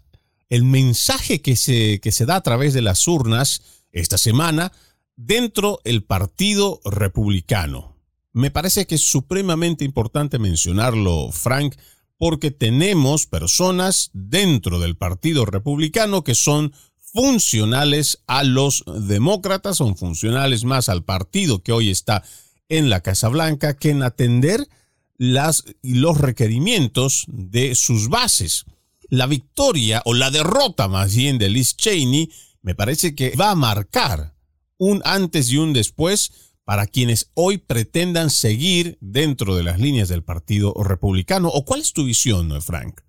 el 0.49 0.63
mensaje 0.63 1.41
que 1.41 1.55
se, 1.55 1.99
que 1.99 2.11
se 2.11 2.25
da 2.25 2.35
a 2.35 2.43
través 2.43 2.73
de 2.73 2.81
las 2.81 3.07
urnas 3.07 3.61
esta 3.91 4.17
semana 4.17 4.71
dentro 5.15 5.79
del 5.83 6.03
Partido 6.03 6.79
Republicano. 6.85 7.95
Me 8.33 8.51
parece 8.51 8.87
que 8.87 8.95
es 8.95 9.01
supremamente 9.01 9.85
importante 9.85 10.39
mencionarlo, 10.39 11.31
Frank, 11.31 11.75
porque 12.23 12.51
tenemos 12.51 13.27
personas 13.27 14.09
dentro 14.13 14.79
del 14.79 14.95
Partido 14.95 15.45
Republicano 15.45 16.23
que 16.23 16.35
son 16.35 16.71
funcionales 16.97 18.19
a 18.27 18.43
los 18.43 18.85
demócratas, 19.09 19.75
son 19.75 19.97
funcionales 19.97 20.63
más 20.63 20.87
al 20.87 21.03
partido 21.03 21.63
que 21.63 21.73
hoy 21.73 21.89
está 21.89 22.23
en 22.69 22.89
la 22.89 23.01
Casa 23.01 23.27
Blanca 23.27 23.75
que 23.75 23.89
en 23.89 24.03
atender 24.03 24.69
las, 25.17 25.65
los 25.81 26.17
requerimientos 26.17 27.25
de 27.27 27.75
sus 27.75 28.07
bases. 28.07 28.63
La 29.09 29.27
victoria 29.27 30.01
o 30.05 30.13
la 30.13 30.31
derrota 30.31 30.87
más 30.87 31.13
bien 31.13 31.37
de 31.37 31.49
Liz 31.49 31.75
Cheney 31.75 32.31
me 32.61 32.73
parece 32.73 33.15
que 33.15 33.35
va 33.35 33.51
a 33.51 33.55
marcar 33.55 34.33
un 34.77 35.01
antes 35.03 35.51
y 35.51 35.57
un 35.57 35.73
después 35.73 36.31
para 36.65 36.85
quienes 36.85 37.31
hoy 37.35 37.57
pretendan 37.57 38.29
seguir 38.29 38.97
dentro 39.01 39.55
de 39.55 39.63
las 39.63 39.79
líneas 39.79 40.09
del 40.09 40.23
Partido 40.23 40.73
Republicano. 40.83 41.49
¿O 41.49 41.65
cuál 41.65 41.81
es 41.81 41.93
tu 41.93 42.05
visión, 42.05 42.49
Frank? 42.61 43.01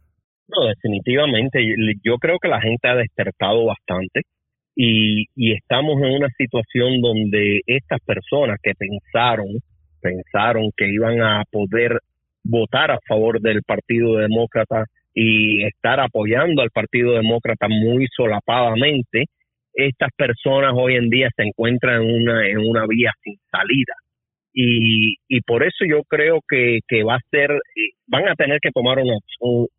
No, 0.48 0.66
definitivamente. 0.66 1.64
Yo 2.02 2.18
creo 2.18 2.38
que 2.40 2.48
la 2.48 2.60
gente 2.60 2.88
ha 2.88 2.96
despertado 2.96 3.64
bastante 3.66 4.22
y, 4.76 5.26
y 5.36 5.52
estamos 5.52 6.02
en 6.02 6.12
una 6.12 6.28
situación 6.36 7.00
donde 7.00 7.60
estas 7.66 8.00
personas 8.04 8.58
que 8.62 8.72
pensaron, 8.74 9.46
pensaron 10.00 10.70
que 10.76 10.88
iban 10.92 11.22
a 11.22 11.44
poder 11.50 12.00
votar 12.42 12.90
a 12.90 12.98
favor 13.08 13.40
del 13.40 13.62
Partido 13.62 14.16
Demócrata 14.16 14.84
y 15.14 15.64
estar 15.64 16.00
apoyando 16.00 16.60
al 16.60 16.70
Partido 16.70 17.12
Demócrata 17.12 17.68
muy 17.68 18.06
solapadamente, 18.14 19.26
estas 19.74 20.10
personas 20.16 20.72
hoy 20.74 20.96
en 20.96 21.10
día 21.10 21.28
se 21.36 21.42
encuentran 21.42 22.02
en 22.02 22.22
una, 22.22 22.48
en 22.48 22.58
una 22.58 22.86
vía 22.86 23.12
sin 23.22 23.36
salida. 23.50 23.94
Y, 24.52 25.16
y 25.28 25.40
por 25.40 25.64
eso 25.64 25.84
yo 25.84 26.02
creo 26.04 26.40
que, 26.48 26.78
que 26.86 27.02
va 27.02 27.16
a 27.16 27.28
ser, 27.30 27.50
eh, 27.50 27.90
van 28.06 28.28
a 28.28 28.34
tener 28.34 28.60
que 28.60 28.70
tomar 28.70 28.98
una, 28.98 29.18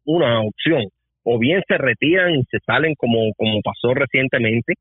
una 0.05 0.41
opción. 0.41 0.83
O 1.23 1.39
bien 1.39 1.63
se 1.67 1.77
retiran 1.77 2.31
y 2.35 2.43
se 2.51 2.59
salen 2.65 2.93
como, 2.95 3.31
como 3.37 3.61
pasó 3.61 3.93
recientemente, 3.93 4.73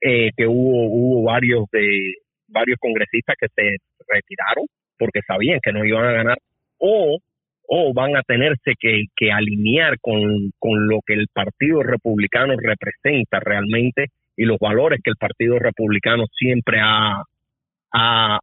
eh, 0.00 0.30
que 0.36 0.46
hubo, 0.46 0.86
hubo 0.88 1.22
varios 1.24 1.64
de 1.72 2.14
varios 2.48 2.78
congresistas 2.78 3.36
que 3.38 3.48
se 3.48 3.76
retiraron 4.08 4.66
porque 4.98 5.20
sabían 5.26 5.60
que 5.62 5.72
no 5.72 5.84
iban 5.84 6.04
a 6.04 6.12
ganar, 6.12 6.38
o 6.78 7.18
o 7.66 7.92
van 7.94 8.16
a 8.16 8.22
tenerse 8.22 8.74
que, 8.78 9.04
que 9.16 9.32
alinear 9.32 9.98
con, 10.00 10.52
lo 10.88 11.00
que 11.06 11.14
el 11.14 11.28
Partido 11.32 11.82
Republicano 11.82 12.54
representa 12.56 13.40
realmente 13.40 14.08
y 14.36 14.44
los 14.44 14.58
valores 14.58 15.00
que 15.02 15.10
el 15.10 15.16
Partido 15.16 15.58
Republicano 15.58 16.24
siempre 16.36 16.78
ha, 16.80 17.22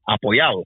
apoyado. 0.07 0.63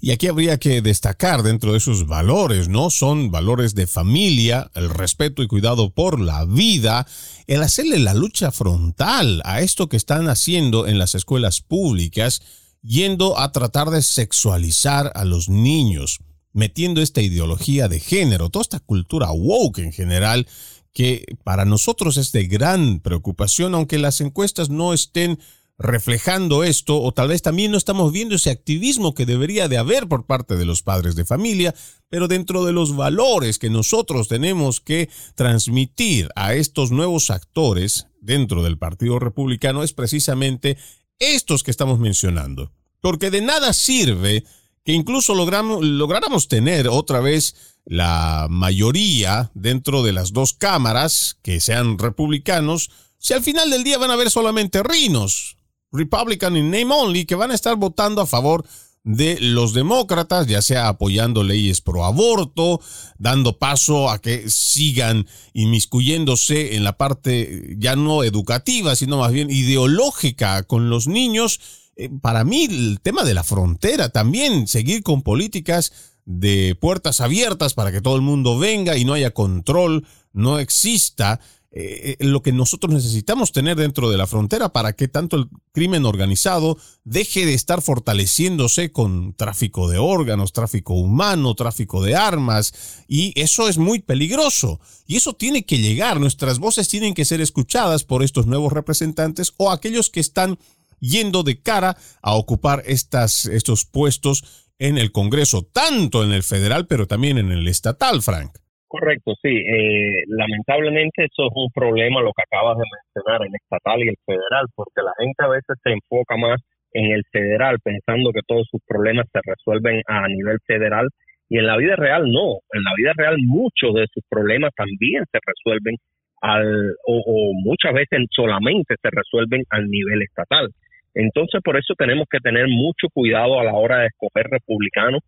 Y 0.00 0.10
aquí 0.10 0.26
habría 0.26 0.58
que 0.58 0.80
destacar 0.80 1.42
dentro 1.42 1.72
de 1.72 1.78
esos 1.78 2.06
valores, 2.06 2.68
¿no? 2.68 2.88
Son 2.88 3.30
valores 3.30 3.74
de 3.74 3.86
familia, 3.86 4.70
el 4.74 4.88
respeto 4.88 5.42
y 5.42 5.48
cuidado 5.48 5.90
por 5.90 6.18
la 6.18 6.46
vida, 6.46 7.06
el 7.46 7.62
hacerle 7.62 7.98
la 7.98 8.14
lucha 8.14 8.50
frontal 8.50 9.42
a 9.44 9.60
esto 9.60 9.90
que 9.90 9.98
están 9.98 10.28
haciendo 10.28 10.86
en 10.86 10.98
las 10.98 11.14
escuelas 11.14 11.60
públicas, 11.60 12.40
yendo 12.80 13.38
a 13.38 13.52
tratar 13.52 13.90
de 13.90 14.00
sexualizar 14.00 15.12
a 15.14 15.26
los 15.26 15.50
niños 15.50 16.20
metiendo 16.52 17.00
esta 17.00 17.22
ideología 17.22 17.88
de 17.88 18.00
género, 18.00 18.50
toda 18.50 18.62
esta 18.62 18.80
cultura 18.80 19.30
woke 19.32 19.78
en 19.78 19.92
general, 19.92 20.46
que 20.92 21.24
para 21.44 21.64
nosotros 21.64 22.16
es 22.16 22.32
de 22.32 22.46
gran 22.46 23.00
preocupación, 23.00 23.74
aunque 23.74 23.98
las 23.98 24.20
encuestas 24.20 24.68
no 24.70 24.92
estén 24.92 25.38
reflejando 25.78 26.64
esto, 26.64 27.00
o 27.02 27.12
tal 27.12 27.28
vez 27.28 27.42
también 27.42 27.72
no 27.72 27.78
estamos 27.78 28.12
viendo 28.12 28.36
ese 28.36 28.50
activismo 28.50 29.14
que 29.14 29.26
debería 29.26 29.68
de 29.68 29.78
haber 29.78 30.06
por 30.06 30.26
parte 30.26 30.56
de 30.56 30.64
los 30.64 30.82
padres 30.82 31.16
de 31.16 31.24
familia, 31.24 31.74
pero 32.08 32.28
dentro 32.28 32.64
de 32.64 32.72
los 32.72 32.94
valores 32.94 33.58
que 33.58 33.70
nosotros 33.70 34.28
tenemos 34.28 34.80
que 34.80 35.08
transmitir 35.34 36.28
a 36.36 36.54
estos 36.54 36.92
nuevos 36.92 37.30
actores 37.30 38.06
dentro 38.20 38.62
del 38.62 38.78
Partido 38.78 39.18
Republicano 39.18 39.82
es 39.82 39.92
precisamente 39.92 40.76
estos 41.18 41.62
que 41.62 41.70
estamos 41.70 41.98
mencionando. 41.98 42.70
Porque 43.00 43.30
de 43.30 43.40
nada 43.40 43.72
sirve 43.72 44.44
que 44.84 44.92
incluso 44.92 45.34
logramos, 45.34 45.84
lográramos 45.84 46.48
tener 46.48 46.88
otra 46.88 47.20
vez 47.20 47.71
la 47.84 48.46
mayoría 48.50 49.50
dentro 49.54 50.02
de 50.02 50.12
las 50.12 50.32
dos 50.32 50.52
cámaras 50.52 51.38
que 51.42 51.60
sean 51.60 51.98
republicanos, 51.98 52.90
si 53.18 53.34
al 53.34 53.42
final 53.42 53.70
del 53.70 53.84
día 53.84 53.98
van 53.98 54.10
a 54.10 54.14
haber 54.14 54.30
solamente 54.30 54.82
rinos, 54.82 55.56
Republican 55.92 56.56
in 56.56 56.70
name 56.70 56.92
only, 56.92 57.24
que 57.26 57.34
van 57.34 57.50
a 57.50 57.54
estar 57.54 57.76
votando 57.76 58.20
a 58.20 58.26
favor 58.26 58.64
de 59.04 59.38
los 59.40 59.74
demócratas, 59.74 60.46
ya 60.46 60.62
sea 60.62 60.88
apoyando 60.88 61.42
leyes 61.42 61.80
pro 61.80 62.04
aborto, 62.04 62.80
dando 63.18 63.58
paso 63.58 64.10
a 64.10 64.20
que 64.20 64.48
sigan 64.48 65.26
inmiscuyéndose 65.52 66.76
en 66.76 66.84
la 66.84 66.96
parte 66.96 67.74
ya 67.78 67.96
no 67.96 68.22
educativa, 68.22 68.94
sino 68.94 69.18
más 69.18 69.32
bien 69.32 69.50
ideológica 69.50 70.62
con 70.62 70.88
los 70.88 71.08
niños, 71.08 71.60
eh, 71.96 72.08
para 72.22 72.44
mí 72.44 72.64
el 72.64 73.00
tema 73.02 73.24
de 73.24 73.34
la 73.34 73.44
frontera 73.44 74.08
también, 74.10 74.68
seguir 74.68 75.02
con 75.02 75.22
políticas 75.22 76.11
de 76.24 76.76
puertas 76.80 77.20
abiertas 77.20 77.74
para 77.74 77.92
que 77.92 78.00
todo 78.00 78.16
el 78.16 78.22
mundo 78.22 78.58
venga 78.58 78.96
y 78.96 79.04
no 79.04 79.14
haya 79.14 79.32
control, 79.32 80.06
no 80.32 80.58
exista 80.58 81.40
eh, 81.74 82.16
eh, 82.20 82.26
lo 82.26 82.42
que 82.42 82.52
nosotros 82.52 82.92
necesitamos 82.92 83.50
tener 83.50 83.78
dentro 83.78 84.10
de 84.10 84.18
la 84.18 84.26
frontera 84.26 84.74
para 84.74 84.92
que 84.92 85.08
tanto 85.08 85.36
el 85.36 85.48
crimen 85.72 86.04
organizado 86.04 86.76
deje 87.04 87.46
de 87.46 87.54
estar 87.54 87.80
fortaleciéndose 87.80 88.92
con 88.92 89.32
tráfico 89.32 89.88
de 89.88 89.96
órganos, 89.96 90.52
tráfico 90.52 90.92
humano, 90.92 91.54
tráfico 91.54 92.02
de 92.02 92.14
armas, 92.14 92.74
y 93.08 93.32
eso 93.40 93.70
es 93.70 93.78
muy 93.78 94.00
peligroso. 94.00 94.80
Y 95.06 95.16
eso 95.16 95.32
tiene 95.32 95.64
que 95.64 95.78
llegar, 95.78 96.20
nuestras 96.20 96.58
voces 96.58 96.88
tienen 96.88 97.14
que 97.14 97.24
ser 97.24 97.40
escuchadas 97.40 98.04
por 98.04 98.22
estos 98.22 98.46
nuevos 98.46 98.70
representantes 98.70 99.54
o 99.56 99.70
aquellos 99.70 100.10
que 100.10 100.20
están 100.20 100.58
yendo 101.00 101.42
de 101.42 101.58
cara 101.58 101.96
a 102.20 102.34
ocupar 102.34 102.82
estas, 102.84 103.46
estos 103.46 103.86
puestos 103.86 104.44
en 104.82 104.98
el 104.98 105.12
Congreso, 105.12 105.62
tanto 105.72 106.24
en 106.24 106.32
el 106.32 106.42
federal, 106.42 106.86
pero 106.88 107.06
también 107.06 107.38
en 107.38 107.50
el 107.52 107.66
estatal, 107.68 108.20
Frank. 108.20 108.58
Correcto, 108.86 109.32
sí. 109.40 109.48
Eh, 109.48 110.24
lamentablemente 110.26 111.24
eso 111.24 111.46
es 111.48 111.54
un 111.54 111.70
problema, 111.72 112.20
lo 112.20 112.32
que 112.36 112.42
acabas 112.42 112.76
de 112.76 112.84
mencionar, 112.84 113.46
el 113.46 113.54
estatal 113.54 113.98
y 114.04 114.08
el 114.08 114.18
federal, 114.26 114.66
porque 114.74 115.00
la 115.00 115.14
gente 115.18 115.44
a 115.44 115.48
veces 115.48 115.76
se 115.82 115.92
enfoca 115.92 116.36
más 116.36 116.60
en 116.92 117.12
el 117.12 117.22
federal 117.32 117.78
pensando 117.82 118.32
que 118.32 118.44
todos 118.46 118.66
sus 118.70 118.80
problemas 118.86 119.26
se 119.32 119.40
resuelven 119.44 120.02
a 120.06 120.28
nivel 120.28 120.58
federal 120.66 121.08
y 121.48 121.58
en 121.58 121.66
la 121.66 121.76
vida 121.76 121.96
real 121.96 122.30
no. 122.30 122.60
En 122.72 122.82
la 122.82 122.92
vida 122.96 123.12
real 123.16 123.36
muchos 123.38 123.94
de 123.94 124.06
sus 124.12 124.22
problemas 124.28 124.72
también 124.76 125.24
se 125.30 125.38
resuelven 125.46 125.96
al, 126.42 126.94
o, 127.06 127.52
muchas 127.64 127.92
veces 127.94 128.26
solamente 128.30 128.96
se 129.00 129.10
resuelven 129.10 129.62
al 129.70 129.86
nivel 129.88 130.22
estatal. 130.22 130.68
Entonces 131.14 131.60
por 131.62 131.76
eso 131.76 131.94
tenemos 131.96 132.26
que 132.30 132.38
tener 132.38 132.66
mucho 132.68 133.08
cuidado 133.12 133.58
a 133.60 133.64
la 133.64 133.74
hora 133.74 134.00
de 134.00 134.06
escoger 134.06 134.46
republicanos. 134.50 135.20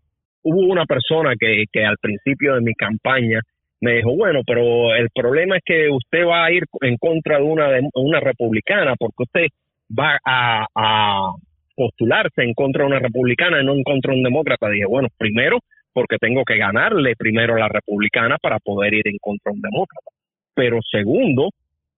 Hubo 0.43 0.61
una 0.61 0.85
persona 0.85 1.35
que, 1.39 1.65
que 1.73 1.85
al 1.85 1.97
principio 1.99 2.55
de 2.55 2.61
mi 2.61 2.75
campaña 2.75 3.41
me 3.85 3.97
dijo, 3.97 4.17
bueno, 4.17 4.41
pero 4.47 4.95
el 4.95 5.11
problema 5.11 5.57
es 5.59 5.63
que 5.65 5.91
usted 5.91 6.25
va 6.27 6.47
a 6.47 6.53
ir 6.53 6.65
en 6.81 6.97
contra 6.97 7.37
de 7.37 7.43
una, 7.43 7.69
de 7.69 7.83
una 7.95 8.19
republicana 8.19 8.95
porque 8.99 9.23
usted 9.23 9.47
va 9.91 10.19
a, 10.25 11.33
postularse 11.77 12.43
en 12.43 12.55
contra 12.55 12.85
de 12.85 12.87
una 12.87 13.01
republicana 13.01 13.61
y 13.61 13.67
no 13.67 13.75
en 13.75 13.83
contra 13.83 14.13
de 14.13 14.19
un 14.19 14.23
demócrata. 14.23 14.69
Dije, 14.69 14.87
bueno, 14.87 15.09
primero 15.19 15.59
porque 15.93 16.19
tengo 16.19 16.45
que 16.45 16.57
ganarle 16.57 17.15
primero 17.17 17.57
a 17.57 17.61
la 17.61 17.69
republicana 17.69 18.37
para 18.41 18.59
poder 18.59 18.95
ir 18.95 19.09
en 19.09 19.19
contra 19.21 19.51
de 19.51 19.57
un 19.57 19.63
demócrata. 19.63 20.11
Pero 20.55 20.79
segundo, 20.89 21.51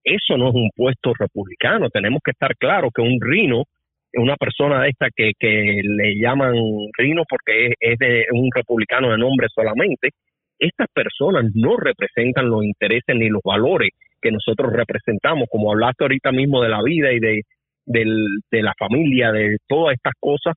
eso 0.03 0.35
no 0.37 0.49
es 0.49 0.55
un 0.55 0.69
puesto 0.75 1.13
republicano. 1.13 1.89
Tenemos 1.89 2.21
que 2.23 2.31
estar 2.31 2.55
claros 2.57 2.91
que 2.93 3.01
un 3.01 3.19
rino, 3.21 3.63
una 4.17 4.35
persona 4.35 4.87
esta 4.87 5.07
que, 5.15 5.31
que 5.39 5.81
le 5.83 6.19
llaman 6.19 6.55
rino 6.97 7.23
porque 7.29 7.73
es, 7.79 7.97
de 7.99 8.25
un 8.31 8.49
republicano 8.53 9.11
de 9.11 9.17
nombre 9.17 9.47
solamente, 9.53 10.09
estas 10.59 10.87
personas 10.93 11.45
no 11.53 11.77
representan 11.77 12.49
los 12.49 12.63
intereses 12.63 13.15
ni 13.15 13.29
los 13.29 13.41
valores 13.43 13.91
que 14.21 14.31
nosotros 14.31 14.73
representamos, 14.73 15.47
como 15.49 15.71
hablaste 15.71 16.03
ahorita 16.03 16.31
mismo 16.31 16.61
de 16.61 16.69
la 16.69 16.81
vida 16.81 17.11
y 17.13 17.19
de, 17.19 17.43
la 18.51 18.73
familia, 18.77 19.31
de 19.31 19.57
todas 19.67 19.95
estas 19.95 20.13
cosas, 20.19 20.55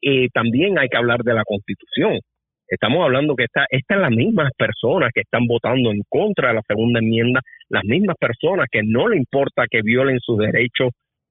eh, 0.00 0.28
también 0.32 0.78
hay 0.78 0.88
que 0.88 0.96
hablar 0.96 1.22
de 1.22 1.34
la 1.34 1.44
constitución. 1.44 2.20
Estamos 2.68 3.04
hablando 3.04 3.34
que 3.34 3.44
esta, 3.44 3.66
estas 3.68 3.98
las 3.98 4.12
mismas 4.12 4.52
personas 4.56 5.10
que 5.12 5.22
están 5.22 5.46
votando 5.48 5.90
en 5.90 6.02
contra 6.08 6.48
de 6.48 6.54
la 6.54 6.62
segunda 6.66 7.00
enmienda, 7.00 7.40
las 7.68 7.84
mismas 7.84 8.16
personas 8.16 8.68
que 8.70 8.82
no 8.84 9.08
le 9.08 9.16
importa 9.16 9.66
que 9.68 9.82
violen 9.82 10.20
sus 10.20 10.38
derechos 10.38 10.90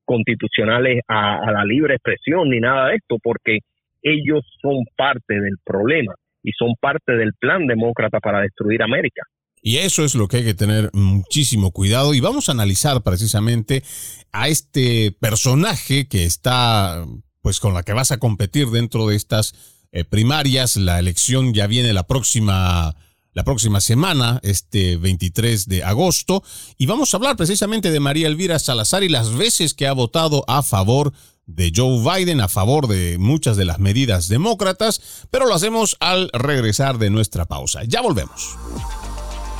constitucionales 0.10 1.04
a, 1.08 1.52
la 1.52 1.64
libre 1.64 1.94
expresión 1.94 2.50
ni 2.50 2.60
nada 2.60 2.88
de 2.88 2.96
esto, 2.96 3.18
porque 3.22 3.60
ellos 4.02 4.42
son 4.60 4.84
parte 4.98 5.40
del 5.40 5.58
problema 5.64 6.16
y 6.42 6.52
son 6.54 6.74
parte 6.82 7.14
del 7.16 7.34
plan 7.40 7.68
demócrata 7.68 8.20
para 8.20 8.42
destruir 8.42 8.82
América. 8.82 9.22
Y 9.62 9.78
eso 9.78 10.04
es 10.04 10.16
lo 10.16 10.28
que 10.28 10.38
hay 10.38 10.46
que 10.46 10.56
tener 10.56 10.90
muchísimo 10.94 11.70
cuidado. 11.72 12.16
Y 12.16 12.22
vamos 12.22 12.50
a 12.50 12.54
analizar 12.54 13.04
precisamente 13.04 13.84
a 14.32 14.48
este 14.48 15.12
personaje 15.20 16.08
que 16.08 16.26
está, 16.26 17.06
pues 17.44 17.60
con 17.60 17.76
la 17.76 17.84
que 17.84 17.94
vas 17.94 18.12
a 18.12 18.18
competir 18.18 18.68
dentro 18.68 19.06
de 19.08 19.16
estas 19.16 19.86
eh, 19.92 20.06
primarias. 20.06 20.76
La 20.76 20.98
elección 20.98 21.54
ya 21.54 21.68
viene 21.68 21.94
la 21.94 22.08
próxima, 22.08 22.96
la 23.34 23.44
próxima 23.44 23.82
semana, 23.82 24.40
este 24.44 24.98
23 24.98 25.68
de 25.68 25.84
agosto. 25.84 26.44
Y 26.78 26.86
vamos 26.86 27.14
a 27.14 27.18
hablar 27.18 27.36
precisamente 27.36 27.92
de 27.92 28.00
María 28.00 28.28
Elvira 28.28 28.60
Salazar 28.60 29.04
y 29.04 29.10
las 29.10 29.36
veces 29.36 29.74
que 29.74 29.88
ha 29.88 29.94
votado 29.94 30.44
a 30.48 30.64
favor 30.64 31.14
de 31.50 31.72
Joe 31.76 32.00
Biden 32.04 32.42
a 32.42 32.48
favor 32.48 32.88
de 32.88 33.18
muchas 33.18 33.58
de 33.58 33.66
las 33.66 33.80
medidas 33.80 34.28
demócratas, 34.28 35.26
pero 35.32 35.48
lo 35.48 35.56
hacemos 35.56 35.98
al 36.00 36.30
regresar 36.32 37.00
de 37.00 37.10
nuestra 37.10 37.46
pausa. 37.46 37.84
Ya 37.86 38.02
volvemos. 38.02 38.56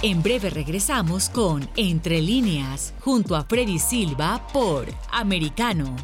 En 0.02 0.24
breve 0.24 0.50
regresamos 0.50 1.30
con 1.30 1.70
Entre 1.76 2.22
líneas, 2.22 2.94
junto 3.02 3.36
a 3.36 3.44
Freddy 3.44 3.80
Silva 3.80 4.48
por 4.54 4.88
Americano. 5.12 5.96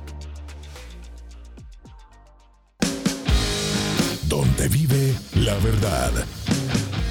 Donde 4.28 4.68
vive 4.68 5.16
la 5.36 5.54
verdad. 5.60 6.12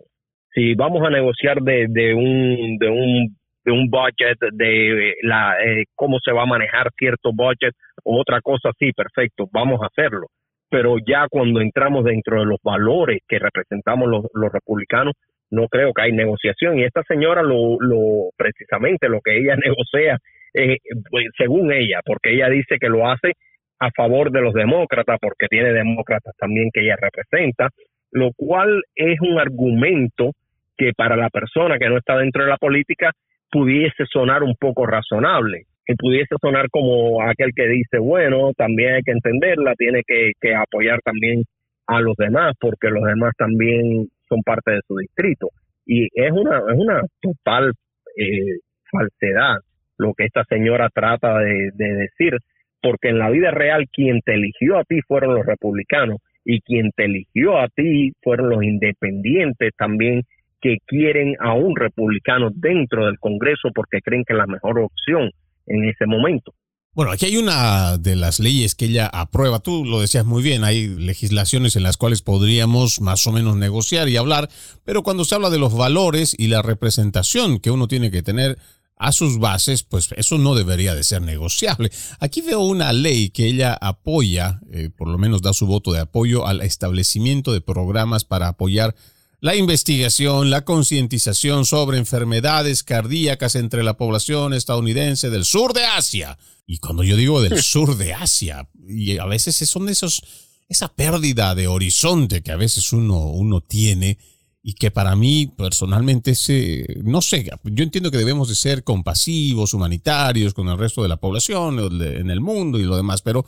Si 0.55 0.75
vamos 0.75 1.03
a 1.07 1.11
negociar 1.11 1.63
de, 1.63 2.15
un 2.15 2.77
de 2.79 2.89
un 2.91 3.37
de 3.65 3.71
un 3.71 3.89
budget, 3.89 4.39
de 4.53 5.15
la 5.23 5.55
eh, 5.65 5.85
cómo 5.95 6.19
se 6.25 6.33
va 6.33 6.43
a 6.43 6.47
manejar 6.47 6.91
cierto 6.99 7.31
budget 7.33 7.75
o 8.03 8.21
otra 8.21 8.41
cosa, 8.41 8.71
sí, 8.79 8.93
perfecto, 8.93 9.49
vamos 9.53 9.81
a 9.83 9.87
hacerlo. 9.87 10.27
Pero 10.69 10.97
ya 11.07 11.27
cuando 11.31 11.61
entramos 11.61 12.05
dentro 12.05 12.41
de 12.41 12.47
los 12.47 12.59
valores 12.63 13.21
que 13.29 13.39
representamos 13.39 14.09
los, 14.09 14.25
los 14.35 14.53
republicanos, 14.53 15.15
no 15.51 15.69
creo 15.69 15.93
que 15.93 16.03
hay 16.03 16.13
negociación. 16.13 16.79
Y 16.79 16.85
esta 16.85 17.03
señora 17.05 17.43
lo, 17.43 17.77
lo 17.79 18.31
precisamente 18.37 19.09
lo 19.09 19.21
que 19.21 19.39
ella 19.39 19.55
negocia, 19.65 20.19
eh, 20.55 20.79
pues, 21.11 21.27
según 21.37 21.73
ella, 21.73 22.01
porque 22.05 22.35
ella 22.35 22.49
dice 22.49 22.79
que 22.79 22.89
lo 22.89 23.09
hace 23.09 23.33
a 23.79 23.91
favor 23.91 24.31
de 24.31 24.41
los 24.41 24.55
demócratas, 24.55 25.19
porque 25.21 25.49
tiene 25.49 25.73
demócratas 25.73 26.35
también 26.39 26.71
que 26.73 26.83
ella 26.83 26.97
representa, 27.01 27.69
lo 28.13 28.31
cual 28.37 28.83
es 28.95 29.21
un 29.21 29.39
argumento 29.39 30.33
que 30.77 30.93
para 30.97 31.17
la 31.17 31.31
persona 31.31 31.79
que 31.79 31.89
no 31.89 31.99
está 31.99 32.17
dentro 32.17 32.45
de 32.45 32.51
la 32.51 32.59
política 32.59 33.11
pudiese 33.51 34.05
sonar 34.11 34.43
un 34.43 34.55
poco 34.59 34.87
razonable 34.87 35.65
y 35.87 35.95
pudiese 35.97 36.37
sonar 36.41 36.69
como 36.71 37.23
aquel 37.23 37.51
que 37.55 37.67
dice, 37.67 37.99
bueno, 37.99 38.53
también 38.57 38.95
hay 38.95 39.03
que 39.03 39.13
entenderla, 39.13 39.75
tiene 39.75 40.03
que, 40.07 40.33
que 40.41 40.55
apoyar 40.55 41.01
también 41.03 41.43
a 41.87 42.01
los 42.01 42.17
demás, 42.17 42.55
porque 42.61 42.89
los 42.89 43.03
demás 43.03 43.33
también 43.37 44.07
son 44.29 44.43
parte 44.43 44.71
de 44.71 44.81
su 44.87 44.97
distrito. 44.97 45.49
Y 45.85 46.05
es 46.15 46.31
una, 46.31 46.59
es 46.59 46.79
una 46.79 47.01
total 47.21 47.73
eh, 48.17 48.59
falsedad 48.91 49.57
lo 50.03 50.15
que 50.15 50.25
esta 50.25 50.45
señora 50.45 50.91
trata 50.93 51.39
de, 51.39 51.71
decir, 51.75 52.37
porque 52.81 53.09
en 53.09 53.19
la 53.19 53.31
vida 53.31 53.51
real 53.51 53.87
quien 53.93 54.21
te 54.21 54.35
eligió 54.35 54.79
a 54.79 54.85
ti 54.85 55.01
fueron 55.07 55.35
los 55.35 55.47
republicanos 55.47 56.19
y 56.45 56.61
quien 56.61 56.91
te 56.97 57.05
eligió 57.05 57.59
a 57.59 57.69
ti 57.69 58.13
fueron 58.23 58.51
los 58.51 58.65
independientes 58.65 59.73
también 59.77 60.23
que 60.61 60.79
quieren 60.87 61.35
a 61.41 61.55
un 61.55 61.77
republicano 61.77 62.51
dentro 62.55 63.07
del 63.07 63.19
Congreso 63.19 63.71
porque 63.75 64.01
creen 64.01 64.25
que 64.25 64.33
es 64.33 64.39
la 64.39 64.47
mejor 64.47 64.79
opción 64.79 65.31
en 65.67 65.85
ese 65.85 66.07
momento. 66.07 66.53
Bueno, 66.95 67.11
aquí 67.11 67.25
hay 67.25 67.39
una 67.39 67.97
de 67.97 68.17
las 68.17 68.39
leyes 68.39 68.75
que 68.75 68.85
ella 68.85 69.07
aprueba. 69.07 69.61
Tú 69.61 69.83
lo 69.87 70.03
decías 70.03 70.27
muy 70.27 70.43
bien, 70.43 70.63
hay 70.63 70.89
legislaciones 70.89 71.75
en 71.75 71.85
las 71.85 71.97
cuales 71.97 72.21
podríamos 72.21 73.01
más 73.01 73.27
o 73.27 73.33
menos 73.33 73.57
negociar 73.57 74.11
y 74.11 74.19
hablar, 74.19 74.51
pero 74.85 75.03
cuando 75.03 75.25
se 75.25 75.35
habla 75.35 75.49
de 75.49 75.59
los 75.59 75.75
valores 75.75 76.37
y 76.39 76.49
la 76.49 76.61
representación 76.61 77.61
que 77.61 77.71
uno 77.71 77.89
tiene 77.89 78.11
que 78.11 78.23
tener 78.23 78.59
a 79.03 79.11
sus 79.11 79.41
bases, 79.41 79.83
pues 79.83 80.11
eso 80.17 80.39
no 80.39 80.55
debería 80.55 80.95
de 80.95 81.03
ser 81.03 81.23
negociable. 81.23 81.91
Aquí 82.21 82.41
veo 82.41 82.61
una 82.61 82.93
ley 82.93 83.31
que 83.31 83.47
ella 83.49 83.75
apoya, 83.75 84.61
eh, 84.73 84.91
por 84.97 85.09
lo 85.09 85.19
menos 85.19 85.43
da 85.43 85.53
su 85.53 85.67
voto 85.67 85.93
de 85.93 85.99
apoyo 85.99 86.47
al 86.47 86.61
establecimiento 86.61 87.53
de 87.53 87.61
programas 87.61 88.25
para 88.25 88.47
apoyar 88.47 88.95
la 89.41 89.57
investigación, 89.57 90.51
la 90.51 90.65
concientización 90.65 91.67
sobre 91.67 91.99
enfermedades 91.99 92.85
cardíacas 92.85 93.57
entre 93.57 93.83
la 93.83 93.97
población 93.97 94.55
estadounidense 94.55 95.31
del 95.31 95.45
sur 95.45 95.73
de 95.73 95.85
Asia. 95.85 96.39
Y 96.65 96.79
cuando 96.79 97.03
yo 97.03 97.17
digo 97.17 97.43
del 97.43 97.61
sur 97.63 97.97
de 97.97 98.15
Asia, 98.15 98.69
y 98.87 99.19
a 99.19 99.27
veces 99.27 99.57
son 99.69 99.89
esos, 99.89 100.23
esa 100.69 100.95
pérdida 100.95 101.57
de 101.57 101.67
horizonte 101.67 102.45
que 102.45 102.53
a 102.53 102.57
veces 102.57 102.93
uno, 102.93 103.19
uno 103.19 103.63
tiene 103.63 104.19
y 104.63 104.75
que 104.75 104.91
para 104.93 105.17
mí 105.17 105.53
personalmente 105.57 106.37
se, 106.37 106.87
no 107.03 107.21
sé, 107.21 107.51
yo 107.65 107.83
entiendo 107.83 108.13
que 108.13 108.19
debemos 108.19 108.49
de 108.49 108.55
ser 108.55 108.85
compasivos, 108.85 109.75
humanitarios 109.75 110.55
con 110.55 110.69
el 110.69 110.79
resto 110.79 111.03
de 111.03 111.09
la 111.09 111.17
población 111.17 111.79
en 112.01 112.31
el 112.31 112.41
mundo 112.41 112.79
y 112.79 112.85
lo 112.85 112.97
demás, 112.97 113.23
pero 113.23 113.45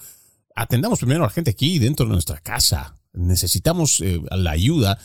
atendamos 0.56 0.98
primero 0.98 1.22
a 1.22 1.28
la 1.28 1.32
gente 1.32 1.52
aquí 1.52 1.78
dentro 1.78 2.06
de 2.06 2.12
nuestra 2.12 2.40
casa. 2.40 2.96
Necesitamos 3.12 4.00
eh, 4.00 4.20
la 4.32 4.50
ayuda 4.50 4.98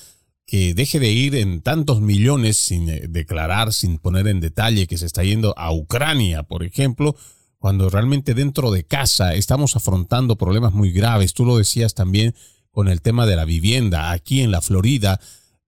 que 0.48 0.74
deje 0.74 1.00
de 1.00 1.12
ir 1.12 1.36
en 1.36 1.62
tantos 1.62 2.02
millones 2.02 2.58
sin 2.58 2.90
eh, 2.90 3.06
declarar, 3.08 3.72
sin 3.72 4.00
poner 4.00 4.28
en 4.28 4.40
detalle 4.40 4.88
que 4.88 4.98
se 4.98 5.06
está 5.06 5.24
yendo 5.24 5.54
a 5.60 5.72
Ucrania, 5.72 6.42
por 6.42 6.64
ejemplo, 6.64 7.16
cuando 7.60 7.88
realmente 7.88 8.34
dentro 8.34 8.72
de 8.72 8.84
casa 8.84 9.36
estamos 9.36 9.76
afrontando 9.76 10.38
problemas 10.38 10.74
muy 10.74 10.92
graves. 10.92 11.34
Tú 11.34 11.46
lo 11.46 11.58
decías 11.58 11.94
también 11.94 12.34
con 12.72 12.88
el 12.88 13.02
tema 13.02 13.28
de 13.28 13.36
la 13.36 13.46
vivienda. 13.46 14.12
Aquí 14.12 14.42
en 14.42 14.50
la 14.50 14.62
Florida 14.62 15.20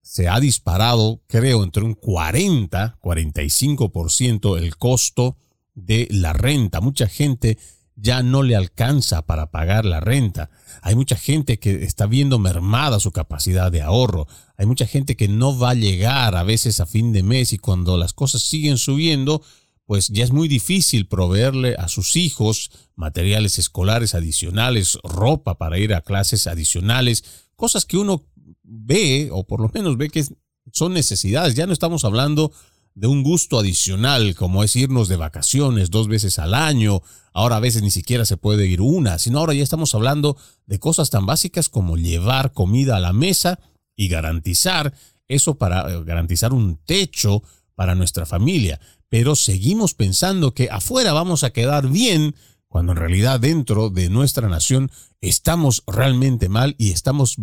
se 0.02 0.28
ha 0.28 0.40
disparado, 0.40 1.22
creo, 1.28 1.62
entre 1.62 1.84
un 1.84 1.94
40, 1.94 2.98
45% 3.00 4.58
el 4.58 4.76
costo 4.76 5.36
de 5.74 6.08
la 6.10 6.32
renta. 6.32 6.80
Mucha 6.80 7.06
gente 7.06 7.58
ya 7.94 8.22
no 8.22 8.42
le 8.42 8.56
alcanza 8.56 9.22
para 9.26 9.50
pagar 9.50 9.84
la 9.84 10.00
renta. 10.00 10.50
Hay 10.82 10.96
mucha 10.96 11.16
gente 11.16 11.58
que 11.58 11.84
está 11.84 12.06
viendo 12.06 12.38
mermada 12.38 12.98
su 13.00 13.12
capacidad 13.12 13.70
de 13.70 13.82
ahorro. 13.82 14.26
Hay 14.56 14.66
mucha 14.66 14.86
gente 14.86 15.16
que 15.16 15.28
no 15.28 15.56
va 15.58 15.70
a 15.70 15.74
llegar 15.74 16.34
a 16.34 16.42
veces 16.42 16.80
a 16.80 16.86
fin 16.86 17.12
de 17.12 17.22
mes 17.22 17.52
y 17.52 17.58
cuando 17.58 17.96
las 17.96 18.12
cosas 18.12 18.42
siguen 18.42 18.78
subiendo, 18.78 19.42
pues 19.86 20.08
ya 20.08 20.24
es 20.24 20.32
muy 20.32 20.48
difícil 20.48 21.06
proveerle 21.06 21.76
a 21.78 21.88
sus 21.88 22.16
hijos 22.16 22.70
materiales 22.96 23.58
escolares 23.58 24.14
adicionales, 24.14 24.98
ropa 25.04 25.58
para 25.58 25.78
ir 25.78 25.94
a 25.94 26.00
clases 26.00 26.46
adicionales, 26.46 27.24
cosas 27.56 27.84
que 27.84 27.98
uno 27.98 28.24
ve 28.62 29.28
o 29.32 29.44
por 29.44 29.60
lo 29.60 29.70
menos 29.72 29.96
ve 29.96 30.10
que 30.10 30.24
son 30.72 30.94
necesidades. 30.94 31.54
Ya 31.54 31.66
no 31.66 31.72
estamos 31.72 32.04
hablando 32.04 32.52
de 32.94 33.06
un 33.06 33.22
gusto 33.22 33.58
adicional 33.58 34.34
como 34.34 34.64
es 34.64 34.76
irnos 34.76 35.08
de 35.08 35.16
vacaciones 35.16 35.90
dos 35.90 36.08
veces 36.08 36.38
al 36.38 36.54
año 36.54 37.02
Ahora 37.34 37.56
a 37.56 37.60
veces 37.60 37.82
ni 37.82 37.90
siquiera 37.90 38.24
se 38.24 38.36
puede 38.36 38.66
ir 38.66 38.80
una, 38.80 39.18
sino 39.18 39.38
ahora 39.38 39.54
ya 39.54 39.62
estamos 39.62 39.94
hablando 39.94 40.36
de 40.66 40.78
cosas 40.78 41.10
tan 41.10 41.24
básicas 41.24 41.68
como 41.68 41.96
llevar 41.96 42.52
comida 42.52 42.96
a 42.96 43.00
la 43.00 43.12
mesa 43.12 43.58
y 43.96 44.08
garantizar 44.08 44.92
eso 45.28 45.56
para 45.56 45.90
eh, 45.90 46.04
garantizar 46.04 46.52
un 46.52 46.76
techo 46.76 47.42
para 47.74 47.94
nuestra 47.94 48.26
familia. 48.26 48.80
Pero 49.08 49.34
seguimos 49.34 49.94
pensando 49.94 50.52
que 50.52 50.68
afuera 50.70 51.12
vamos 51.12 51.42
a 51.42 51.50
quedar 51.50 51.88
bien 51.88 52.34
cuando 52.68 52.92
en 52.92 52.98
realidad 52.98 53.40
dentro 53.40 53.88
de 53.88 54.10
nuestra 54.10 54.48
nación 54.48 54.90
estamos 55.20 55.84
realmente 55.86 56.48
mal 56.48 56.74
y 56.78 56.90
estamos 56.90 57.36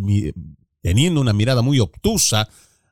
teniendo 0.81 1.21
una 1.21 1.33
mirada 1.33 1.61
muy 1.61 1.79
obtusa 1.79 2.47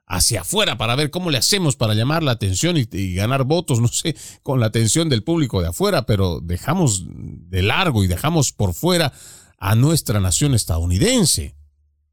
hacia 0.07 0.41
afuera 0.41 0.77
para 0.77 0.95
ver 0.95 1.09
cómo 1.09 1.29
le 1.29 1.37
hacemos 1.37 1.75
para 1.75 1.93
llamar 1.93 2.23
la 2.23 2.31
atención 2.31 2.75
y, 2.77 3.15
ganar 3.15 3.43
votos, 3.43 3.81
no 3.81 3.87
sé, 3.87 4.15
con 4.43 4.59
la 4.59 4.67
atención 4.67 5.09
del 5.09 5.23
público 5.23 5.61
de 5.61 5.69
afuera, 5.69 6.03
pero 6.07 6.39
dejamos 6.41 7.05
de 7.49 7.61
largo 7.61 8.03
y 8.03 8.07
dejamos 8.07 8.53
por 8.53 8.73
fuera 8.73 9.11
a 9.59 9.75
nuestra 9.75 10.19
nación 10.19 10.53
estadounidense. 10.53 11.53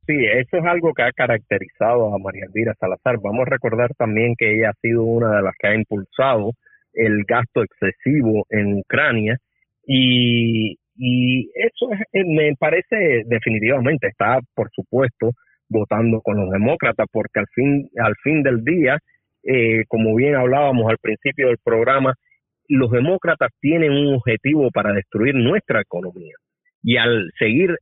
Sí, 0.07 0.17
eso 0.17 0.59
es 0.59 0.65
algo 0.67 0.93
que 0.93 1.03
ha 1.03 1.13
caracterizado 1.13 2.15
a 2.15 2.19
María 2.19 2.45
Elvira 2.47 2.75
Salazar. 2.79 3.17
Vamos 3.23 3.47
a 3.47 3.51
recordar 3.51 3.95
también 3.97 4.35
que 4.37 4.55
ella 4.55 4.71
ha 4.71 4.81
sido 4.83 5.03
una 5.03 5.37
de 5.37 5.43
las 5.43 5.55
que 5.59 5.69
ha 5.69 5.75
impulsado 5.75 6.53
el 6.93 7.25
gasto 7.27 7.63
excesivo 7.63 8.47
en 8.51 8.81
Ucrania 8.81 9.39
y, 9.87 10.79
y 10.97 11.51
eso 11.55 11.91
es, 12.13 12.27
me 12.27 12.55
parece 12.59 13.25
definitivamente 13.27 14.09
está, 14.09 14.41
por 14.55 14.71
supuesto, 14.75 15.33
votando 15.69 16.21
con 16.21 16.37
los 16.37 16.51
demócratas 16.51 17.07
porque 17.11 17.41
al 17.41 17.47
fin 17.55 17.89
al 17.99 18.15
fin 18.23 18.43
del 18.43 18.65
día, 18.65 18.99
eh, 19.43 19.85
como 19.89 20.15
bien 20.15 20.35
hablábamos 20.35 20.91
al 20.91 20.99
principio 20.99 21.49
del 21.49 21.59
programa, 21.63 22.15
los 22.69 22.91
demócratas 22.91 23.51
tienen 23.61 23.93
un 23.93 24.15
objetivo 24.15 24.71
para 24.71 24.93
destruir 24.93 25.35
nuestra 25.35 25.81
economía 25.81 26.35
y 26.83 26.97
al 26.97 27.31
seguir 27.39 27.77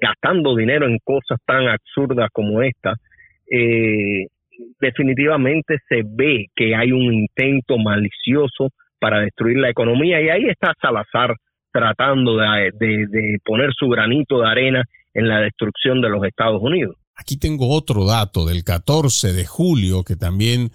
gastando 0.00 0.56
dinero 0.56 0.86
en 0.86 0.98
cosas 1.04 1.38
tan 1.46 1.68
absurdas 1.68 2.28
como 2.32 2.62
esta, 2.62 2.94
eh, 3.50 4.26
definitivamente 4.80 5.78
se 5.88 6.02
ve 6.04 6.46
que 6.54 6.74
hay 6.74 6.92
un 6.92 7.12
intento 7.12 7.78
malicioso 7.78 8.70
para 8.98 9.20
destruir 9.20 9.58
la 9.58 9.70
economía 9.70 10.20
y 10.20 10.28
ahí 10.28 10.48
está 10.48 10.72
Salazar 10.80 11.34
tratando 11.72 12.36
de, 12.36 12.72
de, 12.78 13.38
poner 13.44 13.70
su 13.72 13.88
granito 13.88 14.40
de 14.40 14.48
arena 14.48 14.82
en 15.14 15.28
la 15.28 15.40
destrucción 15.40 16.00
de 16.00 16.08
los 16.08 16.24
Estados 16.24 16.60
Unidos. 16.60 16.96
Aquí 17.18 17.36
tengo 17.36 17.70
otro 17.70 18.04
dato 18.04 18.46
del 18.46 18.62
14 18.62 19.32
de 19.32 19.44
julio 19.44 20.04
que 20.04 20.14
también 20.14 20.70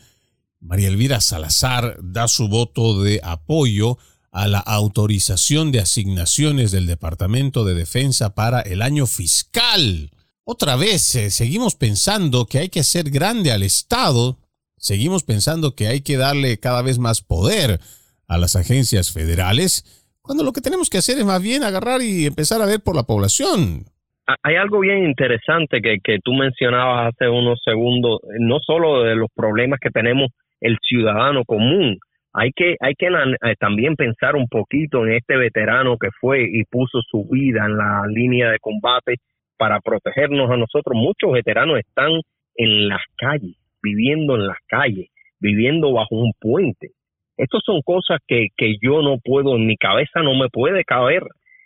María 0.59 0.89
Elvira 0.89 1.21
Salazar 1.21 1.97
da 2.03 2.27
su 2.27 2.49
voto 2.49 3.01
de 3.01 3.21
apoyo 3.23 3.97
a 4.29 4.49
la 4.49 4.59
autorización 4.59 5.71
de 5.71 5.79
asignaciones 5.79 6.71
del 6.71 6.85
Departamento 6.85 7.63
de 7.63 7.75
Defensa 7.75 8.35
para 8.35 8.59
el 8.59 8.81
año 8.81 9.07
fiscal. 9.07 10.11
Otra 10.43 10.75
vez, 10.75 11.15
eh, 11.15 11.31
seguimos 11.31 11.75
pensando 11.75 12.45
que 12.45 12.59
hay 12.59 12.67
que 12.67 12.81
hacer 12.81 13.09
grande 13.09 13.53
al 13.53 13.63
Estado, 13.63 14.37
seguimos 14.77 15.23
pensando 15.23 15.75
que 15.75 15.87
hay 15.87 16.01
que 16.01 16.17
darle 16.17 16.59
cada 16.59 16.81
vez 16.81 16.99
más 16.99 17.21
poder 17.21 17.79
a 18.27 18.37
las 18.37 18.57
agencias 18.57 19.11
federales, 19.11 19.85
cuando 20.21 20.43
lo 20.43 20.51
que 20.51 20.61
tenemos 20.61 20.89
que 20.89 20.97
hacer 20.97 21.17
es 21.19 21.25
más 21.25 21.41
bien 21.41 21.63
agarrar 21.63 22.01
y 22.01 22.25
empezar 22.25 22.61
a 22.61 22.65
ver 22.65 22.83
por 22.83 22.97
la 22.97 23.03
población. 23.03 23.92
Hay 24.41 24.55
algo 24.55 24.79
bien 24.79 25.03
interesante 25.03 25.81
que, 25.81 25.97
que 26.01 26.19
tú 26.23 26.33
mencionabas 26.33 27.13
hace 27.13 27.29
unos 27.29 27.59
segundos, 27.63 28.19
no 28.39 28.59
solo 28.59 29.03
de 29.03 29.15
los 29.15 29.29
problemas 29.35 29.79
que 29.79 29.89
tenemos 29.89 30.29
el 30.61 30.77
ciudadano 30.81 31.43
común, 31.45 31.97
hay 32.33 32.51
que, 32.51 32.75
hay 32.79 32.95
que 32.95 33.07
eh, 33.07 33.55
también 33.59 33.95
pensar 33.95 34.35
un 34.35 34.47
poquito 34.47 35.05
en 35.05 35.13
este 35.13 35.37
veterano 35.37 35.97
que 35.97 36.09
fue 36.19 36.43
y 36.43 36.63
puso 36.63 36.99
su 37.09 37.27
vida 37.29 37.65
en 37.65 37.77
la 37.77 38.05
línea 38.07 38.49
de 38.49 38.59
combate 38.59 39.17
para 39.57 39.79
protegernos 39.79 40.49
a 40.49 40.57
nosotros. 40.57 40.95
Muchos 40.95 41.31
veteranos 41.31 41.77
están 41.77 42.09
en 42.55 42.87
las 42.87 43.01
calles, 43.17 43.55
viviendo 43.83 44.35
en 44.35 44.47
las 44.47 44.57
calles, 44.67 45.09
viviendo 45.39 45.93
bajo 45.93 46.15
un 46.15 46.31
puente. 46.39 46.89
Estas 47.37 47.61
son 47.63 47.81
cosas 47.81 48.19
que, 48.27 48.47
que 48.57 48.75
yo 48.81 49.03
no 49.03 49.17
puedo, 49.23 49.55
en 49.55 49.67
mi 49.67 49.77
cabeza 49.77 50.21
no 50.23 50.33
me 50.33 50.49
puede 50.49 50.83
caber. 50.83 51.23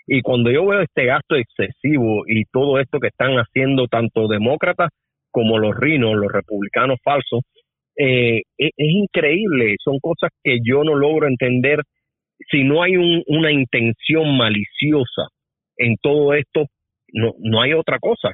Y 0.07 0.21
cuando 0.21 0.49
yo 0.49 0.65
veo 0.65 0.81
este 0.81 1.05
gasto 1.05 1.35
excesivo 1.35 2.23
y 2.25 2.45
todo 2.45 2.79
esto 2.79 2.99
que 2.99 3.09
están 3.09 3.33
haciendo 3.35 3.87
tanto 3.87 4.27
demócratas 4.27 4.89
como 5.31 5.59
los 5.59 5.75
rinos, 5.75 6.15
los 6.15 6.31
republicanos 6.31 6.97
falsos, 7.03 7.41
eh, 7.97 8.41
es, 8.57 8.71
increíble, 8.77 9.75
son 9.83 9.99
cosas 9.99 10.29
que 10.43 10.59
yo 10.63 10.83
no 10.83 10.95
logro 10.95 11.27
entender 11.27 11.81
si 12.49 12.63
no 12.63 12.83
hay 12.83 12.95
una 12.95 13.51
intención 13.51 14.37
maliciosa 14.37 15.27
en 15.75 15.95
todo 16.01 16.33
esto, 16.33 16.65
no, 17.11 17.33
no 17.39 17.61
hay 17.61 17.73
otra 17.73 17.97
cosa. 17.99 18.31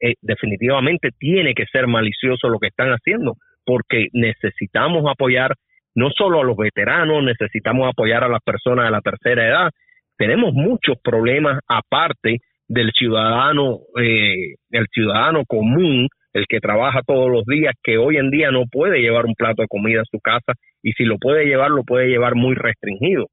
Eh, 0.00 0.14
definitivamente 0.20 1.10
tiene 1.18 1.54
que 1.54 1.66
ser 1.66 1.86
malicioso 1.86 2.48
lo 2.48 2.58
que 2.58 2.68
están 2.68 2.90
haciendo, 2.90 3.34
porque 3.64 4.08
necesitamos 4.12 5.04
apoyar 5.08 5.54
no 5.94 6.10
solo 6.10 6.40
a 6.40 6.44
los 6.44 6.56
veteranos, 6.56 7.22
necesitamos 7.22 7.88
apoyar 7.88 8.24
a 8.24 8.28
las 8.28 8.42
personas 8.42 8.86
de 8.86 8.90
la 8.90 9.00
tercera 9.00 9.46
edad. 9.46 9.70
Tenemos 10.16 10.52
muchos 10.54 10.96
problemas 11.02 11.60
aparte 11.68 12.38
del 12.68 12.92
ciudadano, 12.92 13.80
eh, 14.00 14.54
del 14.70 14.86
ciudadano 14.92 15.44
común 15.46 16.08
el 16.32 16.46
que 16.48 16.58
trabaja 16.58 17.00
todos 17.06 17.30
los 17.30 17.44
días, 17.44 17.74
que 17.82 17.96
hoy 17.96 18.16
en 18.16 18.30
día 18.30 18.50
no 18.50 18.64
puede 18.70 19.00
llevar 19.00 19.24
un 19.24 19.34
plato 19.34 19.62
de 19.62 19.68
comida 19.68 20.00
a 20.00 20.10
su 20.10 20.18
casa 20.18 20.54
y 20.82 20.92
si 20.92 21.04
lo 21.04 21.16
puede 21.18 21.46
llevar, 21.46 21.70
lo 21.70 21.84
puede 21.84 22.08
llevar 22.08 22.34
muy 22.34 22.54
restringido. 22.56 23.28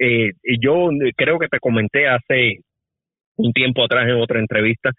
Eh, 0.00 0.32
yo 0.60 0.88
creo 1.16 1.38
que 1.38 1.48
te 1.48 1.58
comenté 1.58 2.08
hace 2.08 2.60
un 3.36 3.52
tiempo 3.52 3.84
atrás 3.84 4.08
en 4.08 4.16
otra 4.16 4.40
entrevista 4.40 4.90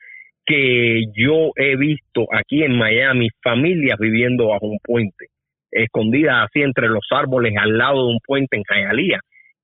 que 0.45 1.03
yo 1.13 1.51
he 1.55 1.75
visto 1.75 2.25
aquí 2.31 2.63
en 2.63 2.77
Miami 2.77 3.27
familias 3.43 3.97
viviendo 3.99 4.47
bajo 4.47 4.67
un 4.67 4.77
puente, 4.81 5.27
escondidas 5.71 6.45
así 6.45 6.61
entre 6.61 6.87
los 6.87 7.05
árboles 7.11 7.53
al 7.59 7.77
lado 7.77 8.07
de 8.07 8.13
un 8.13 8.19
puente 8.25 8.55
en 8.55 8.63
Hialeah. 8.63 9.19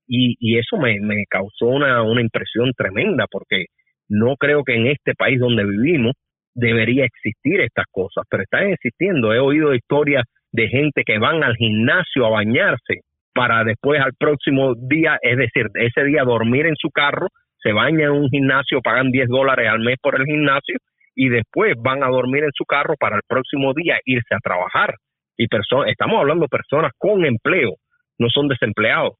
Y, 0.06 0.36
y 0.38 0.58
eso 0.58 0.76
me, 0.76 1.00
me 1.00 1.24
causó 1.28 1.66
una, 1.66 2.02
una 2.02 2.20
impresión 2.20 2.72
tremenda 2.76 3.26
porque 3.30 3.66
no 4.08 4.36
creo 4.36 4.64
que 4.64 4.74
en 4.74 4.86
este 4.86 5.14
país 5.14 5.38
donde 5.40 5.64
vivimos 5.64 6.12
debería 6.54 7.04
existir 7.04 7.60
estas 7.60 7.86
cosas, 7.90 8.24
pero 8.30 8.42
están 8.42 8.70
existiendo. 8.70 9.32
He 9.32 9.40
oído 9.40 9.74
historias 9.74 10.24
de 10.52 10.68
gente 10.68 11.02
que 11.04 11.18
van 11.18 11.42
al 11.42 11.56
gimnasio 11.56 12.26
a 12.26 12.30
bañarse 12.30 13.00
para 13.34 13.64
después 13.64 14.00
al 14.00 14.12
próximo 14.16 14.74
día, 14.76 15.18
es 15.20 15.36
decir, 15.36 15.66
ese 15.74 16.04
día 16.04 16.22
dormir 16.22 16.66
en 16.66 16.76
su 16.76 16.90
carro, 16.90 17.26
se 17.60 17.72
bañan 17.72 18.02
en 18.02 18.10
un 18.10 18.28
gimnasio, 18.28 18.80
pagan 18.80 19.10
10 19.10 19.28
dólares 19.28 19.68
al 19.68 19.80
mes 19.80 19.96
por 20.00 20.14
el 20.14 20.24
gimnasio 20.24 20.76
y 21.16 21.28
después 21.28 21.74
van 21.82 22.04
a 22.04 22.08
dormir 22.08 22.44
en 22.44 22.52
su 22.54 22.64
carro 22.64 22.94
para 22.98 23.16
el 23.16 23.22
próximo 23.26 23.72
día 23.74 23.98
irse 24.04 24.34
a 24.34 24.38
trabajar. 24.38 24.94
Y 25.36 25.46
estamos 25.86 26.20
hablando 26.20 26.44
de 26.44 26.48
personas 26.48 26.92
con 26.96 27.24
empleo, 27.24 27.72
no 28.18 28.28
son 28.28 28.46
desempleados, 28.46 29.14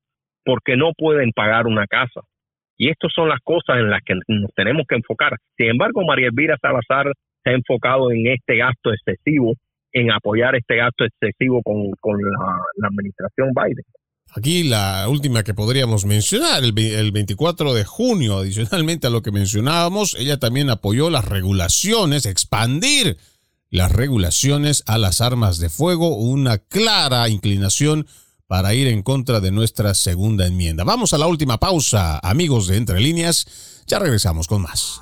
porque 0.45 0.77
no 0.77 0.93
pueden 0.97 1.33
pagar 1.33 1.67
una 1.67 1.87
casa. 1.87 2.21
Y 2.77 2.91
estas 2.91 3.13
son 3.15 3.29
las 3.29 3.41
cosas 3.43 3.79
en 3.79 3.91
las 3.91 4.03
que 4.05 4.15
nos 4.29 4.53
tenemos 4.55 4.85
que 4.89 4.97
enfocar. 4.97 5.37
Sin 5.57 5.69
embargo, 5.69 6.03
María 6.07 6.27
Elvira 6.27 6.57
Salazar 6.61 7.13
se 7.43 7.51
ha 7.51 7.55
enfocado 7.55 8.11
en 8.11 8.27
este 8.27 8.57
gasto 8.57 8.93
excesivo, 8.93 9.55
en 9.93 10.11
apoyar 10.11 10.57
este 10.57 10.77
gasto 10.77 11.05
excesivo 11.05 11.63
con, 11.63 12.19
la, 12.21 12.89
administración 12.89 13.51
Biden. 13.55 13.85
Aquí 14.37 14.65
la 14.65 15.07
última 15.09 15.45
que 15.45 15.55
podríamos 15.55 16.05
mencionar, 16.07 16.65
el, 16.65 16.77
el 16.77 17.13
24 17.13 17.75
de 17.75 17.85
junio, 17.85 18.39
adicionalmente 18.39 19.07
a 19.07 19.11
lo 19.11 19.23
que 19.23 19.31
mencionábamos, 19.31 20.17
ella 20.19 20.39
también 20.39 20.71
apoyó 20.71 21.11
las 21.11 21.25
regulaciones, 21.25 22.27
expandir 22.27 23.17
las 23.71 23.93
regulaciones 23.93 24.83
a 24.87 24.99
las 24.99 25.21
armas 25.21 25.59
de 25.59 25.69
fuego, 25.69 26.17
una 26.17 26.59
clara 26.59 27.29
inclinación 27.29 28.07
para 28.47 28.75
ir 28.75 28.89
en 28.89 29.03
contra 29.03 29.41
de 29.41 29.51
nuestra 29.51 29.95
segunda 29.95 30.47
enmienda. 30.47 30.85
Vamos 30.85 31.13
a 31.13 31.19
la 31.19 31.27
última 31.27 31.59
pausa, 31.59 32.19
amigos 32.19 32.67
de 32.67 32.77
Entre 32.77 33.01
Líneas. 33.01 33.47
Ya 33.87 33.99
regresamos 33.99 34.47
con 34.47 34.63
más. 34.63 35.01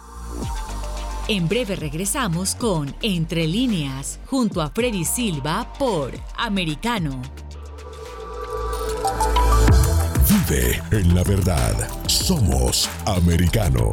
En 1.29 1.49
breve 1.49 1.77
regresamos 1.77 2.55
con 2.55 2.95
Entre 3.01 3.47
Líneas, 3.47 4.19
junto 4.27 4.61
a 4.61 4.71
Freddy 4.71 5.05
Silva 5.05 5.73
por 5.79 6.13
Americano. 6.37 7.23
Vive 10.29 10.83
en 10.91 11.15
la 11.15 11.23
verdad. 11.23 11.89
Somos 12.07 12.89
Americano. 13.07 13.93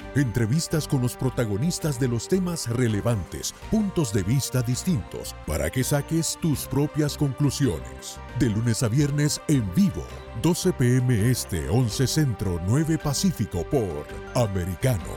Entrevistas 0.15 0.89
con 0.89 1.01
los 1.01 1.15
protagonistas 1.15 1.97
de 1.97 2.09
los 2.09 2.27
temas 2.27 2.67
relevantes, 2.67 3.55
puntos 3.71 4.11
de 4.11 4.23
vista 4.23 4.61
distintos, 4.61 5.33
para 5.47 5.69
que 5.69 5.85
saques 5.85 6.37
tus 6.41 6.67
propias 6.67 7.15
conclusiones. 7.17 8.19
De 8.37 8.49
lunes 8.49 8.83
a 8.83 8.89
viernes 8.89 9.39
en 9.47 9.73
vivo, 9.73 10.03
12 10.41 10.73
pm 10.73 11.31
este, 11.31 11.69
11 11.69 12.07
centro, 12.07 12.59
9 12.67 12.97
pacífico 12.97 13.63
por 13.63 14.05
Americano. 14.35 15.15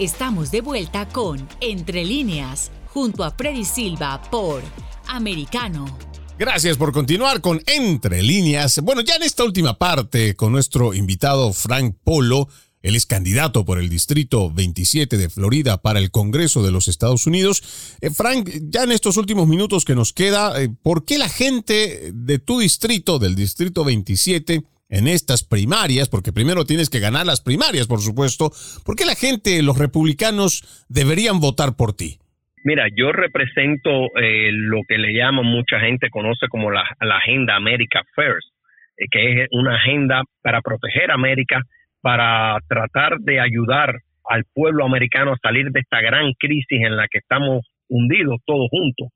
Estamos 0.00 0.50
de 0.50 0.60
vuelta 0.62 1.06
con 1.06 1.46
Entre 1.60 2.04
líneas, 2.04 2.72
junto 2.92 3.22
a 3.22 3.30
Freddy 3.30 3.64
Silva 3.64 4.20
por 4.32 4.62
Americano. 5.06 6.07
Gracias 6.38 6.76
por 6.76 6.92
continuar 6.92 7.40
con 7.40 7.60
Entre 7.66 8.22
líneas. 8.22 8.78
Bueno, 8.84 9.00
ya 9.00 9.16
en 9.16 9.24
esta 9.24 9.42
última 9.42 9.76
parte 9.76 10.36
con 10.36 10.52
nuestro 10.52 10.94
invitado 10.94 11.52
Frank 11.52 11.96
Polo, 12.04 12.48
él 12.80 12.94
es 12.94 13.06
candidato 13.06 13.64
por 13.64 13.80
el 13.80 13.88
Distrito 13.88 14.48
27 14.52 15.16
de 15.16 15.30
Florida 15.30 15.82
para 15.82 15.98
el 15.98 16.12
Congreso 16.12 16.62
de 16.62 16.70
los 16.70 16.86
Estados 16.86 17.26
Unidos. 17.26 17.96
Eh, 18.00 18.10
Frank, 18.10 18.48
ya 18.70 18.84
en 18.84 18.92
estos 18.92 19.16
últimos 19.16 19.48
minutos 19.48 19.84
que 19.84 19.96
nos 19.96 20.12
queda, 20.12 20.62
eh, 20.62 20.68
¿por 20.68 21.04
qué 21.04 21.18
la 21.18 21.28
gente 21.28 22.12
de 22.14 22.38
tu 22.38 22.60
distrito, 22.60 23.18
del 23.18 23.34
Distrito 23.34 23.82
27, 23.82 24.62
en 24.90 25.08
estas 25.08 25.42
primarias, 25.42 26.08
porque 26.08 26.32
primero 26.32 26.64
tienes 26.64 26.88
que 26.88 27.00
ganar 27.00 27.26
las 27.26 27.40
primarias, 27.40 27.88
por 27.88 28.00
supuesto, 28.00 28.52
¿por 28.84 28.94
qué 28.94 29.06
la 29.06 29.16
gente, 29.16 29.60
los 29.62 29.76
republicanos, 29.76 30.62
deberían 30.88 31.40
votar 31.40 31.74
por 31.74 31.94
ti? 31.94 32.20
Mira, 32.64 32.86
yo 32.94 33.12
represento 33.12 34.08
eh, 34.16 34.50
lo 34.52 34.82
que 34.86 34.98
le 34.98 35.12
llaman 35.12 35.44
mucha 35.44 35.80
gente 35.80 36.10
conoce 36.10 36.48
como 36.48 36.70
la, 36.70 36.84
agenda 37.00 37.56
America 37.56 38.02
First, 38.14 38.48
eh, 38.96 39.06
que 39.10 39.42
es 39.42 39.48
una 39.52 39.76
agenda 39.76 40.22
para 40.42 40.60
proteger 40.60 41.10
a 41.10 41.14
América, 41.14 41.60
para 42.00 42.58
tratar 42.68 43.18
de 43.20 43.40
ayudar 43.40 44.00
al 44.28 44.44
pueblo 44.52 44.84
americano 44.84 45.32
a 45.32 45.38
salir 45.42 45.70
de 45.70 45.80
esta 45.80 46.00
gran 46.00 46.32
crisis 46.38 46.82
en 46.84 46.96
la 46.96 47.06
que 47.08 47.18
estamos 47.18 47.66
hundidos 47.88 48.40
todos 48.44 48.68
juntos. 48.70 49.08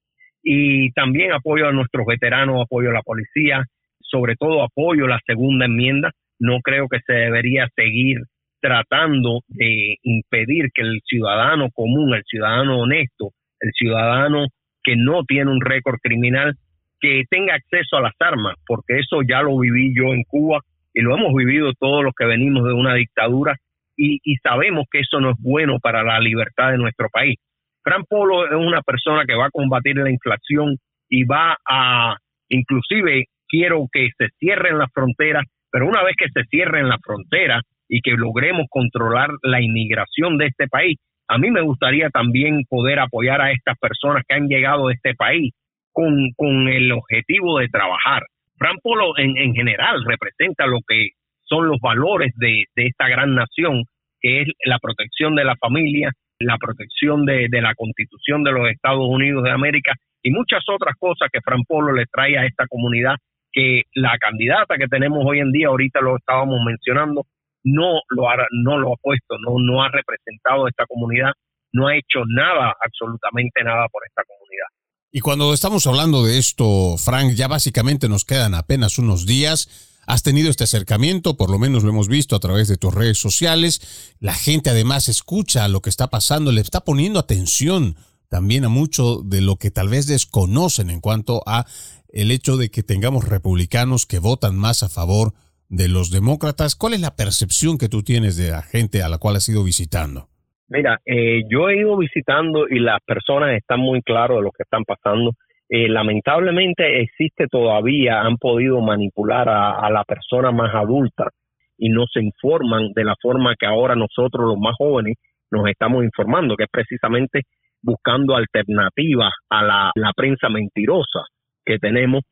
Y 0.42 0.90
también 0.92 1.32
apoyo 1.32 1.68
a 1.68 1.72
nuestros 1.72 2.06
veteranos, 2.06 2.62
apoyo 2.62 2.90
a 2.90 2.94
la 2.94 3.02
policía, 3.02 3.64
sobre 4.00 4.34
todo 4.36 4.62
apoyo 4.62 5.04
a 5.04 5.10
la 5.10 5.20
segunda 5.26 5.66
enmienda. 5.66 6.10
No 6.38 6.60
creo 6.60 6.88
que 6.88 6.98
se 7.06 7.12
debería 7.12 7.68
seguir 7.76 8.18
tratando 8.62 9.40
de 9.48 9.96
impedir 10.02 10.70
que 10.72 10.82
el 10.82 11.00
ciudadano 11.04 11.68
común, 11.74 12.14
el 12.14 12.22
ciudadano 12.24 12.78
honesto, 12.78 13.30
el 13.60 13.72
ciudadano 13.74 14.46
que 14.84 14.94
no 14.96 15.24
tiene 15.24 15.50
un 15.50 15.60
récord 15.60 15.98
criminal, 16.00 16.54
que 17.00 17.24
tenga 17.28 17.54
acceso 17.54 17.96
a 17.96 18.02
las 18.02 18.14
armas, 18.20 18.54
porque 18.66 19.00
eso 19.00 19.20
ya 19.28 19.42
lo 19.42 19.58
viví 19.58 19.92
yo 19.96 20.14
en 20.14 20.22
Cuba 20.22 20.60
y 20.94 21.02
lo 21.02 21.16
hemos 21.16 21.34
vivido 21.34 21.72
todos 21.78 22.04
los 22.04 22.14
que 22.16 22.24
venimos 22.24 22.64
de 22.64 22.72
una 22.72 22.94
dictadura 22.94 23.56
y, 23.96 24.18
sabemos 24.42 24.86
que 24.90 25.00
eso 25.00 25.20
no 25.20 25.30
es 25.30 25.36
bueno 25.38 25.78
para 25.80 26.02
la 26.02 26.18
libertad 26.18 26.70
de 26.70 26.78
nuestro 26.78 27.08
país. 27.12 27.36
Fran 27.84 28.04
Polo 28.08 28.46
es 28.46 28.52
una 28.52 28.80
persona 28.82 29.24
que 29.26 29.34
va 29.34 29.46
a 29.46 29.50
combatir 29.50 29.96
la 29.96 30.10
inflación 30.10 30.76
y 31.08 31.24
va 31.24 31.56
a, 31.68 32.16
inclusive 32.48 33.26
quiero 33.48 33.86
que 33.92 34.08
se 34.16 34.28
cierren 34.38 34.78
las 34.78 34.90
fronteras, 34.92 35.44
pero 35.70 35.86
una 35.86 36.02
vez 36.02 36.14
que 36.16 36.28
se 36.32 36.44
cierren 36.48 36.88
las 36.88 36.98
fronteras 37.04 37.62
y 37.92 38.00
que 38.00 38.12
logremos 38.12 38.68
controlar 38.70 39.28
la 39.42 39.60
inmigración 39.60 40.38
de 40.38 40.46
este 40.46 40.66
país, 40.66 40.96
a 41.28 41.36
mí 41.36 41.50
me 41.50 41.60
gustaría 41.60 42.08
también 42.08 42.64
poder 42.66 42.98
apoyar 42.98 43.42
a 43.42 43.52
estas 43.52 43.76
personas 43.78 44.22
que 44.26 44.34
han 44.34 44.48
llegado 44.48 44.88
a 44.88 44.94
este 44.94 45.14
país 45.14 45.52
con, 45.92 46.68
el 46.68 46.90
objetivo 46.90 47.58
de 47.58 47.68
trabajar. 47.68 48.22
Fran 48.56 48.78
Polo 48.82 49.12
en, 49.18 49.54
general 49.54 50.02
representa 50.06 50.66
lo 50.66 50.78
que 50.88 51.08
son 51.42 51.68
los 51.68 51.80
valores 51.80 52.32
de, 52.36 52.64
esta 52.76 53.08
gran 53.08 53.34
nación, 53.34 53.84
que 54.22 54.40
es 54.40 54.48
la 54.64 54.78
protección 54.78 55.34
de 55.34 55.44
la 55.44 55.56
familia, 55.56 56.12
la 56.38 56.56
protección 56.56 57.26
de, 57.26 57.46
la 57.50 57.74
constitución 57.74 58.42
de 58.42 58.52
los 58.52 58.70
Estados 58.70 59.06
Unidos 59.06 59.44
de 59.44 59.50
América 59.50 59.92
y 60.22 60.30
muchas 60.30 60.64
otras 60.66 60.94
cosas 60.98 61.28
que 61.30 61.42
Fran 61.44 61.62
Polo 61.68 61.92
le 61.92 62.06
trae 62.06 62.38
a 62.38 62.46
esta 62.46 62.66
comunidad 62.68 63.16
que 63.52 63.82
la 63.94 64.16
candidata 64.16 64.78
que 64.78 64.88
tenemos 64.88 65.22
hoy 65.26 65.40
en 65.40 65.52
día, 65.52 65.68
ahorita 65.68 66.00
lo 66.00 66.16
estábamos 66.16 66.58
mencionando, 66.64 67.26
no 67.64 68.00
lo 68.08 68.28
ha, 68.28 68.36
no 68.50 68.78
lo 68.78 68.92
ha 68.92 68.96
puesto, 68.96 69.36
no, 69.38 69.58
no 69.58 69.82
ha 69.82 69.88
representado 69.88 70.66
a 70.66 70.68
esta 70.68 70.86
comunidad, 70.86 71.32
no 71.72 71.88
ha 71.88 71.96
hecho 71.96 72.20
nada, 72.26 72.74
absolutamente 72.84 73.62
nada 73.64 73.86
por 73.90 74.02
esta 74.06 74.22
comunidad. 74.24 74.66
Y 75.10 75.20
cuando 75.20 75.52
estamos 75.52 75.86
hablando 75.86 76.24
de 76.24 76.38
esto, 76.38 76.96
Frank, 76.96 77.34
ya 77.34 77.46
básicamente 77.46 78.08
nos 78.08 78.24
quedan 78.24 78.54
apenas 78.54 78.98
unos 78.98 79.26
días. 79.26 79.90
Has 80.06 80.22
tenido 80.22 80.50
este 80.50 80.64
acercamiento, 80.64 81.36
por 81.36 81.50
lo 81.50 81.58
menos 81.58 81.84
lo 81.84 81.90
hemos 81.90 82.08
visto 82.08 82.34
a 82.34 82.40
través 82.40 82.66
de 82.66 82.76
tus 82.76 82.94
redes 82.94 83.18
sociales. 83.18 84.16
La 84.20 84.34
gente 84.34 84.70
además 84.70 85.08
escucha 85.08 85.68
lo 85.68 85.80
que 85.80 85.90
está 85.90 86.08
pasando, 86.08 86.50
le 86.50 86.62
está 86.62 86.80
poniendo 86.80 87.18
atención 87.18 87.96
también 88.28 88.64
a 88.64 88.70
mucho 88.70 89.18
de 89.22 89.42
lo 89.42 89.56
que 89.56 89.70
tal 89.70 89.90
vez 89.90 90.06
desconocen 90.06 90.88
en 90.88 91.02
cuanto 91.02 91.42
a 91.44 91.66
el 92.08 92.30
hecho 92.30 92.56
de 92.56 92.70
que 92.70 92.82
tengamos 92.82 93.28
republicanos 93.28 94.06
que 94.06 94.18
votan 94.18 94.56
más 94.56 94.82
a 94.82 94.88
favor 94.88 95.34
de 95.72 95.88
los 95.88 96.10
demócratas. 96.10 96.76
¿Cuál 96.76 96.92
es 96.92 97.00
la 97.00 97.16
percepción 97.16 97.78
que 97.78 97.88
tú 97.88 98.02
tienes 98.02 98.36
de 98.36 98.50
la 98.50 98.62
gente 98.62 99.02
a 99.02 99.08
la 99.08 99.16
cual 99.18 99.36
has 99.36 99.48
ido 99.48 99.64
visitando? 99.64 100.28
Mira, 100.68 101.00
eh, 101.04 101.42
yo 101.50 101.68
he 101.68 101.78
ido 101.78 101.96
visitando 101.96 102.68
y 102.68 102.78
las 102.78 103.00
personas 103.04 103.56
están 103.56 103.80
muy 103.80 104.02
claras 104.02 104.36
de 104.36 104.42
lo 104.42 104.50
que 104.50 104.64
están 104.64 104.84
pasando. 104.84 105.32
Eh, 105.68 105.88
lamentablemente 105.88 107.00
existe 107.00 107.46
todavía, 107.50 108.20
han 108.20 108.36
podido 108.36 108.80
manipular 108.82 109.48
a, 109.48 109.90
la 109.90 110.04
persona 110.04 110.50
más 110.50 110.74
adulta 110.74 111.30
y 111.78 111.88
no 111.88 112.04
se 112.06 112.20
informan 112.20 112.92
de 112.94 113.04
la 113.04 113.14
forma 113.20 113.54
que 113.58 113.66
ahora 113.66 113.94
nosotros 113.96 114.46
los 114.46 114.58
más 114.58 114.74
jóvenes 114.76 115.16
nos 115.50 115.66
estamos 115.68 116.04
informando, 116.04 116.54
que 116.54 116.64
es 116.64 116.70
precisamente 116.70 117.42
buscando 117.80 118.36
alternativas 118.36 119.32
a 119.48 119.92
la 119.94 120.12
prensa 120.14 120.50
mentirosa 120.50 121.20
que 121.64 121.78
tenemos 121.78 122.22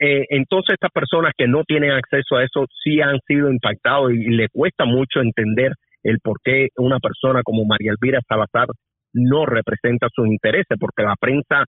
eh, 0.00 0.26
entonces 0.30 0.74
estas 0.74 0.92
personas 0.92 1.32
que 1.36 1.48
no 1.48 1.64
tienen 1.64 1.92
acceso 1.92 2.36
a 2.36 2.44
eso 2.44 2.66
sí 2.82 3.00
han 3.00 3.18
sido 3.26 3.50
impactados 3.50 4.12
y, 4.12 4.28
le 4.28 4.48
cuesta 4.48 4.84
mucho 4.84 5.20
entender 5.20 5.72
el 6.02 6.18
por 6.20 6.38
qué 6.42 6.68
una 6.76 6.98
persona 6.98 7.42
como 7.42 7.64
María 7.64 7.92
Elvira 7.92 8.20
Salazar 8.28 8.68
no 9.12 9.46
representa 9.46 10.08
sus 10.14 10.26
intereses, 10.26 10.76
porque 10.78 11.02
la 11.02 11.16
prensa 11.18 11.64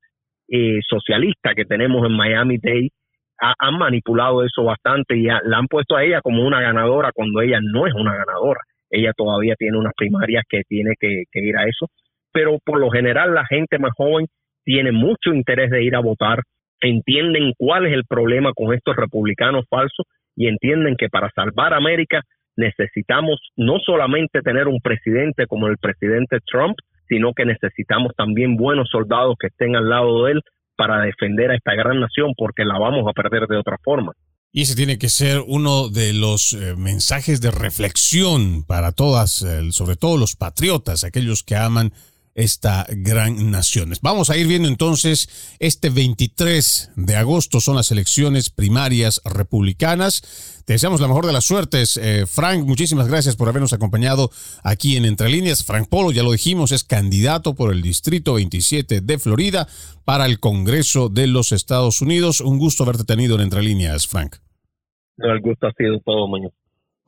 eh, 0.48 0.80
socialista 0.88 1.54
que 1.54 1.64
tenemos 1.64 2.06
en 2.06 2.16
Miami-Dade 2.16 2.90
han 3.40 3.78
manipulado 3.78 4.44
eso 4.44 4.64
bastante 4.64 5.16
y 5.16 5.22
la 5.22 5.40
han 5.56 5.66
puesto 5.66 5.96
a 5.96 6.04
ella 6.04 6.20
como 6.20 6.46
una 6.46 6.60
ganadora 6.60 7.10
cuando 7.14 7.40
ella 7.40 7.58
no 7.62 7.86
es 7.86 7.94
una 7.94 8.14
ganadora. 8.14 8.60
Ella 8.90 9.12
todavía 9.16 9.54
tiene 9.56 9.78
unas 9.78 9.94
primarias 9.96 10.44
que 10.48 10.62
tiene 10.68 10.94
que, 10.98 11.24
ir 11.32 11.56
a 11.56 11.64
eso, 11.64 11.86
pero 12.32 12.58
por 12.64 12.78
lo 12.78 12.90
general 12.90 13.34
la 13.34 13.46
gente 13.46 13.78
más 13.78 13.92
joven 13.96 14.26
tiene 14.64 14.92
mucho 14.92 15.32
interés 15.32 15.70
de 15.70 15.82
ir 15.82 15.96
a 15.96 16.00
votar, 16.00 16.40
entienden 16.80 17.52
cuál 17.56 17.86
es 17.86 17.92
el 17.92 18.04
problema 18.04 18.52
con 18.54 18.74
estos 18.74 18.96
republicanos 18.96 19.64
falsos 19.68 20.06
y 20.36 20.48
entienden 20.48 20.96
que 20.96 21.08
para 21.08 21.30
salvar 21.34 21.74
América 21.74 22.22
necesitamos 22.56 23.40
no 23.56 23.78
solamente 23.84 24.40
tener 24.42 24.68
un 24.68 24.80
presidente 24.80 25.46
como 25.46 25.66
el 25.68 25.78
presidente 25.78 26.38
Trump, 26.50 26.76
sino 27.08 27.32
que 27.32 27.44
necesitamos 27.44 28.12
también 28.16 28.56
buenos 28.56 28.88
soldados 28.90 29.36
que 29.38 29.48
estén 29.48 29.76
al 29.76 29.88
lado 29.88 30.24
de 30.24 30.32
él 30.32 30.40
para 30.76 31.02
defender 31.02 31.50
a 31.50 31.56
esta 31.56 31.74
gran 31.74 32.00
nación 32.00 32.32
porque 32.36 32.64
la 32.64 32.78
vamos 32.78 33.04
a 33.08 33.12
perder 33.12 33.46
de 33.48 33.58
otra 33.58 33.76
forma. 33.82 34.12
Y 34.52 34.62
ese 34.62 34.74
tiene 34.74 34.98
que 34.98 35.08
ser 35.08 35.42
uno 35.46 35.88
de 35.88 36.12
los 36.12 36.54
eh, 36.54 36.74
mensajes 36.76 37.40
de 37.40 37.52
reflexión 37.52 38.64
para 38.64 38.92
todas, 38.92 39.42
eh, 39.42 39.70
sobre 39.70 39.96
todo 39.96 40.16
los 40.16 40.34
patriotas, 40.34 41.04
aquellos 41.04 41.44
que 41.44 41.54
aman 41.54 41.92
esta 42.34 42.86
gran 42.88 43.50
nación. 43.50 43.92
Vamos 44.02 44.30
a 44.30 44.36
ir 44.36 44.46
viendo 44.46 44.68
entonces, 44.68 45.56
este 45.58 45.90
23 45.90 46.92
de 46.96 47.16
agosto 47.16 47.60
son 47.60 47.76
las 47.76 47.90
elecciones 47.90 48.50
primarias 48.50 49.20
republicanas. 49.24 50.62
Te 50.64 50.74
deseamos 50.74 51.00
la 51.00 51.08
mejor 51.08 51.26
de 51.26 51.32
las 51.32 51.44
suertes. 51.44 51.96
Eh, 51.96 52.26
Frank, 52.26 52.64
muchísimas 52.64 53.08
gracias 53.08 53.36
por 53.36 53.48
habernos 53.48 53.72
acompañado 53.72 54.30
aquí 54.62 54.96
en 54.96 55.04
Entre 55.04 55.28
Líneas. 55.28 55.64
Frank 55.64 55.88
Polo, 55.88 56.12
ya 56.12 56.22
lo 56.22 56.32
dijimos, 56.32 56.72
es 56.72 56.84
candidato 56.84 57.54
por 57.54 57.72
el 57.72 57.82
Distrito 57.82 58.34
27 58.34 59.00
de 59.00 59.18
Florida 59.18 59.66
para 60.04 60.26
el 60.26 60.38
Congreso 60.38 61.08
de 61.08 61.26
los 61.26 61.52
Estados 61.52 62.00
Unidos. 62.00 62.40
Un 62.40 62.58
gusto 62.58 62.84
haberte 62.84 63.04
tenido 63.04 63.34
en 63.34 63.42
Entre 63.42 63.62
Líneas, 63.62 64.06
Frank. 64.06 64.36
El 65.18 65.40
gusto 65.40 65.66
ha 65.66 65.72
sido 65.72 65.98
todo. 66.00 66.28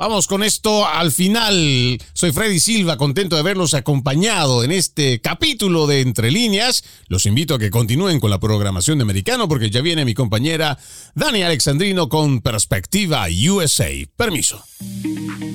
Vamos 0.03 0.27
con 0.27 0.43
esto 0.43 0.85
al 0.85 1.13
final. 1.13 1.97
Soy 2.13 2.33
Freddy 2.33 2.59
Silva, 2.59 2.97
contento 2.97 3.37
de 3.37 3.45
verlos 3.45 3.73
acompañado 3.73 4.65
en 4.65 4.73
este 4.73 5.21
capítulo 5.21 5.87
de 5.87 6.01
Entre 6.01 6.33
Líneas. 6.33 6.83
Los 7.07 7.25
invito 7.25 7.55
a 7.55 7.61
que 7.61 7.71
continúen 7.71 8.19
con 8.19 8.29
la 8.29 8.41
programación 8.41 8.99
de 8.99 9.03
Americano 9.03 9.47
porque 9.47 9.71
ya 9.71 9.81
viene 9.81 10.05
mi 10.05 10.15
compañera 10.15 10.77
Dani 11.15 11.45
Alexandrino 11.45 12.09
con 12.09 12.41
Perspectiva 12.41 13.27
USA. 13.49 13.91
Permiso. 14.17 14.65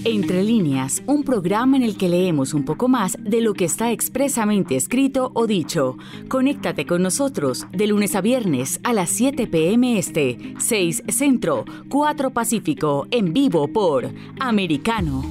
Entre 0.05 0.41
líneas, 0.41 1.03
un 1.05 1.23
programa 1.23 1.75
en 1.75 1.83
el 1.83 1.97
que 1.97 2.07
leemos 2.07 2.53
un 2.53 2.63
poco 2.63 2.87
más 2.87 3.17
de 3.19 3.41
lo 3.41 3.53
que 3.53 3.65
está 3.65 3.91
expresamente 3.91 4.77
escrito 4.77 5.31
o 5.33 5.47
dicho. 5.47 5.97
Conéctate 6.29 6.85
con 6.85 7.01
nosotros 7.01 7.65
de 7.73 7.87
lunes 7.87 8.15
a 8.15 8.21
viernes 8.21 8.79
a 8.85 8.93
las 8.93 9.09
7 9.09 9.47
p.m. 9.47 9.99
Este, 9.99 10.55
6 10.59 11.03
Centro, 11.09 11.65
4 11.89 12.29
Pacífico, 12.29 13.05
en 13.11 13.33
vivo 13.33 13.67
por 13.67 14.09
americano. 14.39 15.23